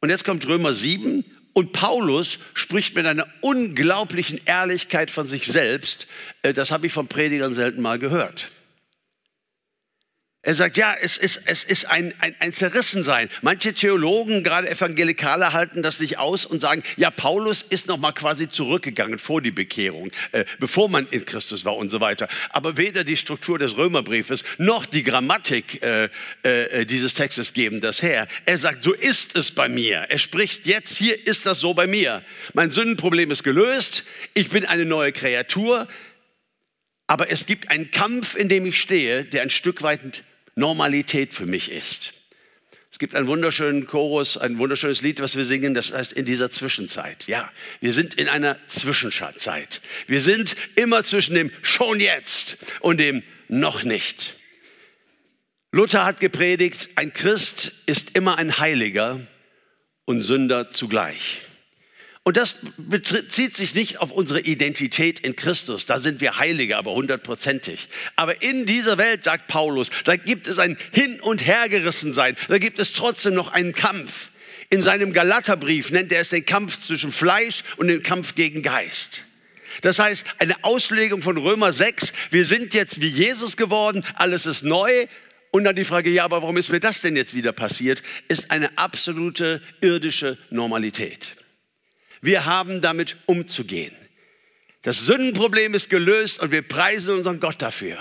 Und 0.00 0.10
jetzt 0.10 0.24
kommt 0.24 0.46
Römer 0.46 0.72
7 0.72 1.24
und 1.54 1.72
Paulus 1.72 2.38
spricht 2.52 2.94
mit 2.96 3.06
einer 3.06 3.26
unglaublichen 3.40 4.40
Ehrlichkeit 4.44 5.10
von 5.10 5.28
sich 5.28 5.46
selbst. 5.46 6.06
Äh, 6.42 6.52
das 6.52 6.70
habe 6.72 6.86
ich 6.86 6.92
von 6.92 7.08
Predigern 7.08 7.54
selten 7.54 7.80
mal 7.80 7.98
gehört. 7.98 8.50
Er 10.46 10.54
sagt, 10.54 10.76
ja, 10.76 10.94
es 11.00 11.16
ist, 11.16 11.40
es 11.46 11.64
ist 11.64 11.86
ein, 11.86 12.12
ein, 12.18 12.34
ein 12.38 12.52
Zerrissensein. 12.52 13.30
Manche 13.40 13.72
Theologen, 13.72 14.44
gerade 14.44 14.68
Evangelikale, 14.68 15.54
halten 15.54 15.82
das 15.82 16.00
nicht 16.00 16.18
aus 16.18 16.44
und 16.44 16.60
sagen, 16.60 16.82
ja, 16.98 17.10
Paulus 17.10 17.62
ist 17.62 17.88
noch 17.88 17.96
mal 17.96 18.12
quasi 18.12 18.50
zurückgegangen 18.50 19.18
vor 19.18 19.40
die 19.40 19.50
Bekehrung, 19.50 20.10
äh, 20.32 20.44
bevor 20.60 20.90
man 20.90 21.06
in 21.06 21.24
Christus 21.24 21.64
war 21.64 21.76
und 21.76 21.88
so 21.88 22.02
weiter. 22.02 22.28
Aber 22.50 22.76
weder 22.76 23.04
die 23.04 23.16
Struktur 23.16 23.58
des 23.58 23.78
Römerbriefes 23.78 24.44
noch 24.58 24.84
die 24.84 25.02
Grammatik 25.02 25.82
äh, 25.82 26.10
äh, 26.42 26.84
dieses 26.84 27.14
Textes 27.14 27.54
geben 27.54 27.80
das 27.80 28.02
her. 28.02 28.28
Er 28.44 28.58
sagt, 28.58 28.84
so 28.84 28.92
ist 28.92 29.36
es 29.36 29.50
bei 29.50 29.70
mir. 29.70 30.00
Er 30.10 30.18
spricht 30.18 30.66
jetzt, 30.66 30.94
hier 30.98 31.26
ist 31.26 31.46
das 31.46 31.58
so 31.58 31.72
bei 31.72 31.86
mir. 31.86 32.22
Mein 32.52 32.70
Sündenproblem 32.70 33.30
ist 33.30 33.44
gelöst. 33.44 34.04
Ich 34.34 34.50
bin 34.50 34.66
eine 34.66 34.84
neue 34.84 35.12
Kreatur. 35.12 35.88
Aber 37.06 37.30
es 37.30 37.46
gibt 37.46 37.70
einen 37.70 37.90
Kampf, 37.90 38.34
in 38.34 38.50
dem 38.50 38.66
ich 38.66 38.78
stehe, 38.78 39.24
der 39.24 39.42
ein 39.42 39.50
Stück 39.50 39.82
weit 39.82 40.00
Normalität 40.54 41.34
für 41.34 41.46
mich 41.46 41.70
ist. 41.70 42.12
Es 42.94 43.00
gibt 43.00 43.16
einen 43.16 43.26
wunderschönen 43.26 43.88
Chorus, 43.88 44.36
ein 44.36 44.58
wunderschönes 44.58 45.02
Lied, 45.02 45.20
was 45.20 45.34
wir 45.34 45.44
singen, 45.44 45.74
das 45.74 45.92
heißt 45.92 46.12
in 46.12 46.24
dieser 46.24 46.48
Zwischenzeit. 46.48 47.26
Ja, 47.26 47.50
wir 47.80 47.92
sind 47.92 48.14
in 48.14 48.28
einer 48.28 48.56
Zwischenzeit. 48.66 49.80
Wir 50.06 50.20
sind 50.20 50.54
immer 50.76 51.02
zwischen 51.02 51.34
dem 51.34 51.50
schon 51.62 51.98
jetzt 51.98 52.56
und 52.80 52.98
dem 52.98 53.24
noch 53.48 53.82
nicht. 53.82 54.38
Luther 55.72 56.04
hat 56.04 56.20
gepredigt, 56.20 56.90
ein 56.94 57.12
Christ 57.12 57.72
ist 57.86 58.16
immer 58.16 58.38
ein 58.38 58.58
Heiliger 58.58 59.18
und 60.04 60.22
Sünder 60.22 60.70
zugleich. 60.70 61.40
Und 62.26 62.38
das 62.38 62.54
bezieht 62.78 63.54
sich 63.54 63.74
nicht 63.74 63.98
auf 63.98 64.10
unsere 64.10 64.40
Identität 64.40 65.20
in 65.20 65.36
Christus. 65.36 65.84
Da 65.84 65.98
sind 66.00 66.22
wir 66.22 66.38
Heilige, 66.38 66.78
aber 66.78 66.92
hundertprozentig. 66.92 67.88
Aber 68.16 68.42
in 68.42 68.64
dieser 68.64 68.96
Welt, 68.96 69.24
sagt 69.24 69.46
Paulus, 69.46 69.90
da 70.04 70.16
gibt 70.16 70.46
es 70.46 70.58
ein 70.58 70.78
Hin- 70.90 71.20
und 71.20 71.46
Hergerissensein. 71.46 72.36
Da 72.48 72.56
gibt 72.56 72.78
es 72.78 72.94
trotzdem 72.94 73.34
noch 73.34 73.52
einen 73.52 73.74
Kampf. 73.74 74.30
In 74.70 74.80
seinem 74.80 75.12
Galaterbrief 75.12 75.90
nennt 75.90 76.12
er 76.12 76.22
es 76.22 76.30
den 76.30 76.46
Kampf 76.46 76.82
zwischen 76.82 77.12
Fleisch 77.12 77.62
und 77.76 77.88
den 77.88 78.02
Kampf 78.02 78.34
gegen 78.34 78.62
Geist. 78.62 79.24
Das 79.82 79.98
heißt, 79.98 80.24
eine 80.38 80.64
Auslegung 80.64 81.20
von 81.20 81.36
Römer 81.36 81.72
6, 81.72 82.14
wir 82.30 82.46
sind 82.46 82.72
jetzt 82.72 83.02
wie 83.02 83.08
Jesus 83.08 83.58
geworden, 83.58 84.02
alles 84.14 84.46
ist 84.46 84.64
neu. 84.64 85.06
Und 85.50 85.64
dann 85.64 85.76
die 85.76 85.84
Frage, 85.84 86.08
ja, 86.08 86.24
aber 86.24 86.40
warum 86.40 86.56
ist 86.56 86.70
mir 86.70 86.80
das 86.80 87.02
denn 87.02 87.16
jetzt 87.16 87.34
wieder 87.34 87.52
passiert, 87.52 88.02
ist 88.28 88.50
eine 88.50 88.76
absolute 88.78 89.60
irdische 89.82 90.38
Normalität. 90.50 91.43
Wir 92.24 92.46
haben 92.46 92.80
damit 92.80 93.18
umzugehen. 93.26 93.94
Das 94.80 95.04
Sündenproblem 95.04 95.74
ist 95.74 95.90
gelöst 95.90 96.40
und 96.40 96.52
wir 96.52 96.62
preisen 96.62 97.14
unseren 97.14 97.38
Gott 97.38 97.60
dafür. 97.60 97.98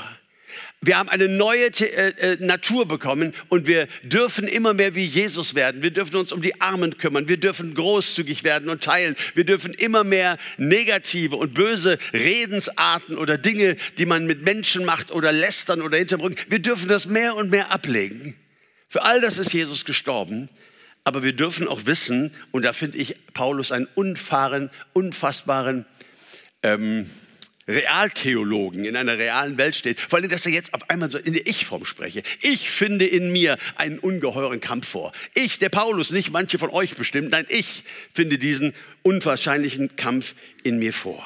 Wir 0.80 0.98
haben 0.98 1.10
eine 1.10 1.28
neue 1.28 1.68
äh, 1.68 2.34
äh, 2.34 2.38
Natur 2.40 2.88
bekommen 2.88 3.34
und 3.50 3.68
wir 3.68 3.88
dürfen 4.04 4.48
immer 4.48 4.74
mehr 4.74 4.96
wie 4.96 5.04
Jesus 5.04 5.56
werden. 5.56 5.82
Wir 5.82 5.92
dürfen 5.92 6.16
uns 6.16 6.32
um 6.32 6.42
die 6.42 6.62
Armen 6.62 6.98
kümmern. 6.98 7.28
Wir 7.28 7.36
dürfen 7.36 7.74
großzügig 7.74 8.46
werden 8.46 8.70
und 8.70 8.82
teilen. 8.82 9.18
Wir 9.36 9.44
dürfen 9.44 9.74
immer 9.74 10.06
mehr 10.06 10.38
negative 10.58 11.36
und 11.36 11.54
böse 11.54 11.98
Redensarten 12.14 13.18
oder 13.18 13.38
Dinge, 13.38 13.76
die 13.98 14.06
man 14.06 14.26
mit 14.26 14.42
Menschen 14.42 14.86
macht 14.86 15.12
oder 15.12 15.34
lästern 15.34 15.82
oder 15.82 15.98
hinterbrücken. 15.98 16.38
Wir 16.48 16.60
dürfen 16.60 16.88
das 16.88 17.08
mehr 17.08 17.36
und 17.36 17.50
mehr 17.50 17.74
ablegen. 17.74 18.38
Für 18.88 19.04
all 19.04 19.20
das 19.20 19.38
ist 19.38 19.54
Jesus 19.54 19.84
gestorben. 19.84 20.50
Aber 21.04 21.24
wir 21.24 21.34
dürfen 21.34 21.68
auch 21.68 21.86
wissen, 21.86 22.32
und 22.52 22.64
da 22.64 22.74
finde 22.74 22.98
ich 22.98 23.16
Paulus 23.34 23.72
einen 23.72 23.88
unfahren, 23.96 24.70
unfassbaren 24.94 25.86
ähm, 26.62 27.10
Realtheologen 27.68 28.84
in 28.86 28.96
einer 28.96 29.18
realen 29.18 29.58
Welt 29.58 29.76
steht. 29.76 30.00
Vor 30.00 30.20
allem, 30.20 30.30
dass 30.30 30.46
er 30.46 30.52
jetzt 30.52 30.74
auf 30.74 30.90
einmal 30.90 31.10
so 31.10 31.18
in 31.18 31.34
der 31.34 31.48
Ich-Form 31.48 31.86
spreche. 31.86 32.24
Ich 32.42 32.70
finde 32.70 33.06
in 33.06 33.32
mir 33.32 33.58
einen 33.76 34.00
ungeheuren 34.00 34.60
Kampf 34.60 34.88
vor. 34.88 35.14
Ich, 35.34 35.60
der 35.60 35.70
Paulus, 35.70 36.12
nicht 36.12 36.32
manche 36.32 36.58
von 36.58 36.70
euch 36.70 36.96
bestimmt, 36.96 37.32
nein, 37.32 37.46
ich 37.50 37.84
finde 38.14 38.38
diesen 38.38 38.74
unwahrscheinlichen 39.02 39.96
Kampf 39.96 40.36
in 40.64 40.78
mir 40.78 40.94
vor. 40.94 41.26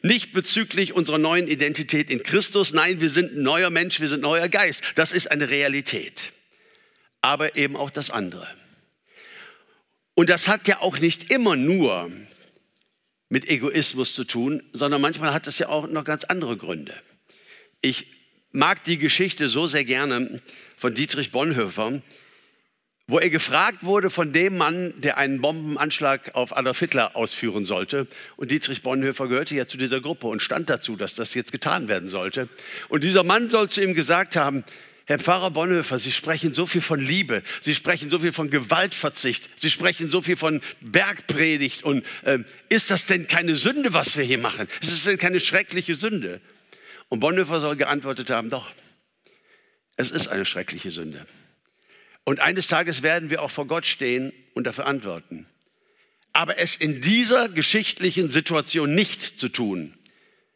Nicht 0.00 0.32
bezüglich 0.32 0.94
unserer 0.94 1.18
neuen 1.18 1.48
Identität 1.48 2.10
in 2.10 2.22
Christus, 2.22 2.72
nein, 2.72 3.00
wir 3.00 3.10
sind 3.10 3.36
ein 3.36 3.42
neuer 3.42 3.70
Mensch, 3.70 4.00
wir 4.00 4.08
sind 4.08 4.20
ein 4.20 4.22
neuer 4.22 4.48
Geist. 4.48 4.82
Das 4.94 5.12
ist 5.12 5.30
eine 5.30 5.50
Realität. 5.50 6.32
Aber 7.20 7.56
eben 7.56 7.76
auch 7.76 7.90
das 7.90 8.10
andere. 8.10 8.48
Und 10.22 10.28
das 10.28 10.46
hat 10.46 10.68
ja 10.68 10.80
auch 10.80 11.00
nicht 11.00 11.32
immer 11.32 11.56
nur 11.56 12.08
mit 13.28 13.50
Egoismus 13.50 14.14
zu 14.14 14.22
tun, 14.22 14.62
sondern 14.72 15.00
manchmal 15.00 15.34
hat 15.34 15.48
es 15.48 15.58
ja 15.58 15.68
auch 15.68 15.88
noch 15.88 16.04
ganz 16.04 16.22
andere 16.22 16.56
Gründe. 16.56 16.94
Ich 17.80 18.06
mag 18.52 18.84
die 18.84 18.98
Geschichte 18.98 19.48
so 19.48 19.66
sehr 19.66 19.84
gerne 19.84 20.40
von 20.76 20.94
Dietrich 20.94 21.32
Bonhoeffer, 21.32 22.02
wo 23.08 23.18
er 23.18 23.30
gefragt 23.30 23.82
wurde 23.82 24.10
von 24.10 24.32
dem 24.32 24.56
Mann, 24.56 24.94
der 25.00 25.16
einen 25.16 25.40
Bombenanschlag 25.40 26.36
auf 26.36 26.56
Adolf 26.56 26.78
Hitler 26.78 27.16
ausführen 27.16 27.66
sollte. 27.66 28.06
Und 28.36 28.52
Dietrich 28.52 28.82
Bonhoeffer 28.82 29.26
gehörte 29.26 29.56
ja 29.56 29.66
zu 29.66 29.76
dieser 29.76 30.00
Gruppe 30.00 30.28
und 30.28 30.40
stand 30.40 30.70
dazu, 30.70 30.94
dass 30.94 31.16
das 31.16 31.34
jetzt 31.34 31.50
getan 31.50 31.88
werden 31.88 32.08
sollte. 32.08 32.48
Und 32.88 33.02
dieser 33.02 33.24
Mann 33.24 33.48
soll 33.48 33.68
zu 33.70 33.82
ihm 33.82 33.94
gesagt 33.94 34.36
haben, 34.36 34.62
Herr 35.06 35.18
Pfarrer 35.18 35.50
Bonhoeffer, 35.50 35.98
Sie 35.98 36.12
sprechen 36.12 36.54
so 36.54 36.66
viel 36.66 36.80
von 36.80 37.00
Liebe, 37.00 37.42
Sie 37.60 37.74
sprechen 37.74 38.08
so 38.08 38.20
viel 38.20 38.32
von 38.32 38.50
Gewaltverzicht, 38.50 39.48
Sie 39.56 39.70
sprechen 39.70 40.08
so 40.08 40.22
viel 40.22 40.36
von 40.36 40.60
Bergpredigt. 40.80 41.82
Und 41.82 42.04
äh, 42.22 42.38
ist 42.68 42.90
das 42.90 43.06
denn 43.06 43.26
keine 43.26 43.56
Sünde, 43.56 43.92
was 43.94 44.16
wir 44.16 44.24
hier 44.24 44.38
machen? 44.38 44.68
Ist 44.80 44.92
es 44.92 45.04
denn 45.04 45.18
keine 45.18 45.40
schreckliche 45.40 45.96
Sünde? 45.96 46.40
Und 47.08 47.20
Bonhoeffer 47.20 47.60
soll 47.60 47.76
geantwortet 47.76 48.30
haben, 48.30 48.48
doch, 48.48 48.70
es 49.96 50.10
ist 50.10 50.28
eine 50.28 50.44
schreckliche 50.44 50.90
Sünde. 50.90 51.26
Und 52.24 52.40
eines 52.40 52.68
Tages 52.68 53.02
werden 53.02 53.30
wir 53.30 53.42
auch 53.42 53.50
vor 53.50 53.66
Gott 53.66 53.86
stehen 53.86 54.32
und 54.54 54.64
dafür 54.64 54.86
antworten. 54.86 55.46
Aber 56.32 56.58
es 56.58 56.76
in 56.76 57.00
dieser 57.00 57.48
geschichtlichen 57.48 58.30
Situation 58.30 58.94
nicht 58.94 59.38
zu 59.38 59.48
tun, 59.48 59.98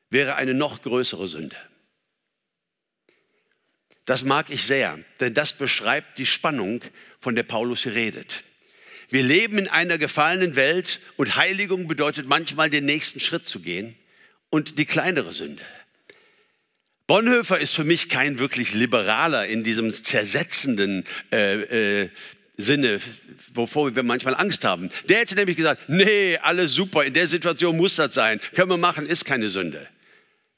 wäre 0.08 0.36
eine 0.36 0.54
noch 0.54 0.82
größere 0.82 1.28
Sünde. 1.28 1.56
Das 4.06 4.22
mag 4.22 4.50
ich 4.50 4.64
sehr, 4.64 4.98
denn 5.20 5.34
das 5.34 5.52
beschreibt 5.52 6.18
die 6.18 6.26
Spannung, 6.26 6.80
von 7.18 7.34
der 7.34 7.42
Paulus 7.42 7.82
hier 7.82 7.96
redet. 7.96 8.44
Wir 9.10 9.24
leben 9.24 9.58
in 9.58 9.68
einer 9.68 9.98
gefallenen 9.98 10.54
Welt 10.54 11.00
und 11.16 11.34
Heiligung 11.36 11.88
bedeutet 11.88 12.26
manchmal 12.26 12.70
den 12.70 12.84
nächsten 12.84 13.18
Schritt 13.18 13.46
zu 13.46 13.60
gehen 13.60 13.96
und 14.48 14.78
die 14.78 14.84
kleinere 14.84 15.32
Sünde. 15.32 15.62
Bonhoeffer 17.08 17.58
ist 17.58 17.74
für 17.74 17.84
mich 17.84 18.08
kein 18.08 18.38
wirklich 18.38 18.74
liberaler 18.74 19.46
in 19.46 19.64
diesem 19.64 19.92
zersetzenden 19.92 21.04
äh, 21.32 22.02
äh, 22.02 22.10
Sinne, 22.56 23.00
wovor 23.54 23.94
wir 23.94 24.02
manchmal 24.02 24.34
Angst 24.34 24.64
haben. 24.64 24.90
Der 25.08 25.18
hätte 25.18 25.34
nämlich 25.34 25.56
gesagt, 25.56 25.88
nee, 25.88 26.36
alles 26.38 26.74
super, 26.74 27.04
in 27.04 27.14
der 27.14 27.26
Situation 27.26 27.76
muss 27.76 27.96
das 27.96 28.14
sein, 28.14 28.40
können 28.54 28.70
wir 28.70 28.76
machen, 28.76 29.06
ist 29.06 29.24
keine 29.24 29.48
Sünde. 29.48 29.86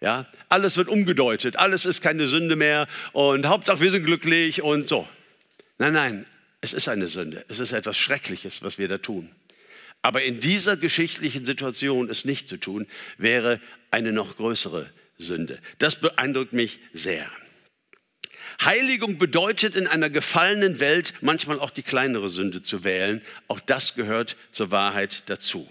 Ja, 0.01 0.27
alles 0.49 0.77
wird 0.77 0.89
umgedeutet, 0.89 1.57
alles 1.57 1.85
ist 1.85 2.03
keine 2.03 2.29
Sünde 2.29 2.55
mehr 2.55 2.87
und 3.13 3.47
Hauptsache 3.47 3.81
wir 3.81 3.91
sind 3.91 4.05
glücklich 4.05 4.63
und 4.63 4.89
so. 4.89 5.09
Nein, 5.79 5.93
nein, 5.93 6.27
es 6.61 6.73
ist 6.73 6.89
eine 6.89 7.09
Sünde. 7.09 7.45
Es 7.49 7.59
ist 7.59 7.73
etwas 7.73 7.99
Schreckliches, 7.99 8.63
was 8.63 8.79
wir 8.79 8.89
da 8.89 8.99
tun. 8.99 9.31
Aber 10.03 10.23
in 10.23 10.41
dieser 10.41 10.77
geschichtlichen 10.77 11.45
Situation 11.45 12.09
es 12.11 12.25
nicht 12.25 12.49
zu 12.49 12.57
tun, 12.57 12.87
wäre 13.17 13.61
eine 13.91 14.13
noch 14.13 14.37
größere 14.37 14.89
Sünde. 15.17 15.59
Das 15.79 15.97
beeindruckt 15.97 16.53
mich 16.53 16.79
sehr. 16.93 17.29
Heiligung 18.65 19.19
bedeutet 19.19 19.77
in 19.77 19.87
einer 19.87 20.11
gefallenen 20.11 20.81
Welt 20.81 21.15
manchmal 21.21 21.61
auch 21.61 21.71
die 21.71 21.83
kleinere 21.83 22.29
Sünde 22.29 22.63
zu 22.63 22.83
wählen. 22.85 23.23
Auch 23.47 23.61
das 23.61 23.95
gehört 23.95 24.37
zur 24.51 24.71
Wahrheit 24.71 25.25
dazu. 25.27 25.69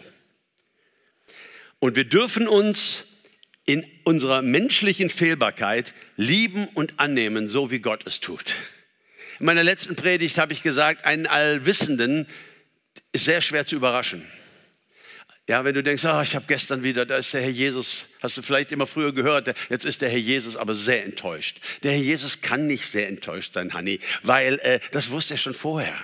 Und 1.79 1.95
wir 1.95 2.05
dürfen 2.05 2.47
uns 2.47 3.03
in 3.67 3.85
unserer 4.05 4.41
menschlichen 4.41 5.11
Fehlbarkeit 5.11 5.93
lieben 6.15 6.67
und 6.73 6.99
annehmen, 6.99 7.49
so 7.49 7.69
wie 7.69 7.79
Gott 7.79 8.07
es 8.07 8.21
tut. 8.21 8.55
In 9.39 9.45
meiner 9.45 9.63
letzten 9.63 9.95
Predigt 9.95 10.39
habe 10.39 10.53
ich 10.53 10.63
gesagt, 10.63 11.05
einen 11.05 11.27
Allwissenden 11.27 12.25
ist 13.11 13.25
sehr 13.25 13.41
schwer 13.41 13.67
zu 13.67 13.75
überraschen. 13.75 14.25
Ja, 15.49 15.63
wenn 15.63 15.75
du 15.75 15.83
denkst, 15.83 16.03
oh, 16.05 16.21
ich 16.21 16.35
habe 16.35 16.45
gestern 16.47 16.83
wieder, 16.83 17.05
da 17.05 17.17
ist 17.17 17.33
der 17.33 17.41
Herr 17.41 17.49
Jesus, 17.49 18.05
hast 18.21 18.37
du 18.37 18.41
vielleicht 18.41 18.71
immer 18.71 18.87
früher 18.87 19.13
gehört, 19.13 19.53
jetzt 19.69 19.85
ist 19.85 20.01
der 20.01 20.09
Herr 20.09 20.17
Jesus 20.17 20.55
aber 20.55 20.73
sehr 20.73 21.05
enttäuscht. 21.05 21.59
Der 21.83 21.91
Herr 21.91 22.01
Jesus 22.01 22.41
kann 22.41 22.67
nicht 22.67 22.89
sehr 22.91 23.07
enttäuscht 23.07 23.53
sein, 23.53 23.73
Hanni, 23.73 23.99
weil 24.23 24.59
äh, 24.59 24.79
das 24.91 25.09
wusste 25.09 25.35
er 25.35 25.37
schon 25.37 25.53
vorher. 25.53 25.95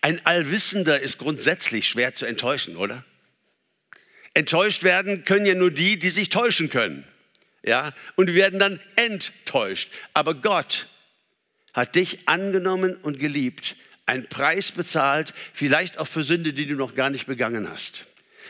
Ein 0.00 0.24
Allwissender 0.24 1.00
ist 1.00 1.18
grundsätzlich 1.18 1.88
schwer 1.88 2.14
zu 2.14 2.24
enttäuschen, 2.26 2.76
oder? 2.76 3.04
Enttäuscht 4.34 4.82
werden 4.82 5.24
können 5.24 5.46
ja 5.46 5.54
nur 5.54 5.70
die, 5.70 5.96
die 5.98 6.10
sich 6.10 6.28
täuschen 6.28 6.68
können. 6.68 7.04
Ja, 7.64 7.92
und 8.16 8.26
wir 8.26 8.34
werden 8.34 8.58
dann 8.58 8.80
enttäuscht. 8.96 9.90
Aber 10.12 10.34
Gott 10.34 10.88
hat 11.72 11.94
dich 11.94 12.28
angenommen 12.28 12.96
und 12.96 13.18
geliebt, 13.18 13.76
einen 14.06 14.28
Preis 14.28 14.70
bezahlt, 14.70 15.32
vielleicht 15.54 15.98
auch 15.98 16.06
für 16.06 16.24
Sünde, 16.24 16.52
die 16.52 16.66
du 16.66 16.74
noch 16.74 16.94
gar 16.94 17.10
nicht 17.10 17.26
begangen 17.26 17.70
hast. 17.70 18.04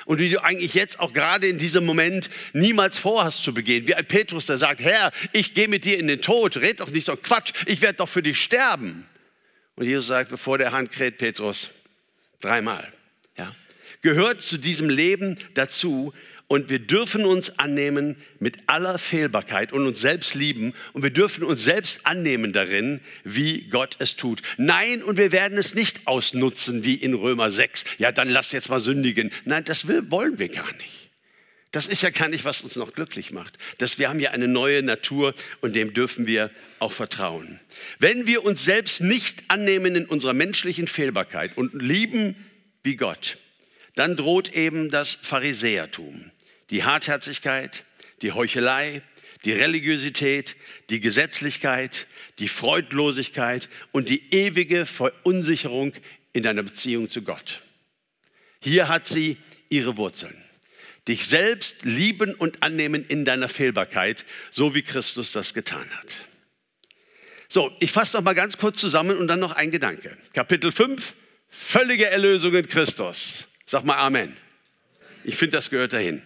Und 0.06 0.18
die 0.18 0.30
du 0.30 0.42
eigentlich 0.42 0.74
jetzt 0.74 0.98
auch 0.98 1.12
gerade 1.12 1.46
in 1.46 1.58
diesem 1.58 1.86
Moment 1.86 2.28
niemals 2.52 2.98
vorhast 2.98 3.42
zu 3.42 3.54
begehen. 3.54 3.86
Wie 3.86 3.94
ein 3.94 4.04
Petrus, 4.04 4.46
der 4.46 4.58
sagt, 4.58 4.80
Herr, 4.80 5.12
ich 5.32 5.54
gehe 5.54 5.68
mit 5.68 5.84
dir 5.84 5.98
in 5.98 6.08
den 6.08 6.20
Tod, 6.20 6.56
red 6.56 6.80
doch 6.80 6.90
nicht 6.90 7.04
so 7.04 7.16
Quatsch, 7.16 7.52
ich 7.66 7.80
werde 7.80 7.98
doch 7.98 8.08
für 8.08 8.22
dich 8.22 8.42
sterben. 8.42 9.06
Und 9.76 9.86
Jesus 9.86 10.08
sagt, 10.08 10.30
bevor 10.30 10.58
der 10.58 10.72
Hand 10.72 10.90
kräht, 10.90 11.18
Petrus, 11.18 11.70
dreimal 12.40 12.90
gehört 14.04 14.42
zu 14.42 14.58
diesem 14.58 14.88
Leben 14.88 15.36
dazu. 15.54 16.12
Und 16.46 16.68
wir 16.68 16.78
dürfen 16.78 17.24
uns 17.24 17.58
annehmen 17.58 18.16
mit 18.38 18.58
aller 18.66 18.98
Fehlbarkeit 18.98 19.72
und 19.72 19.86
uns 19.86 20.00
selbst 20.00 20.34
lieben. 20.34 20.74
Und 20.92 21.02
wir 21.02 21.10
dürfen 21.10 21.42
uns 21.42 21.64
selbst 21.64 22.06
annehmen 22.06 22.52
darin, 22.52 23.00
wie 23.24 23.62
Gott 23.62 23.96
es 23.98 24.14
tut. 24.14 24.42
Nein, 24.58 25.02
und 25.02 25.16
wir 25.16 25.32
werden 25.32 25.56
es 25.56 25.74
nicht 25.74 26.06
ausnutzen 26.06 26.84
wie 26.84 26.94
in 26.94 27.14
Römer 27.14 27.50
6. 27.50 27.84
Ja, 27.98 28.12
dann 28.12 28.28
lass 28.28 28.52
jetzt 28.52 28.68
mal 28.68 28.78
sündigen. 28.78 29.32
Nein, 29.46 29.64
das 29.64 29.88
wollen 29.88 30.38
wir 30.38 30.48
gar 30.48 30.70
nicht. 30.74 31.10
Das 31.72 31.86
ist 31.86 32.02
ja 32.02 32.10
gar 32.10 32.28
nicht, 32.28 32.44
was 32.44 32.60
uns 32.60 32.76
noch 32.76 32.92
glücklich 32.92 33.32
macht. 33.32 33.58
Das, 33.78 33.98
wir 33.98 34.10
haben 34.10 34.20
ja 34.20 34.30
eine 34.30 34.46
neue 34.46 34.82
Natur 34.82 35.34
und 35.60 35.74
dem 35.74 35.94
dürfen 35.94 36.26
wir 36.26 36.50
auch 36.78 36.92
vertrauen. 36.92 37.58
Wenn 37.98 38.26
wir 38.26 38.44
uns 38.44 38.62
selbst 38.62 39.00
nicht 39.00 39.42
annehmen 39.48 39.96
in 39.96 40.04
unserer 40.04 40.34
menschlichen 40.34 40.86
Fehlbarkeit 40.86 41.56
und 41.56 41.74
lieben 41.74 42.36
wie 42.84 42.94
Gott, 42.94 43.38
dann 43.94 44.16
droht 44.16 44.54
eben 44.54 44.90
das 44.90 45.14
Pharisäertum, 45.14 46.30
die 46.70 46.84
Hartherzigkeit, 46.84 47.84
die 48.22 48.32
Heuchelei, 48.32 49.02
die 49.44 49.52
Religiosität, 49.52 50.56
die 50.90 51.00
Gesetzlichkeit, 51.00 52.06
die 52.38 52.48
Freudlosigkeit 52.48 53.68
und 53.92 54.08
die 54.08 54.32
ewige 54.32 54.86
Verunsicherung 54.86 55.92
in 56.32 56.42
deiner 56.42 56.62
Beziehung 56.62 57.10
zu 57.10 57.22
Gott. 57.22 57.60
Hier 58.60 58.88
hat 58.88 59.06
sie 59.06 59.36
ihre 59.68 59.96
Wurzeln. 59.96 60.36
Dich 61.06 61.26
selbst 61.26 61.82
lieben 61.82 62.34
und 62.34 62.62
annehmen 62.62 63.04
in 63.06 63.26
deiner 63.26 63.50
Fehlbarkeit, 63.50 64.24
so 64.50 64.74
wie 64.74 64.82
Christus 64.82 65.32
das 65.32 65.52
getan 65.52 65.88
hat. 65.98 66.16
So, 67.48 67.70
ich 67.78 67.92
fasse 67.92 68.16
noch 68.16 68.24
mal 68.24 68.32
ganz 68.32 68.56
kurz 68.56 68.80
zusammen 68.80 69.18
und 69.18 69.28
dann 69.28 69.38
noch 69.38 69.52
ein 69.52 69.70
Gedanke. 69.70 70.16
Kapitel 70.32 70.72
5, 70.72 71.14
völlige 71.50 72.06
Erlösung 72.06 72.54
in 72.54 72.66
Christus. 72.66 73.46
Sag 73.66 73.84
mal 73.84 73.96
Amen. 73.96 74.36
Ich 75.24 75.36
finde, 75.36 75.56
das 75.56 75.70
gehört 75.70 75.92
dahin. 75.92 76.22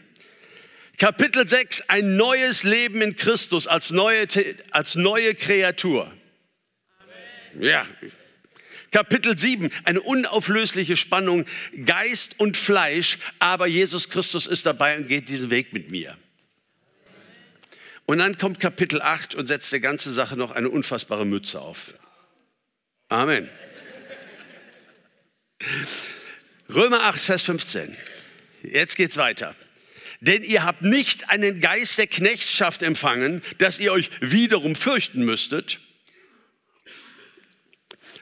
Kapitel 0.98 1.46
6, 1.46 1.82
ein 1.88 2.16
neues 2.16 2.64
Leben 2.64 3.00
in 3.02 3.14
Christus 3.14 3.68
als 3.68 3.90
neue, 3.92 4.26
als 4.72 4.96
neue 4.96 5.34
Kreatur. 5.36 6.12
Amen. 7.54 7.62
Ja. 7.62 7.86
Kapitel 8.90 9.38
7, 9.38 9.70
eine 9.84 10.00
unauflösliche 10.00 10.96
Spannung, 10.96 11.44
Geist 11.84 12.40
und 12.40 12.56
Fleisch, 12.56 13.18
aber 13.38 13.66
Jesus 13.66 14.08
Christus 14.08 14.46
ist 14.46 14.66
dabei 14.66 14.96
und 14.96 15.08
geht 15.08 15.28
diesen 15.28 15.50
Weg 15.50 15.72
mit 15.72 15.90
mir. 15.90 16.16
Und 18.06 18.18
dann 18.18 18.38
kommt 18.38 18.58
Kapitel 18.58 19.02
8 19.02 19.34
und 19.34 19.46
setzt 19.46 19.70
der 19.70 19.80
ganze 19.80 20.12
Sache 20.12 20.36
noch 20.36 20.52
eine 20.52 20.70
unfassbare 20.70 21.26
Mütze 21.26 21.60
auf. 21.60 21.98
Amen. 23.10 23.48
Römer 26.74 27.04
8, 27.04 27.18
Vers 27.18 27.42
15. 27.42 27.96
Jetzt 28.62 28.96
geht's 28.96 29.16
weiter. 29.16 29.54
Denn 30.20 30.42
ihr 30.42 30.64
habt 30.64 30.82
nicht 30.82 31.30
einen 31.30 31.60
Geist 31.60 31.96
der 31.96 32.08
Knechtschaft 32.08 32.82
empfangen, 32.82 33.42
dass 33.56 33.78
ihr 33.78 33.92
euch 33.92 34.10
wiederum 34.20 34.74
fürchten 34.74 35.24
müsstet, 35.24 35.80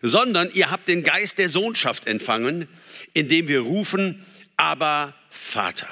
sondern 0.01 0.51
ihr 0.53 0.71
habt 0.71 0.89
den 0.89 1.03
Geist 1.03 1.39
der 1.39 1.49
Sohnschaft 1.49 2.07
empfangen, 2.07 2.69
indem 3.15 3.49
wir 3.49 3.61
rufen, 3.61 4.25
aber 4.57 5.15
Vater. 5.31 5.89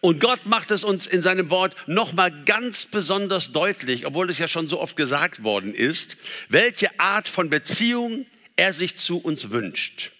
Und 0.00 0.20
Gott 0.20 0.46
macht 0.46 0.70
es 0.70 0.84
uns 0.84 1.06
in 1.06 1.20
seinem 1.20 1.50
Wort 1.50 1.76
nochmal 1.86 2.44
ganz 2.44 2.86
besonders 2.86 3.52
deutlich, 3.52 4.06
obwohl 4.06 4.30
es 4.30 4.38
ja 4.38 4.48
schon 4.48 4.68
so 4.68 4.80
oft 4.80 4.96
gesagt 4.96 5.42
worden 5.42 5.74
ist, 5.74 6.16
welche 6.48 6.98
Art 6.98 7.28
von 7.28 7.50
Beziehung 7.50 8.24
er 8.56 8.72
sich 8.72 8.96
zu 8.96 9.18
uns 9.18 9.50
wünscht. 9.50 10.12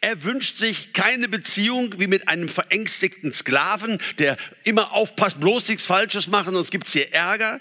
Er 0.00 0.24
wünscht 0.24 0.58
sich 0.58 0.92
keine 0.92 1.28
Beziehung 1.28 1.98
wie 1.98 2.06
mit 2.06 2.28
einem 2.28 2.48
verängstigten 2.48 3.32
Sklaven, 3.32 3.98
der 4.18 4.36
immer 4.64 4.92
aufpasst, 4.92 5.40
bloß 5.40 5.68
nichts 5.68 5.86
Falsches 5.86 6.26
machen, 6.26 6.54
sonst 6.54 6.70
gibt 6.70 6.86
es 6.86 6.92
hier 6.92 7.12
Ärger, 7.12 7.60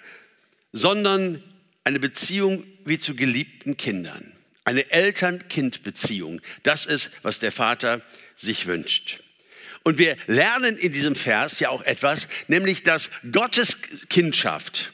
sondern 0.71 1.43
eine 1.83 1.99
Beziehung 1.99 2.63
wie 2.83 2.99
zu 2.99 3.15
geliebten 3.15 3.77
Kindern. 3.77 4.33
Eine 4.63 4.89
Eltern-Kind-Beziehung. 4.91 6.41
Das 6.63 6.85
ist, 6.85 7.11
was 7.21 7.39
der 7.39 7.51
Vater 7.51 8.01
sich 8.35 8.65
wünscht. 8.65 9.19
Und 9.83 9.99
wir 9.99 10.17
lernen 10.25 10.77
in 10.77 10.93
diesem 10.93 11.15
Vers 11.15 11.59
ja 11.59 11.69
auch 11.69 11.83
etwas, 11.83 12.27
nämlich 12.47 12.81
dass 12.81 13.11
Gottes 13.31 13.77
Kindschaft 14.09 14.91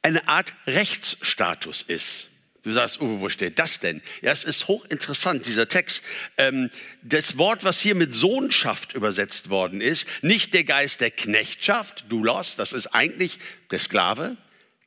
eine 0.00 0.26
Art 0.28 0.54
Rechtsstatus 0.66 1.82
ist. 1.82 2.28
Du 2.64 2.72
sagst, 2.72 3.00
Uwe, 3.02 3.20
wo 3.20 3.28
steht 3.28 3.58
das 3.58 3.78
denn? 3.78 4.00
Ja, 4.22 4.32
es 4.32 4.42
ist 4.42 4.68
hochinteressant, 4.68 5.44
dieser 5.44 5.68
Text. 5.68 6.02
Ähm, 6.38 6.70
das 7.02 7.36
Wort, 7.36 7.62
was 7.62 7.80
hier 7.80 7.94
mit 7.94 8.14
Sohnschaft 8.14 8.94
übersetzt 8.94 9.50
worden 9.50 9.82
ist, 9.82 10.06
nicht 10.22 10.54
der 10.54 10.64
Geist 10.64 11.02
der 11.02 11.10
Knechtschaft, 11.10 12.06
Doulos, 12.08 12.56
das 12.56 12.72
ist 12.72 12.86
eigentlich 12.88 13.38
der 13.70 13.78
Sklave, 13.78 14.38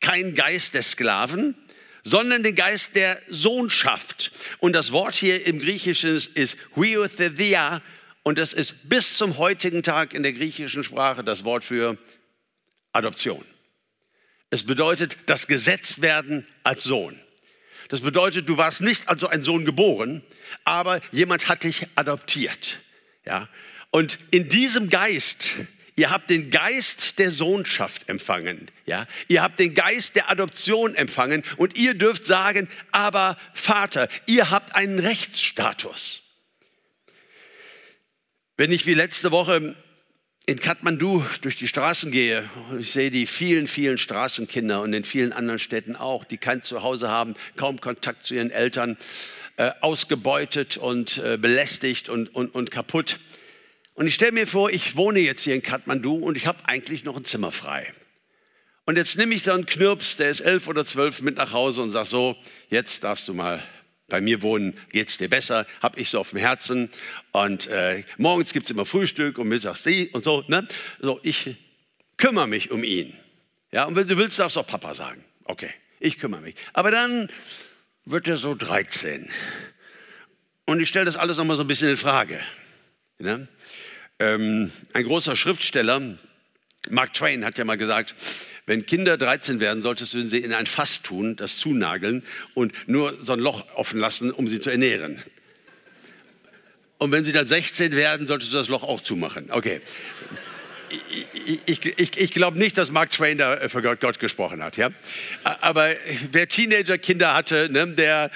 kein 0.01 0.33
Geist 0.33 0.73
der 0.73 0.81
Sklaven, 0.81 1.55
sondern 2.03 2.41
den 2.41 2.55
Geist 2.55 2.95
der 2.95 3.21
Sohnschaft. 3.27 4.31
Und 4.57 4.73
das 4.73 4.91
Wort 4.91 5.15
hier 5.15 5.45
im 5.45 5.59
Griechischen 5.59 6.15
ist 6.33 6.57
huiotheia 6.75 7.83
und 8.23 8.39
das 8.39 8.53
ist 8.53 8.89
bis 8.89 9.17
zum 9.17 9.37
heutigen 9.37 9.83
Tag 9.83 10.15
in 10.15 10.23
der 10.23 10.33
griechischen 10.33 10.83
Sprache 10.83 11.23
das 11.23 11.43
Wort 11.43 11.63
für 11.63 11.95
Adoption. 12.91 13.45
Es 14.49 14.65
bedeutet 14.65 15.17
das 15.27 15.45
Gesetztwerden 15.45 16.47
als 16.63 16.83
Sohn. 16.83 17.21
Das 17.89 18.01
bedeutet, 18.01 18.49
du 18.49 18.57
warst 18.57 18.81
nicht 18.81 19.07
also 19.07 19.27
ein 19.27 19.43
Sohn 19.43 19.65
geboren, 19.65 20.23
aber 20.63 20.99
jemand 21.11 21.47
hat 21.47 21.63
dich 21.63 21.87
adoptiert. 21.95 22.79
Ja? 23.25 23.47
Und 23.91 24.19
in 24.31 24.49
diesem 24.49 24.89
Geist, 24.89 25.51
ihr 25.95 26.09
habt 26.09 26.29
den 26.29 26.51
Geist 26.51 27.19
der 27.19 27.31
Sohnschaft 27.31 28.09
empfangen. 28.09 28.69
Ja? 28.85 29.07
Ihr 29.27 29.41
habt 29.41 29.59
den 29.59 29.73
Geist 29.73 30.15
der 30.15 30.29
Adoption 30.29 30.95
empfangen 30.95 31.43
und 31.57 31.77
ihr 31.77 31.93
dürft 31.93 32.25
sagen, 32.25 32.67
aber 32.91 33.37
Vater, 33.53 34.09
ihr 34.25 34.51
habt 34.51 34.75
einen 34.75 34.99
Rechtsstatus. 34.99 36.23
Wenn 38.57 38.71
ich 38.71 38.85
wie 38.85 38.95
letzte 38.95 39.31
Woche 39.31 39.75
in 40.47 40.61
Kathmandu 40.61 41.25
durch 41.41 41.57
die 41.57 41.67
Straßen 41.67 42.09
gehe 42.09 42.49
und 42.71 42.79
ich 42.79 42.91
sehe 42.91 43.11
die 43.11 43.27
vielen, 43.27 43.67
vielen 43.67 43.97
Straßenkinder 43.97 44.81
und 44.81 44.93
in 44.93 45.03
vielen 45.03 45.33
anderen 45.33 45.59
Städten 45.59 45.97
auch, 45.97 46.23
die 46.23 46.37
kein 46.37 46.63
Zuhause 46.63 47.09
haben, 47.09 47.35
kaum 47.57 47.81
Kontakt 47.81 48.25
zu 48.25 48.33
ihren 48.33 48.49
Eltern, 48.49 48.97
äh, 49.57 49.71
ausgebeutet 49.81 50.77
und 50.77 51.17
äh, 51.17 51.37
belästigt 51.37 52.07
und, 52.07 52.33
und, 52.33 52.55
und 52.55 52.71
kaputt. 52.71 53.19
Und 53.93 54.07
ich 54.07 54.13
stelle 54.13 54.31
mir 54.31 54.47
vor, 54.47 54.69
ich 54.69 54.95
wohne 54.95 55.19
jetzt 55.19 55.43
hier 55.43 55.53
in 55.53 55.61
Kathmandu 55.61 56.15
und 56.15 56.37
ich 56.37 56.47
habe 56.47 56.59
eigentlich 56.63 57.03
noch 57.03 57.17
ein 57.17 57.25
Zimmer 57.25 57.51
frei. 57.51 57.91
Und 58.85 58.95
jetzt 58.97 59.17
nehme 59.17 59.35
ich 59.35 59.43
dann 59.43 59.65
Knirps, 59.65 60.15
der 60.15 60.29
ist 60.29 60.39
elf 60.39 60.69
oder 60.69 60.85
zwölf, 60.85 61.21
mit 61.21 61.35
nach 61.35 61.51
Hause 61.51 61.81
und 61.81 61.91
sage 61.91 62.07
so, 62.07 62.37
jetzt 62.69 63.03
darfst 63.03 63.27
du 63.27 63.33
mal 63.33 63.61
bei 64.07 64.21
mir 64.21 64.41
wohnen, 64.41 64.79
geht's 64.91 65.17
dir 65.17 65.29
besser, 65.29 65.67
hab 65.81 65.97
ich 65.97 66.09
so 66.09 66.19
auf 66.19 66.29
dem 66.29 66.39
Herzen. 66.39 66.89
Und 67.31 67.67
äh, 67.67 68.03
morgens 68.17 68.53
gibt's 68.53 68.69
immer 68.69 68.85
Frühstück 68.85 69.37
und 69.37 69.47
mittags 69.47 69.83
die 69.83 70.09
und 70.09 70.23
so. 70.23 70.43
Ne? 70.47 70.67
So, 70.99 71.19
ich 71.23 71.57
kümmere 72.17 72.47
mich 72.47 72.71
um 72.71 72.83
ihn. 72.83 73.13
Ja, 73.71 73.85
und 73.85 73.95
wenn 73.95 74.07
du 74.07 74.17
willst, 74.17 74.39
darfst 74.39 74.55
du 74.55 74.61
auch 74.61 74.67
Papa 74.67 74.93
sagen. 74.93 75.23
Okay, 75.43 75.69
ich 75.99 76.17
kümmere 76.17 76.41
mich. 76.41 76.55
Aber 76.73 76.91
dann 76.91 77.29
wird 78.05 78.27
er 78.27 78.37
so 78.37 78.55
13. 78.55 79.29
Und 80.65 80.79
ich 80.79 80.89
stelle 80.89 81.05
das 81.05 81.17
alles 81.17 81.37
nochmal 81.37 81.57
so 81.57 81.63
ein 81.63 81.67
bisschen 81.67 81.89
in 81.89 81.97
Frage. 81.97 82.39
Ne? 83.19 83.47
Ähm, 84.19 84.71
ein 84.93 85.03
großer 85.03 85.35
Schriftsteller, 85.35 86.17
Mark 86.89 87.13
Twain, 87.13 87.45
hat 87.45 87.57
ja 87.57 87.65
mal 87.65 87.77
gesagt, 87.77 88.15
wenn 88.65 88.85
Kinder 88.85 89.17
13 89.17 89.59
werden, 89.59 89.81
solltest 89.81 90.13
du 90.13 90.27
sie 90.27 90.39
in 90.39 90.53
ein 90.53 90.65
Fass 90.65 91.01
tun, 91.01 91.35
das 91.37 91.57
zunageln 91.57 92.23
und 92.53 92.73
nur 92.87 93.17
so 93.23 93.33
ein 93.33 93.39
Loch 93.39 93.65
offen 93.75 93.99
lassen, 93.99 94.31
um 94.31 94.47
sie 94.47 94.59
zu 94.59 94.69
ernähren. 94.69 95.23
Und 96.97 97.11
wenn 97.11 97.23
sie 97.23 97.31
dann 97.31 97.47
16 97.47 97.95
werden, 97.95 98.27
solltest 98.27 98.51
du 98.51 98.57
das 98.57 98.69
Loch 98.69 98.83
auch 98.83 99.01
zumachen. 99.01 99.51
Okay. 99.51 99.81
Ich, 100.89 101.65
ich, 101.65 101.99
ich, 101.99 102.17
ich 102.17 102.31
glaube 102.31 102.57
nicht, 102.57 102.77
dass 102.77 102.91
Mark 102.91 103.11
Twain 103.11 103.37
da 103.37 103.57
für 103.69 103.81
Gott, 103.81 103.99
Gott, 103.99 104.19
gesprochen 104.19 104.63
hat. 104.63 104.77
Ja? 104.77 104.89
Aber 105.43 105.89
wer 106.31 106.47
Teenager-Kinder 106.47 107.33
hatte, 107.33 107.69
ne, 107.69 107.87
der, 107.87 108.31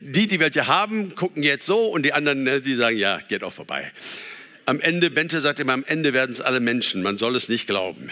die, 0.00 0.26
die 0.26 0.40
wir 0.40 0.50
ja 0.50 0.66
haben, 0.66 1.14
gucken 1.14 1.42
jetzt 1.42 1.66
so 1.66 1.84
und 1.86 2.02
die 2.02 2.12
anderen, 2.12 2.42
ne, 2.42 2.60
die 2.60 2.74
sagen, 2.74 2.96
ja, 2.96 3.20
geht 3.28 3.44
auch 3.44 3.52
vorbei. 3.52 3.92
Am 4.66 4.80
Ende, 4.80 5.10
Bente 5.10 5.40
sagt 5.40 5.60
immer, 5.60 5.72
am 5.72 5.84
Ende 5.84 6.12
werden 6.12 6.32
es 6.32 6.40
alle 6.40 6.60
Menschen. 6.60 7.02
Man 7.02 7.18
soll 7.18 7.36
es 7.36 7.48
nicht 7.48 7.66
glauben. 7.66 8.10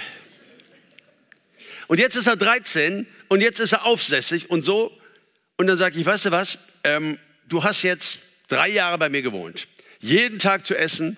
Und 1.88 1.98
jetzt 1.98 2.16
ist 2.16 2.28
er 2.28 2.36
13 2.36 3.06
und 3.28 3.40
jetzt 3.40 3.60
ist 3.60 3.72
er 3.72 3.84
aufsässig 3.84 4.50
und 4.50 4.62
so. 4.62 4.96
Und 5.56 5.66
dann 5.66 5.76
sage 5.76 5.98
ich, 5.98 6.06
weißt 6.06 6.26
du 6.26 6.30
was, 6.30 6.58
ähm, 6.84 7.18
du 7.48 7.64
hast 7.64 7.82
jetzt 7.82 8.18
drei 8.48 8.68
Jahre 8.68 8.98
bei 8.98 9.08
mir 9.08 9.22
gewohnt. 9.22 9.66
Jeden 10.00 10.38
Tag 10.38 10.64
zu 10.64 10.76
essen, 10.76 11.16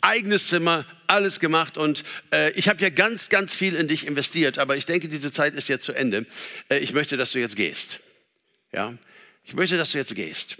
eigenes 0.00 0.46
Zimmer, 0.46 0.86
alles 1.06 1.40
gemacht 1.40 1.76
und 1.76 2.04
äh, 2.32 2.52
ich 2.52 2.68
habe 2.68 2.82
ja 2.82 2.88
ganz, 2.88 3.28
ganz 3.28 3.54
viel 3.54 3.74
in 3.74 3.88
dich 3.88 4.06
investiert, 4.06 4.58
aber 4.58 4.76
ich 4.76 4.86
denke, 4.86 5.08
diese 5.08 5.30
Zeit 5.30 5.54
ist 5.54 5.68
jetzt 5.68 5.84
zu 5.84 5.92
Ende. 5.92 6.26
Äh, 6.70 6.78
ich 6.78 6.92
möchte, 6.92 7.16
dass 7.16 7.32
du 7.32 7.38
jetzt 7.38 7.56
gehst. 7.56 7.98
Ja, 8.72 8.94
ich 9.44 9.54
möchte, 9.54 9.76
dass 9.76 9.92
du 9.92 9.98
jetzt 9.98 10.14
gehst. 10.14 10.56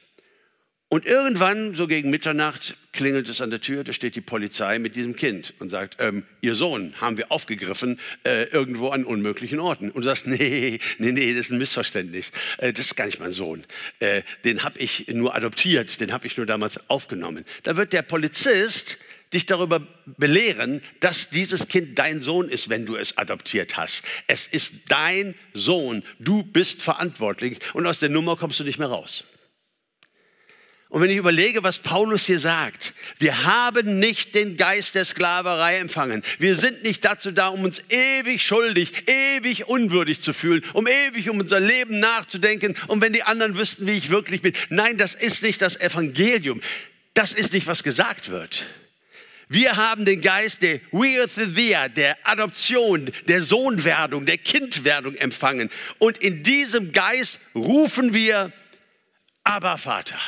Und 0.92 1.06
irgendwann, 1.06 1.74
so 1.74 1.86
gegen 1.86 2.10
Mitternacht, 2.10 2.76
klingelt 2.92 3.26
es 3.26 3.40
an 3.40 3.48
der 3.48 3.62
Tür, 3.62 3.82
da 3.82 3.94
steht 3.94 4.14
die 4.14 4.20
Polizei 4.20 4.78
mit 4.78 4.94
diesem 4.94 5.16
Kind 5.16 5.54
und 5.58 5.70
sagt, 5.70 5.96
ähm, 6.00 6.24
Ihr 6.42 6.54
Sohn 6.54 6.92
haben 7.00 7.16
wir 7.16 7.32
aufgegriffen, 7.32 7.98
äh, 8.24 8.42
irgendwo 8.50 8.90
an 8.90 9.06
unmöglichen 9.06 9.58
Orten. 9.58 9.90
Und 9.90 10.02
du 10.02 10.08
sagst, 10.08 10.26
nee, 10.26 10.80
nee, 10.98 11.12
nee, 11.12 11.32
das 11.32 11.46
ist 11.46 11.52
ein 11.52 11.56
Missverständnis. 11.56 12.30
Äh, 12.58 12.74
das 12.74 12.84
ist 12.84 12.94
gar 12.94 13.06
nicht 13.06 13.20
mein 13.20 13.32
Sohn. 13.32 13.64
Äh, 14.00 14.20
den 14.44 14.64
habe 14.64 14.78
ich 14.80 15.06
nur 15.08 15.34
adoptiert, 15.34 15.98
den 15.98 16.12
habe 16.12 16.26
ich 16.26 16.36
nur 16.36 16.44
damals 16.44 16.78
aufgenommen. 16.90 17.46
Da 17.62 17.78
wird 17.78 17.94
der 17.94 18.02
Polizist 18.02 18.98
dich 19.32 19.46
darüber 19.46 19.80
belehren, 20.18 20.82
dass 21.00 21.30
dieses 21.30 21.68
Kind 21.68 21.98
dein 21.98 22.20
Sohn 22.20 22.50
ist, 22.50 22.68
wenn 22.68 22.84
du 22.84 22.96
es 22.96 23.16
adoptiert 23.16 23.78
hast. 23.78 24.02
Es 24.26 24.46
ist 24.46 24.74
dein 24.88 25.34
Sohn. 25.54 26.02
Du 26.18 26.42
bist 26.42 26.82
verantwortlich 26.82 27.60
und 27.72 27.86
aus 27.86 27.98
der 27.98 28.10
Nummer 28.10 28.36
kommst 28.36 28.60
du 28.60 28.64
nicht 28.64 28.78
mehr 28.78 28.88
raus. 28.88 29.24
Und 30.92 31.00
wenn 31.00 31.08
ich 31.08 31.16
überlege, 31.16 31.64
was 31.64 31.78
Paulus 31.78 32.26
hier 32.26 32.38
sagt, 32.38 32.92
wir 33.18 33.44
haben 33.44 33.98
nicht 33.98 34.34
den 34.34 34.58
Geist 34.58 34.94
der 34.94 35.06
Sklaverei 35.06 35.78
empfangen. 35.78 36.22
Wir 36.38 36.54
sind 36.54 36.82
nicht 36.82 37.02
dazu 37.02 37.30
da, 37.30 37.48
um 37.48 37.64
uns 37.64 37.82
ewig 37.88 38.44
schuldig, 38.44 39.08
ewig 39.08 39.68
unwürdig 39.68 40.20
zu 40.20 40.34
fühlen, 40.34 40.62
um 40.74 40.86
ewig 40.86 41.30
um 41.30 41.40
unser 41.40 41.60
Leben 41.60 41.98
nachzudenken 41.98 42.76
und 42.88 43.00
wenn 43.00 43.14
die 43.14 43.22
anderen 43.22 43.56
wüssten, 43.56 43.86
wie 43.86 43.92
ich 43.92 44.10
wirklich 44.10 44.42
bin. 44.42 44.52
Nein, 44.68 44.98
das 44.98 45.14
ist 45.14 45.42
nicht 45.42 45.62
das 45.62 45.80
Evangelium. 45.80 46.60
Das 47.14 47.32
ist 47.32 47.54
nicht, 47.54 47.66
was 47.66 47.82
gesagt 47.82 48.28
wird. 48.28 48.66
Wir 49.48 49.78
haben 49.78 50.04
den 50.04 50.20
Geist 50.20 50.60
der 50.60 50.80
Weirthia, 50.90 51.88
der 51.88 52.18
Adoption, 52.24 53.10
der 53.28 53.40
Sohnwerdung, 53.40 54.26
der 54.26 54.36
Kindwerdung 54.36 55.14
empfangen. 55.14 55.70
Und 55.98 56.18
in 56.18 56.42
diesem 56.42 56.92
Geist 56.92 57.38
rufen 57.54 58.12
wir, 58.12 58.52
aber 59.42 59.78
Vater. 59.78 60.18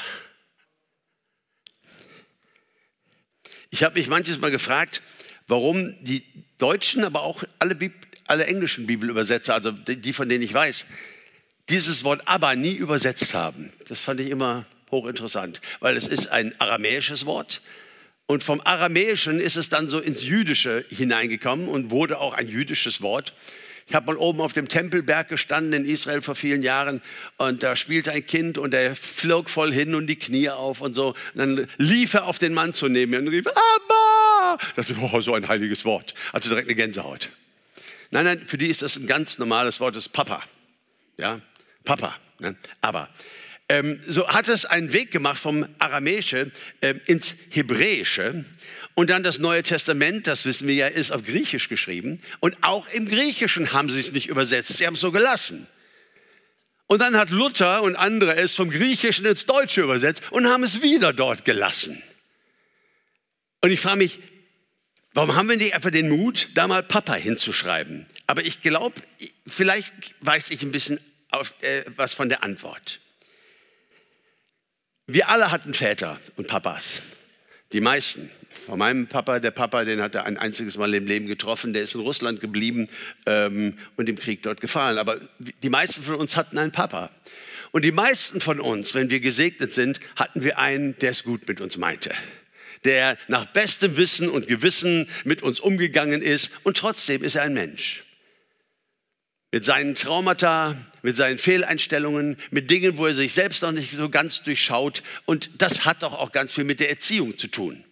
Ich 3.75 3.83
habe 3.83 3.99
mich 3.99 4.07
manches 4.07 4.39
Mal 4.39 4.53
gefragt, 4.53 5.03
warum 5.49 5.97
die 6.05 6.23
deutschen, 6.59 7.03
aber 7.03 7.23
auch 7.23 7.43
alle, 7.59 7.75
Bib 7.75 7.93
alle 8.29 8.47
englischen 8.47 8.87
Bibelübersetzer, 8.87 9.53
also 9.53 9.73
die, 9.73 10.13
von 10.13 10.29
denen 10.29 10.45
ich 10.45 10.55
weiß, 10.55 10.87
dieses 11.69 12.05
Wort 12.05 12.23
aber 12.27 12.55
nie 12.55 12.75
übersetzt 12.75 13.35
haben. 13.35 13.73
Das 13.89 13.99
fand 13.99 14.21
ich 14.21 14.31
immer 14.31 14.65
hochinteressant, 14.93 15.61
weil 15.81 15.97
es 15.97 16.07
ist 16.07 16.29
ein 16.29 16.55
aramäisches 16.61 17.27
Wort 17.27 17.63
und 18.27 18.45
vom 18.45 18.61
Aramäischen 18.61 19.41
ist 19.41 19.57
es 19.57 19.71
dann 19.71 19.89
so 19.89 19.99
ins 19.99 20.23
Jüdische 20.23 20.85
hineingekommen 20.89 21.67
und 21.67 21.91
wurde 21.91 22.21
auch 22.21 22.35
ein 22.35 22.47
jüdisches 22.47 23.01
Wort. 23.03 23.33
Ich 23.87 23.95
habe 23.95 24.07
mal 24.07 24.17
oben 24.17 24.41
auf 24.41 24.53
dem 24.53 24.69
Tempelberg 24.69 25.29
gestanden 25.29 25.73
in 25.73 25.85
Israel 25.85 26.23
vor 26.23 26.35
vielen 26.35 26.63
Jahren 26.63 27.03
und 27.37 27.63
da 27.63 27.77
spielte 27.77 28.13
ein 28.13 28.25
Kind 28.25 28.57
und 28.57 28.73
er 28.73 28.97
flog 28.97 29.51
voll 29.51 29.73
hin 29.73 29.95
und 29.95 30.07
die 30.07 30.17
Knie 30.17 30.49
auf 30.49 30.81
und 30.81 30.95
so. 30.95 31.09
Und 31.09 31.37
dann 31.37 31.69
lief 31.77 32.15
er 32.15 32.25
auf 32.25 32.39
den 32.39 32.55
Mann 32.55 32.73
zu 32.73 32.89
mir 32.89 33.19
und 33.19 33.29
rief, 33.29 33.47
Abba! 33.47 34.59
Das 34.75 34.89
ist 34.91 34.97
oh, 35.01 35.21
so 35.21 35.35
ein 35.35 35.47
heiliges 35.49 35.85
Wort. 35.85 36.15
Also 36.33 36.49
direkt 36.49 36.69
eine 36.69 36.77
Gänsehaut. 36.77 37.31
Nein, 38.11 38.25
nein, 38.25 38.47
für 38.47 38.59
die 38.59 38.69
ist 38.69 38.83
das 38.83 38.97
ein 38.97 39.07
ganz 39.07 39.39
normales 39.39 39.81
Wort, 39.81 39.97
das 39.97 40.07
ist 40.07 40.13
Papa. 40.13 40.43
Ja, 41.19 41.41
Papa. 41.85 42.17
Ne? 42.39 42.57
Aber 42.81 43.11
ähm, 43.69 44.01
so 44.07 44.29
hat 44.29 44.49
es 44.49 44.65
einen 44.67 44.93
Weg 44.93 45.11
gemacht 45.11 45.39
vom 45.39 45.67
Aramäische 45.79 46.51
ähm, 46.83 47.01
ins 47.07 47.37
Hebräische. 47.51 48.45
Und 48.95 49.11
dann 49.11 49.25
das 49.25 49.39
Neue 49.39 49.63
Testament, 49.63 50.27
das 50.27 50.45
wissen 50.45 50.69
wir 50.69 50.75
ja, 50.75 50.87
ist 50.87 51.11
auf 51.11 51.25
Griechisch 51.25 51.69
geschrieben. 51.69 52.23
Und 52.41 52.57
auch 52.61 52.89
im 52.89 53.09
Griechischen 53.09 53.73
haben 53.73 53.91
sie 53.91 54.01
es 54.01 54.13
nicht 54.13 54.29
übersetzt, 54.29 54.77
sie 54.77 54.87
haben 54.87 54.95
es 54.95 55.01
so 55.01 55.11
gelassen. 55.11 55.67
Und 56.87 57.01
dann 57.01 57.17
hat 57.17 57.31
Luther 57.31 57.83
und 57.83 57.97
andere 57.97 58.37
es 58.37 58.55
vom 58.55 58.71
Griechischen 58.71 59.27
ins 59.27 59.47
Deutsche 59.47 59.83
übersetzt 59.83 60.23
und 60.31 60.47
haben 60.47 60.63
es 60.63 60.83
wieder 60.83 61.13
dort 61.13 61.45
gelassen. 61.45 62.01
Und 63.63 63.71
ich 63.71 63.81
frage 63.81 63.97
mich, 63.97 64.21
warum 65.13 65.35
haben 65.35 65.49
wir 65.49 65.57
nicht 65.57 65.75
einfach 65.75 65.91
den 65.91 66.09
Mut, 66.09 66.51
da 66.55 66.69
mal 66.69 66.83
Papa 66.83 67.15
hinzuschreiben? 67.15 68.07
Aber 68.27 68.45
ich 68.45 68.61
glaube, 68.61 69.01
vielleicht 69.47 69.93
weiß 70.21 70.51
ich 70.51 70.63
ein 70.63 70.71
bisschen 70.71 71.01
auf, 71.31 71.55
äh, 71.63 71.85
was 71.97 72.15
von 72.15 72.29
der 72.29 72.45
Antwort. 72.45 73.01
Wir 75.07 75.29
alle 75.29 75.51
hatten 75.51 75.75
Väter 75.75 76.21
und 76.37 76.47
Papas. 76.47 77.03
Die 77.73 77.81
meisten. 77.81 78.31
Von 78.67 78.79
meinem 78.79 79.07
Papa, 79.07 79.41
der 79.41 79.51
Papa, 79.51 79.85
den 79.85 80.01
hat 80.01 80.15
er 80.15 80.25
ein 80.25 80.37
einziges 80.37 80.77
Mal 80.77 80.95
im 80.95 81.07
Leben 81.07 81.27
getroffen, 81.27 81.73
der 81.73 81.83
ist 81.83 81.95
in 81.95 82.01
Russland 82.01 82.41
geblieben 82.41 82.89
ähm, 83.27 83.79
und 83.97 84.09
im 84.09 84.17
Krieg 84.17 84.43
dort 84.43 84.61
gefallen. 84.61 84.99
Aber 84.99 85.19
die 85.63 85.71
meisten 85.71 86.03
von 86.03 86.17
uns 86.17 86.37
hatten 86.37 86.59
einen 86.59 86.73
Papa. 86.73 87.11
Und 87.73 87.83
die 87.83 87.93
meisten 87.93 88.41
von 88.41 88.61
uns, 88.61 88.95
wenn 88.95 89.11
wir 89.11 89.21
gesegnet 89.21 89.75
sind, 89.75 90.01
hatten 90.17 90.45
wir 90.45 90.59
einen, 90.59 90.97
der 90.99 91.11
es 91.11 91.25
gut 91.25 91.49
mit 91.49 91.61
uns 91.61 91.77
meinte. 91.77 92.13
Der 92.85 93.19
nach 93.29 93.47
bestem 93.47 93.97
Wissen 93.97 94.29
und 94.29 94.47
Gewissen 94.47 95.09
mit 95.25 95.43
uns 95.43 95.61
umgegangen 95.61 96.23
ist. 96.23 96.51
Und 96.63 96.77
trotzdem 96.77 97.25
ist 97.25 97.35
er 97.35 97.43
ein 97.43 97.55
Mensch 97.55 98.05
mit 99.55 99.65
seinen 99.65 99.95
Traumata, 99.95 100.75
mit 101.03 101.15
seinen 101.15 101.39
Fehleinstellungen, 101.39 102.39
mit 102.51 102.73
Dingen, 102.73 102.97
wo 102.97 103.07
er 103.07 103.15
sich 103.15 103.35
selbst 103.35 103.63
noch 103.63 103.71
nicht 103.71 103.93
so 103.93 104.09
ganz 104.11 104.43
durchschaut. 104.43 105.05
Und 105.27 105.49
das 105.59 105.85
hat 105.85 106.03
doch 106.03 106.13
auch 106.13 106.33
ganz 106.33 106.51
viel 106.51 106.65
mit 106.65 106.81
der 106.81 106.91
Erziehung 106.91 107.37
zu 107.37 107.47
tun. 107.47 107.84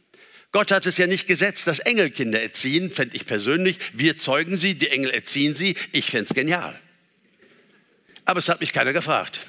Gott 0.52 0.70
hat 0.70 0.86
es 0.86 0.98
ja 0.98 1.06
nicht 1.06 1.26
gesetzt, 1.26 1.66
dass 1.66 1.78
Engel 1.78 2.10
Kinder 2.10 2.40
erziehen, 2.40 2.90
fände 2.90 3.16
ich 3.16 3.26
persönlich. 3.26 3.78
Wir 3.94 4.18
zeugen 4.18 4.56
sie, 4.56 4.74
die 4.74 4.88
Engel 4.88 5.10
erziehen 5.10 5.54
sie. 5.54 5.76
Ich 5.92 6.10
fände 6.10 6.24
es 6.24 6.34
genial. 6.34 6.78
Aber 8.26 8.38
es 8.38 8.48
hat 8.50 8.60
mich 8.60 8.72
keiner 8.72 8.92
gefragt. 8.92 9.40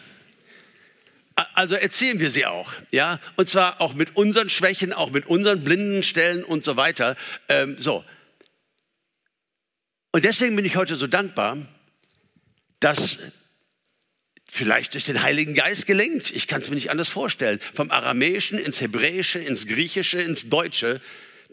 Also 1.56 1.76
erziehen 1.76 2.20
wir 2.20 2.30
sie 2.30 2.46
auch, 2.46 2.74
ja, 2.92 3.20
und 3.38 3.50
zwar 3.50 3.82
auch 3.82 3.96
mit 3.96 4.16
unseren 4.16 4.50
Schwächen, 4.50 4.94
auch 4.94 5.10
mit 5.10 5.26
unseren 5.26 5.64
blinden 5.64 6.04
Stellen 6.04 6.44
und 6.44 6.64
so 6.64 6.78
weiter. 6.78 7.16
Ähm, 7.50 7.76
so. 7.80 8.06
Und 10.12 10.24
deswegen 10.24 10.56
bin 10.56 10.64
ich 10.64 10.76
heute 10.76 10.96
so 10.96 11.08
dankbar, 11.08 11.58
das 12.80 13.18
vielleicht 14.54 14.94
durch 14.94 15.04
den 15.04 15.24
Heiligen 15.24 15.56
Geist 15.56 15.88
gelenkt. 15.88 16.30
Ich 16.30 16.48
kann 16.48 16.62
es 16.62 16.70
mir 16.70 16.76
nicht 16.76 16.92
anders 16.92 17.10
vorstellen. 17.10 17.60
Vom 17.74 17.90
Aramäischen 17.90 18.60
ins 18.60 18.82
Hebräische, 18.82 19.40
ins 19.40 19.66
Griechische, 19.66 20.22
ins 20.22 20.48
Deutsche. 20.48 21.02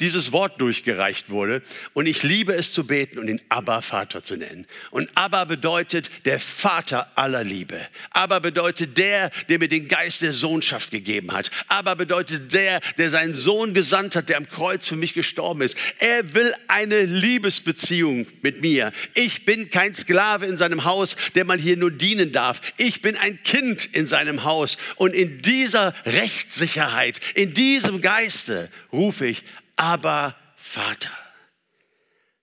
Dieses 0.01 0.33
Wort 0.33 0.61
durchgereicht 0.61 1.31
wurde. 1.31 1.63
Und 1.93 2.07
ich 2.07 2.23
liebe 2.23 2.55
es 2.55 2.73
zu 2.73 2.87
beten 2.87 3.19
und 3.19 3.29
ihn 3.29 3.41
Abba 3.49 3.83
Vater 3.83 4.23
zu 4.23 4.37
nennen. 4.37 4.67
Und 4.91 5.11
Abba 5.15 5.45
bedeutet 5.45 6.11
der 6.25 6.41
Vater 6.41 7.11
aller 7.15 7.45
Liebe. 7.45 7.81
Abba 8.11 8.39
bedeutet 8.39 8.99
der, 8.99 9.31
der 9.49 9.59
mir 9.59 9.69
den 9.69 9.89
Geist 9.89 10.23
der 10.23 10.33
Sohnschaft 10.33 10.91
gegeben 10.91 11.33
hat. 11.33 11.51
Abba 11.69 11.95
bedeutet 11.95 12.53
der, 12.53 12.81
der 12.99 13.11
seinen 13.11 13.35
Sohn 13.35 13.75
gesandt 13.75 14.17
hat, 14.17 14.29
der 14.29 14.39
am 14.39 14.49
Kreuz 14.49 14.87
für 14.87 14.97
mich 14.97 15.15
gestorben 15.15 15.63
ist. 15.63 15.77
Er 15.99 16.35
will 16.35 16.53
eine 16.69 17.03
Liebesbeziehung 17.03 18.27
mit 18.43 18.63
mir. 18.63 18.93
Ich 19.15 19.45
bin 19.45 19.71
kein 19.71 19.95
Sklave 19.95 20.47
in 20.47 20.57
seinem 20.57 20.85
Haus, 20.85 21.17
der 21.35 21.45
man 21.45 21.59
hier 21.59 21.77
nur 21.77 21.91
dienen 21.91 22.33
darf. 22.33 22.61
Ich 22.77 23.03
bin 23.03 23.17
ein 23.17 23.43
Kind 23.43 23.85
in 23.93 24.07
seinem 24.07 24.45
Haus. 24.45 24.77
Und 24.97 25.13
in 25.13 25.43
dieser 25.43 25.95
Rechtssicherheit, 26.07 27.21
in 27.35 27.55
diesem 27.55 28.01
Geiste 28.01 28.71
rufe 28.93 29.27
ich 29.27 29.43
aber 29.81 30.37
Vater. 30.57 31.11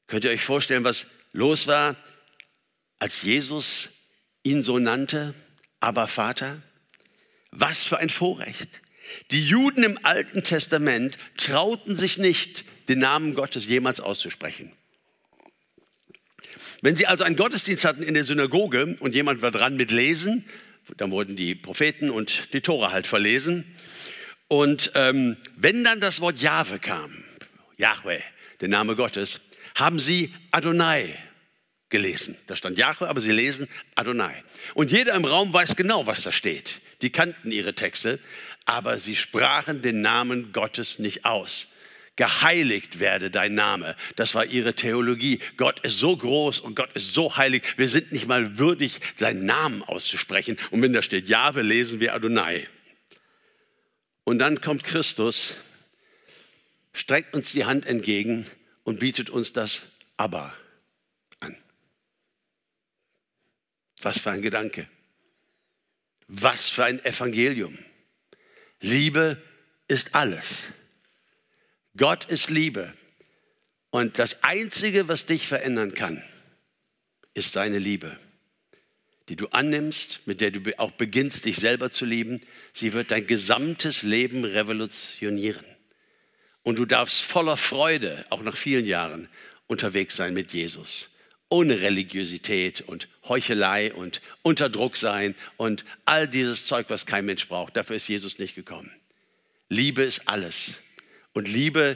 Könnt 0.07 0.25
ihr 0.25 0.31
euch 0.31 0.41
vorstellen, 0.41 0.83
was 0.83 1.05
los 1.33 1.67
war, 1.67 1.95
als 2.97 3.21
Jesus 3.21 3.89
ihn 4.41 4.63
so 4.63 4.79
nannte, 4.79 5.35
aber 5.79 6.07
Vater? 6.07 6.63
Was 7.51 7.83
für 7.83 7.99
ein 7.99 8.09
Vorrecht. 8.09 8.81
Die 9.29 9.45
Juden 9.45 9.83
im 9.83 10.03
Alten 10.03 10.43
Testament 10.43 11.19
trauten 11.37 11.95
sich 11.95 12.17
nicht, 12.17 12.65
den 12.89 12.99
Namen 12.99 13.35
Gottes 13.35 13.67
jemals 13.67 13.99
auszusprechen. 13.99 14.71
Wenn 16.81 16.95
sie 16.95 17.05
also 17.05 17.23
einen 17.23 17.35
Gottesdienst 17.35 17.85
hatten 17.85 18.01
in 18.01 18.15
der 18.15 18.23
Synagoge 18.23 18.97
und 18.99 19.13
jemand 19.13 19.43
war 19.43 19.51
dran 19.51 19.75
mit 19.75 19.91
Lesen, 19.91 20.49
dann 20.97 21.11
wurden 21.11 21.35
die 21.35 21.53
Propheten 21.53 22.09
und 22.09 22.51
die 22.53 22.61
Tora 22.61 22.91
halt 22.91 23.05
verlesen. 23.05 23.75
Und 24.47 24.91
ähm, 24.95 25.37
wenn 25.55 25.83
dann 25.83 25.99
das 25.99 26.19
Wort 26.19 26.41
Jahwe 26.41 26.79
kam, 26.79 27.25
Yahweh, 27.77 28.21
der 28.61 28.67
Name 28.67 28.95
Gottes, 28.95 29.41
haben 29.75 29.99
sie 29.99 30.33
Adonai 30.51 31.13
gelesen. 31.89 32.37
Da 32.47 32.55
stand 32.55 32.77
Yahweh, 32.77 33.05
aber 33.05 33.21
sie 33.21 33.31
lesen 33.31 33.67
Adonai. 33.95 34.43
Und 34.73 34.91
jeder 34.91 35.13
im 35.15 35.25
Raum 35.25 35.53
weiß 35.53 35.75
genau, 35.75 36.05
was 36.05 36.23
da 36.23 36.31
steht. 36.31 36.81
Die 37.01 37.11
kannten 37.11 37.51
ihre 37.51 37.75
Texte, 37.75 38.19
aber 38.65 38.97
sie 38.97 39.15
sprachen 39.15 39.81
den 39.81 40.01
Namen 40.01 40.51
Gottes 40.51 40.99
nicht 40.99 41.25
aus. 41.25 41.67
Geheiligt 42.15 42.99
werde 42.99 43.29
dein 43.29 43.53
Name. 43.53 43.95
Das 44.15 44.33
war 44.33 44.43
ihre 44.43 44.73
Theologie. 44.73 45.39
Gott 45.55 45.81
ist 45.81 45.99
so 45.99 46.17
groß 46.17 46.59
und 46.61 46.75
Gott 46.75 46.89
ist 46.95 47.13
so 47.13 47.37
heilig. 47.37 47.63
Wir 47.77 47.87
sind 47.87 48.11
nicht 48.11 48.27
mal 48.27 48.57
würdig, 48.57 48.99
seinen 49.15 49.45
Namen 49.45 49.83
auszusprechen. 49.83 50.57
Und 50.71 50.81
wenn 50.81 50.93
da 50.93 51.03
steht 51.03 51.29
Jahwe, 51.29 51.61
lesen 51.61 51.99
wir 51.99 52.15
Adonai. 52.15 52.67
Und 54.23 54.39
dann 54.39 54.61
kommt 54.61 54.83
Christus 54.83 55.53
streckt 56.97 57.35
uns 57.35 57.51
die 57.51 57.65
Hand 57.65 57.85
entgegen 57.85 58.45
und 58.83 58.99
bietet 58.99 59.29
uns 59.29 59.53
das 59.53 59.81
Aber 60.17 60.51
an. 61.39 61.55
Was 64.01 64.19
für 64.19 64.31
ein 64.31 64.41
Gedanke. 64.41 64.87
Was 66.27 66.69
für 66.69 66.85
ein 66.85 67.03
Evangelium. 67.05 67.77
Liebe 68.81 69.41
ist 69.87 70.15
alles. 70.15 70.45
Gott 71.95 72.25
ist 72.25 72.49
Liebe. 72.49 72.93
Und 73.91 74.17
das 74.19 74.43
Einzige, 74.43 75.07
was 75.07 75.25
dich 75.25 75.47
verändern 75.47 75.93
kann, 75.93 76.21
ist 77.35 77.53
seine 77.53 77.79
Liebe, 77.79 78.19
die 79.29 79.35
du 79.35 79.47
annimmst, 79.49 80.25
mit 80.25 80.41
der 80.41 80.51
du 80.51 80.79
auch 80.79 80.91
beginnst, 80.91 81.45
dich 81.45 81.57
selber 81.57 81.91
zu 81.91 82.05
lieben. 82.05 82.41
Sie 82.73 82.93
wird 82.93 83.11
dein 83.11 83.27
gesamtes 83.27 84.01
Leben 84.01 84.43
revolutionieren. 84.43 85.65
Und 86.67 86.75
du 86.75 86.85
darfst 86.85 87.21
voller 87.21 87.55
Freude, 87.55 88.25
auch 88.29 88.41
nach 88.41 88.57
vielen 88.57 88.85
Jahren, 88.85 89.29
unterwegs 89.67 90.17
sein 90.17 90.33
mit 90.33 90.51
Jesus. 90.51 91.07
Ohne 91.47 91.79
Religiosität 91.79 92.81
und 92.81 93.07
Heuchelei 93.25 93.93
und 93.93 94.19
Unterdruck 94.41 94.97
sein 94.97 95.33
und 95.55 95.85
all 96.03 96.27
dieses 96.27 96.65
Zeug, 96.65 96.87
was 96.89 97.05
kein 97.05 97.25
Mensch 97.25 97.47
braucht. 97.47 97.77
Dafür 97.77 97.95
ist 97.95 98.09
Jesus 98.09 98.37
nicht 98.37 98.53
gekommen. 98.53 98.91
Liebe 99.69 100.03
ist 100.03 100.23
alles. 100.27 100.73
Und 101.31 101.47
Liebe 101.47 101.95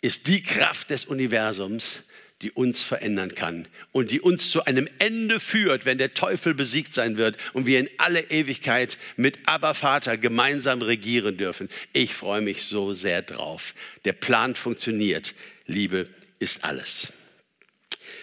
ist 0.00 0.26
die 0.26 0.42
Kraft 0.42 0.90
des 0.90 1.04
Universums, 1.04 2.02
die 2.42 2.52
uns 2.52 2.82
verändern 2.82 3.34
kann 3.34 3.66
und 3.92 4.10
die 4.10 4.20
uns 4.20 4.50
zu 4.50 4.64
einem 4.64 4.88
Ende 4.98 5.40
führt, 5.40 5.84
wenn 5.84 5.98
der 5.98 6.14
Teufel 6.14 6.54
besiegt 6.54 6.94
sein 6.94 7.16
wird 7.16 7.36
und 7.52 7.66
wir 7.66 7.80
in 7.80 7.90
alle 7.98 8.30
Ewigkeit 8.30 8.96
mit 9.16 9.38
Abba 9.46 9.74
Vater 9.74 10.16
gemeinsam 10.16 10.82
regieren 10.82 11.36
dürfen. 11.36 11.68
Ich 11.92 12.14
freue 12.14 12.40
mich 12.40 12.64
so 12.64 12.94
sehr 12.94 13.22
drauf. 13.22 13.74
Der 14.04 14.12
Plan 14.12 14.54
funktioniert. 14.54 15.34
Liebe 15.66 16.08
ist 16.38 16.64
alles. 16.64 17.12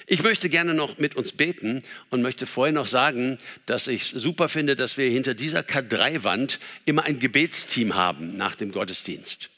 Ich 0.08 0.22
möchte 0.22 0.50
gerne 0.50 0.74
noch 0.74 0.98
mit 1.00 1.16
uns 1.16 1.32
beten 1.32 1.84
und 2.10 2.22
möchte 2.22 2.46
vorher 2.46 2.74
noch 2.74 2.88
sagen, 2.88 3.40
dass 3.66 3.88
ich 3.88 4.04
es 4.04 4.10
super 4.10 4.50
finde, 4.50 4.76
dass 4.76 4.98
wir 4.98 5.10
hinter 5.10 5.34
dieser 5.34 5.62
K3-Wand 5.62 6.60
immer 6.86 7.04
ein 7.04 7.20
Gebetsteam 7.20 7.96
haben 7.96 8.38
nach 8.38 8.56
dem 8.56 8.72
Gottesdienst. 8.72 9.50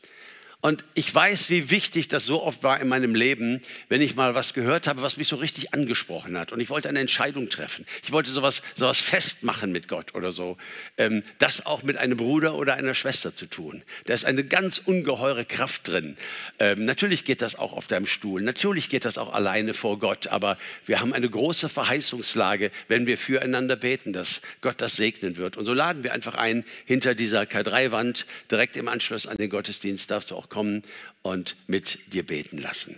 Und 0.68 0.84
ich 0.96 1.16
weiß, 1.16 1.50
wie 1.50 1.70
wichtig 1.70 2.10
das 2.10 2.26
so 2.26 2.44
oft 2.44 2.62
war 2.62 2.82
in 2.82 2.90
meinem 2.90 3.16
Leben, 3.16 3.62
wenn 3.88 4.02
ich 4.02 4.18
mal 4.18 4.36
was 4.36 4.54
gehört 4.54 4.86
habe, 4.86 5.02
was 5.02 5.16
mich 5.16 5.30
so 5.30 5.38
richtig 5.38 5.74
angesprochen 5.74 6.38
hat. 6.38 6.52
Und 6.52 6.60
ich 6.60 6.70
wollte 6.70 6.90
eine 6.90 7.00
Entscheidung 7.00 7.48
treffen. 7.48 7.86
Ich 8.04 8.12
wollte 8.12 8.32
sowas, 8.32 8.62
sowas 8.76 8.98
festmachen 8.98 9.72
mit 9.72 9.88
Gott 9.88 10.14
oder 10.14 10.34
so. 10.34 10.58
Ähm, 10.98 11.24
das 11.38 11.66
auch 11.66 11.84
mit 11.84 11.96
einem 11.96 12.18
Bruder 12.18 12.56
oder 12.56 12.74
einer 12.74 12.96
Schwester 12.96 13.34
zu 13.34 13.46
tun. 13.46 13.82
Da 14.08 14.14
ist 14.14 14.26
eine 14.26 14.44
ganz 14.44 14.78
ungeheure 14.78 15.46
Kraft 15.46 15.88
drin. 15.88 16.18
Ähm, 16.60 16.84
natürlich 16.84 17.24
geht 17.24 17.42
das 17.42 17.56
auch 17.56 17.72
auf 17.72 17.88
deinem 17.88 18.06
Stuhl. 18.06 18.42
Natürlich 18.42 18.90
geht 18.90 19.06
das 19.06 19.18
auch 19.18 19.34
alleine 19.34 19.74
vor 19.74 20.00
Gott. 20.00 20.28
Aber 20.28 20.58
wir 20.86 21.00
haben 21.00 21.14
eine 21.14 21.30
große 21.30 21.70
Verheißungslage, 21.70 22.72
wenn 22.90 23.08
wir 23.08 23.18
füreinander 23.18 23.78
beten, 23.78 24.12
dass 24.12 24.42
Gott 24.60 24.82
das 24.82 24.98
segnen 24.98 25.38
wird. 25.38 25.56
Und 25.56 25.66
so 25.66 25.72
laden 25.72 26.04
wir 26.04 26.12
einfach 26.12 26.36
ein, 26.36 26.66
hinter 26.84 27.16
dieser 27.16 27.44
K3-Wand, 27.44 28.26
direkt 28.52 28.76
im 28.76 28.90
Anschluss 28.90 29.28
an 29.28 29.38
den 29.38 29.50
Gottesdienst, 29.50 30.12
darfst 30.12 30.32
du 30.32 30.36
auch 30.36 30.50
kommen 30.58 30.82
und 31.22 31.56
mit 31.68 32.00
dir 32.14 32.26
beten 32.26 32.58
lassen. 32.58 32.98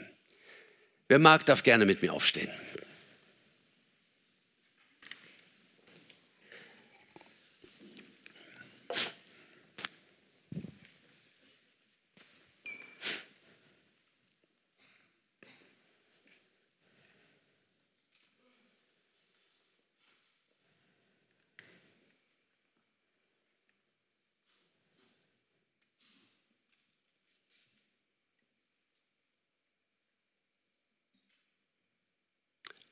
Wer 1.09 1.19
mag, 1.19 1.45
darf 1.45 1.63
gerne 1.63 1.85
mit 1.85 2.01
mir 2.01 2.13
aufstehen. 2.13 2.49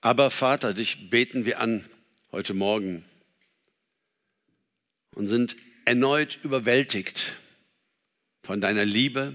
Aber 0.08 0.32
Vater, 0.32 0.74
dich 0.74 1.10
beten 1.10 1.44
wir 1.44 1.60
an 1.60 1.84
heute 2.32 2.54
Morgen 2.54 3.04
und 5.14 5.28
sind 5.28 5.58
erneut 5.84 6.40
überwältigt 6.44 7.36
von 8.42 8.62
deiner 8.62 8.86
Liebe 8.86 9.34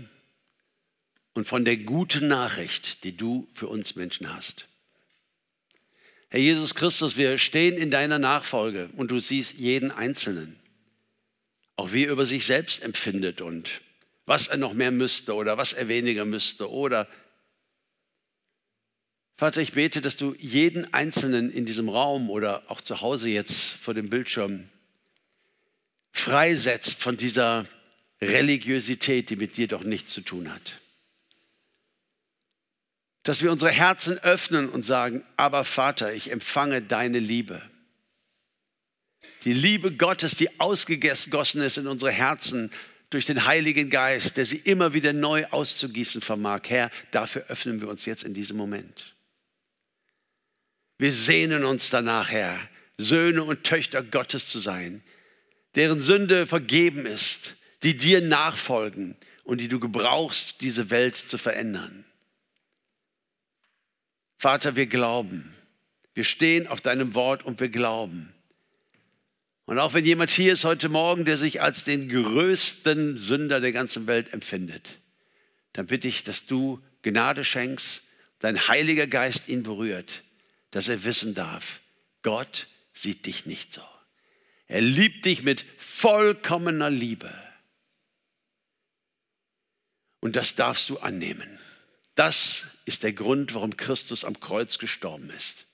und 1.35 1.47
von 1.47 1.67
der 1.67 1.77
guten 1.77 2.27
Nachricht, 2.27 3.05
die 3.05 3.15
du 3.15 3.47
für 3.53 3.69
uns 3.69 3.97
Menschen 3.97 4.35
hast. 4.35 4.67
Herr 6.31 6.41
Jesus 6.41 6.75
Christus, 6.75 7.19
wir 7.19 7.37
stehen 7.37 7.77
in 7.77 7.91
deiner 7.91 8.19
Nachfolge 8.19 8.89
und 8.97 9.11
du 9.11 9.21
siehst 9.21 9.59
jeden 9.59 9.91
Einzelnen, 9.91 10.59
auch 11.77 11.93
wie 11.93 12.07
er 12.07 12.13
über 12.13 12.25
sich 12.25 12.47
selbst 12.47 12.83
empfindet 12.83 13.43
und 13.43 13.83
was 14.25 14.47
er 14.47 14.57
noch 14.57 14.73
mehr 14.73 14.91
müsste 14.91 15.35
oder 15.35 15.59
was 15.59 15.75
er 15.75 15.89
weniger 15.89 16.25
müsste 16.25 16.71
oder 16.71 17.09
Vater, 19.43 19.61
ich 19.61 19.73
bete, 19.73 20.01
dass 20.01 20.17
du 20.17 20.37
jeden 20.39 20.95
Einzelnen 20.95 21.51
in 21.51 21.65
diesem 21.65 21.89
Raum 21.89 22.31
oder 22.31 22.63
auch 22.71 22.81
zu 22.81 23.01
Hause 23.01 23.29
jetzt 23.29 23.71
vor 23.71 23.93
dem 23.93 24.09
Bildschirm 24.09 24.69
freisetzt 26.13 27.03
von 27.03 27.17
dieser 27.17 27.67
Religiosität, 28.21 29.31
die 29.31 29.35
mit 29.35 29.57
dir 29.57 29.67
doch 29.67 29.83
nichts 29.83 30.13
zu 30.13 30.21
tun 30.21 30.55
hat. 30.55 30.79
Dass 33.25 33.43
wir 33.43 33.51
unsere 33.51 33.73
Herzen 33.73 34.17
öffnen 34.19 34.69
und 34.69 34.85
sagen, 34.85 35.25
aber 35.37 35.65
Vater, 35.65 36.15
ich 36.15 36.31
empfange 36.31 36.81
deine 36.81 37.19
Liebe. 37.19 37.61
Die 39.43 39.55
Liebe 39.55 39.91
Gottes, 39.91 40.37
die 40.37 40.61
ausgegossen 40.61 41.63
ist 41.63 41.79
in 41.79 41.89
unsere 41.89 42.13
Herzen 42.13 42.71
durch 43.11 43.27
den 43.27 43.45
Heiligen 43.45 43.91
Geist, 43.91 44.37
der 44.37 44.45
sie 44.45 44.59
immer 44.59 44.95
wieder 44.95 45.13
neu 45.13 45.47
auszugießen 45.47 46.21
vermag. 46.21 46.61
Herr, 46.69 46.93
dafür 47.11 47.47
öffnen 47.49 47.81
wir 47.81 47.89
uns 47.89 48.05
jetzt 48.05 48.23
in 48.23 48.35
diesem 48.35 48.57
Moment. 48.57 49.13
Wir 51.03 51.13
sehnen 51.13 51.65
uns 51.65 51.91
danach, 51.91 52.31
Herr, 52.31 52.57
Söhne 52.97 53.43
und 53.43 53.65
Töchter 53.65 54.05
Gottes 54.05 54.49
zu 54.49 54.61
sein, 54.61 55.03
deren 55.75 56.01
Sünde 56.01 56.47
vergeben 56.47 57.07
ist, 57.07 57.57
die 57.83 57.97
dir 57.97 58.21
nachfolgen 58.21 59.17
und 59.43 59.61
die 59.61 59.67
du 59.67 59.81
gebrauchst, 59.81 60.61
diese 60.61 60.91
Welt 60.91 61.17
zu 61.17 61.39
verändern. 61.39 62.05
Vater, 64.39 64.77
wir 64.77 64.87
glauben. 64.87 65.53
Wir 66.15 66.23
stehen 66.23 66.69
auf 66.69 66.81
deinem 66.81 67.17
Wort 67.17 67.43
und 67.43 67.59
wir 67.59 67.69
glauben. 67.69 68.33
Und 69.65 69.81
auch 69.81 69.95
wenn 69.95 70.05
jemand 70.05 70.31
hier 70.31 70.53
ist 70.53 70.63
heute 70.63 70.89
Morgen, 70.89 71.25
der 71.25 71.37
sich 71.37 71.61
als 71.61 71.83
den 71.83 72.09
größten 72.09 73.19
Sünder 73.19 73.61
der 73.61 73.73
ganzen 73.73 74.07
Welt 74.07 74.33
empfindet, 74.33 75.01
dann 75.73 75.87
bitte 75.87 76.07
ich, 76.07 76.23
dass 76.23 76.47
du 76.47 76.81
Gnade 77.03 77.43
schenkst, 77.43 78.05
dein 78.39 78.69
Heiliger 78.69 79.09
Geist 79.09 79.49
ihn 79.49 79.65
berührt, 79.65 80.23
dass 80.73 80.89
er 80.89 81.05
wissen 81.05 81.35
darf, 81.35 81.81
Gott 82.23 82.67
sieht 82.93 83.27
dich 83.27 83.47
nicht 83.47 83.73
so. 83.73 83.83
Er 84.67 84.81
liebt 84.81 85.25
dich 85.25 85.43
mit 85.43 85.65
vollkommener 85.79 86.91
Liebe. 86.91 87.33
Und 90.21 90.37
das 90.37 90.55
darfst 90.55 90.89
du 90.89 90.99
annehmen. 90.99 91.59
Das 92.15 92.65
ist 92.85 93.03
der 93.03 93.13
Grund, 93.13 93.55
warum 93.55 93.77
Christus 93.77 94.25
am 94.25 94.41
Kreuz 94.41 94.79
gestorben 94.79 95.31
ist. 95.31 95.67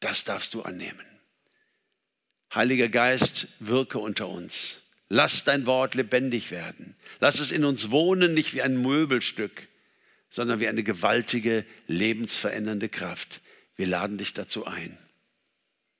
Das 0.00 0.24
darfst 0.24 0.54
du 0.54 0.62
annehmen. 0.62 1.06
Heiliger 2.54 2.88
Geist, 2.88 3.48
wirke 3.60 3.98
unter 3.98 4.28
uns. 4.28 4.78
Lass 5.08 5.44
dein 5.44 5.64
Wort 5.66 5.94
lebendig 5.94 6.50
werden. 6.50 6.96
Lass 7.20 7.40
es 7.40 7.50
in 7.50 7.64
uns 7.64 7.90
wohnen, 7.90 8.34
nicht 8.34 8.52
wie 8.52 8.62
ein 8.62 8.76
Möbelstück, 8.76 9.68
sondern 10.30 10.60
wie 10.60 10.68
eine 10.68 10.82
gewaltige, 10.82 11.64
lebensverändernde 11.86 12.88
Kraft. 12.88 13.40
Wir 13.78 13.86
laden 13.86 14.18
dich 14.18 14.32
dazu 14.32 14.66
ein. 14.66 14.98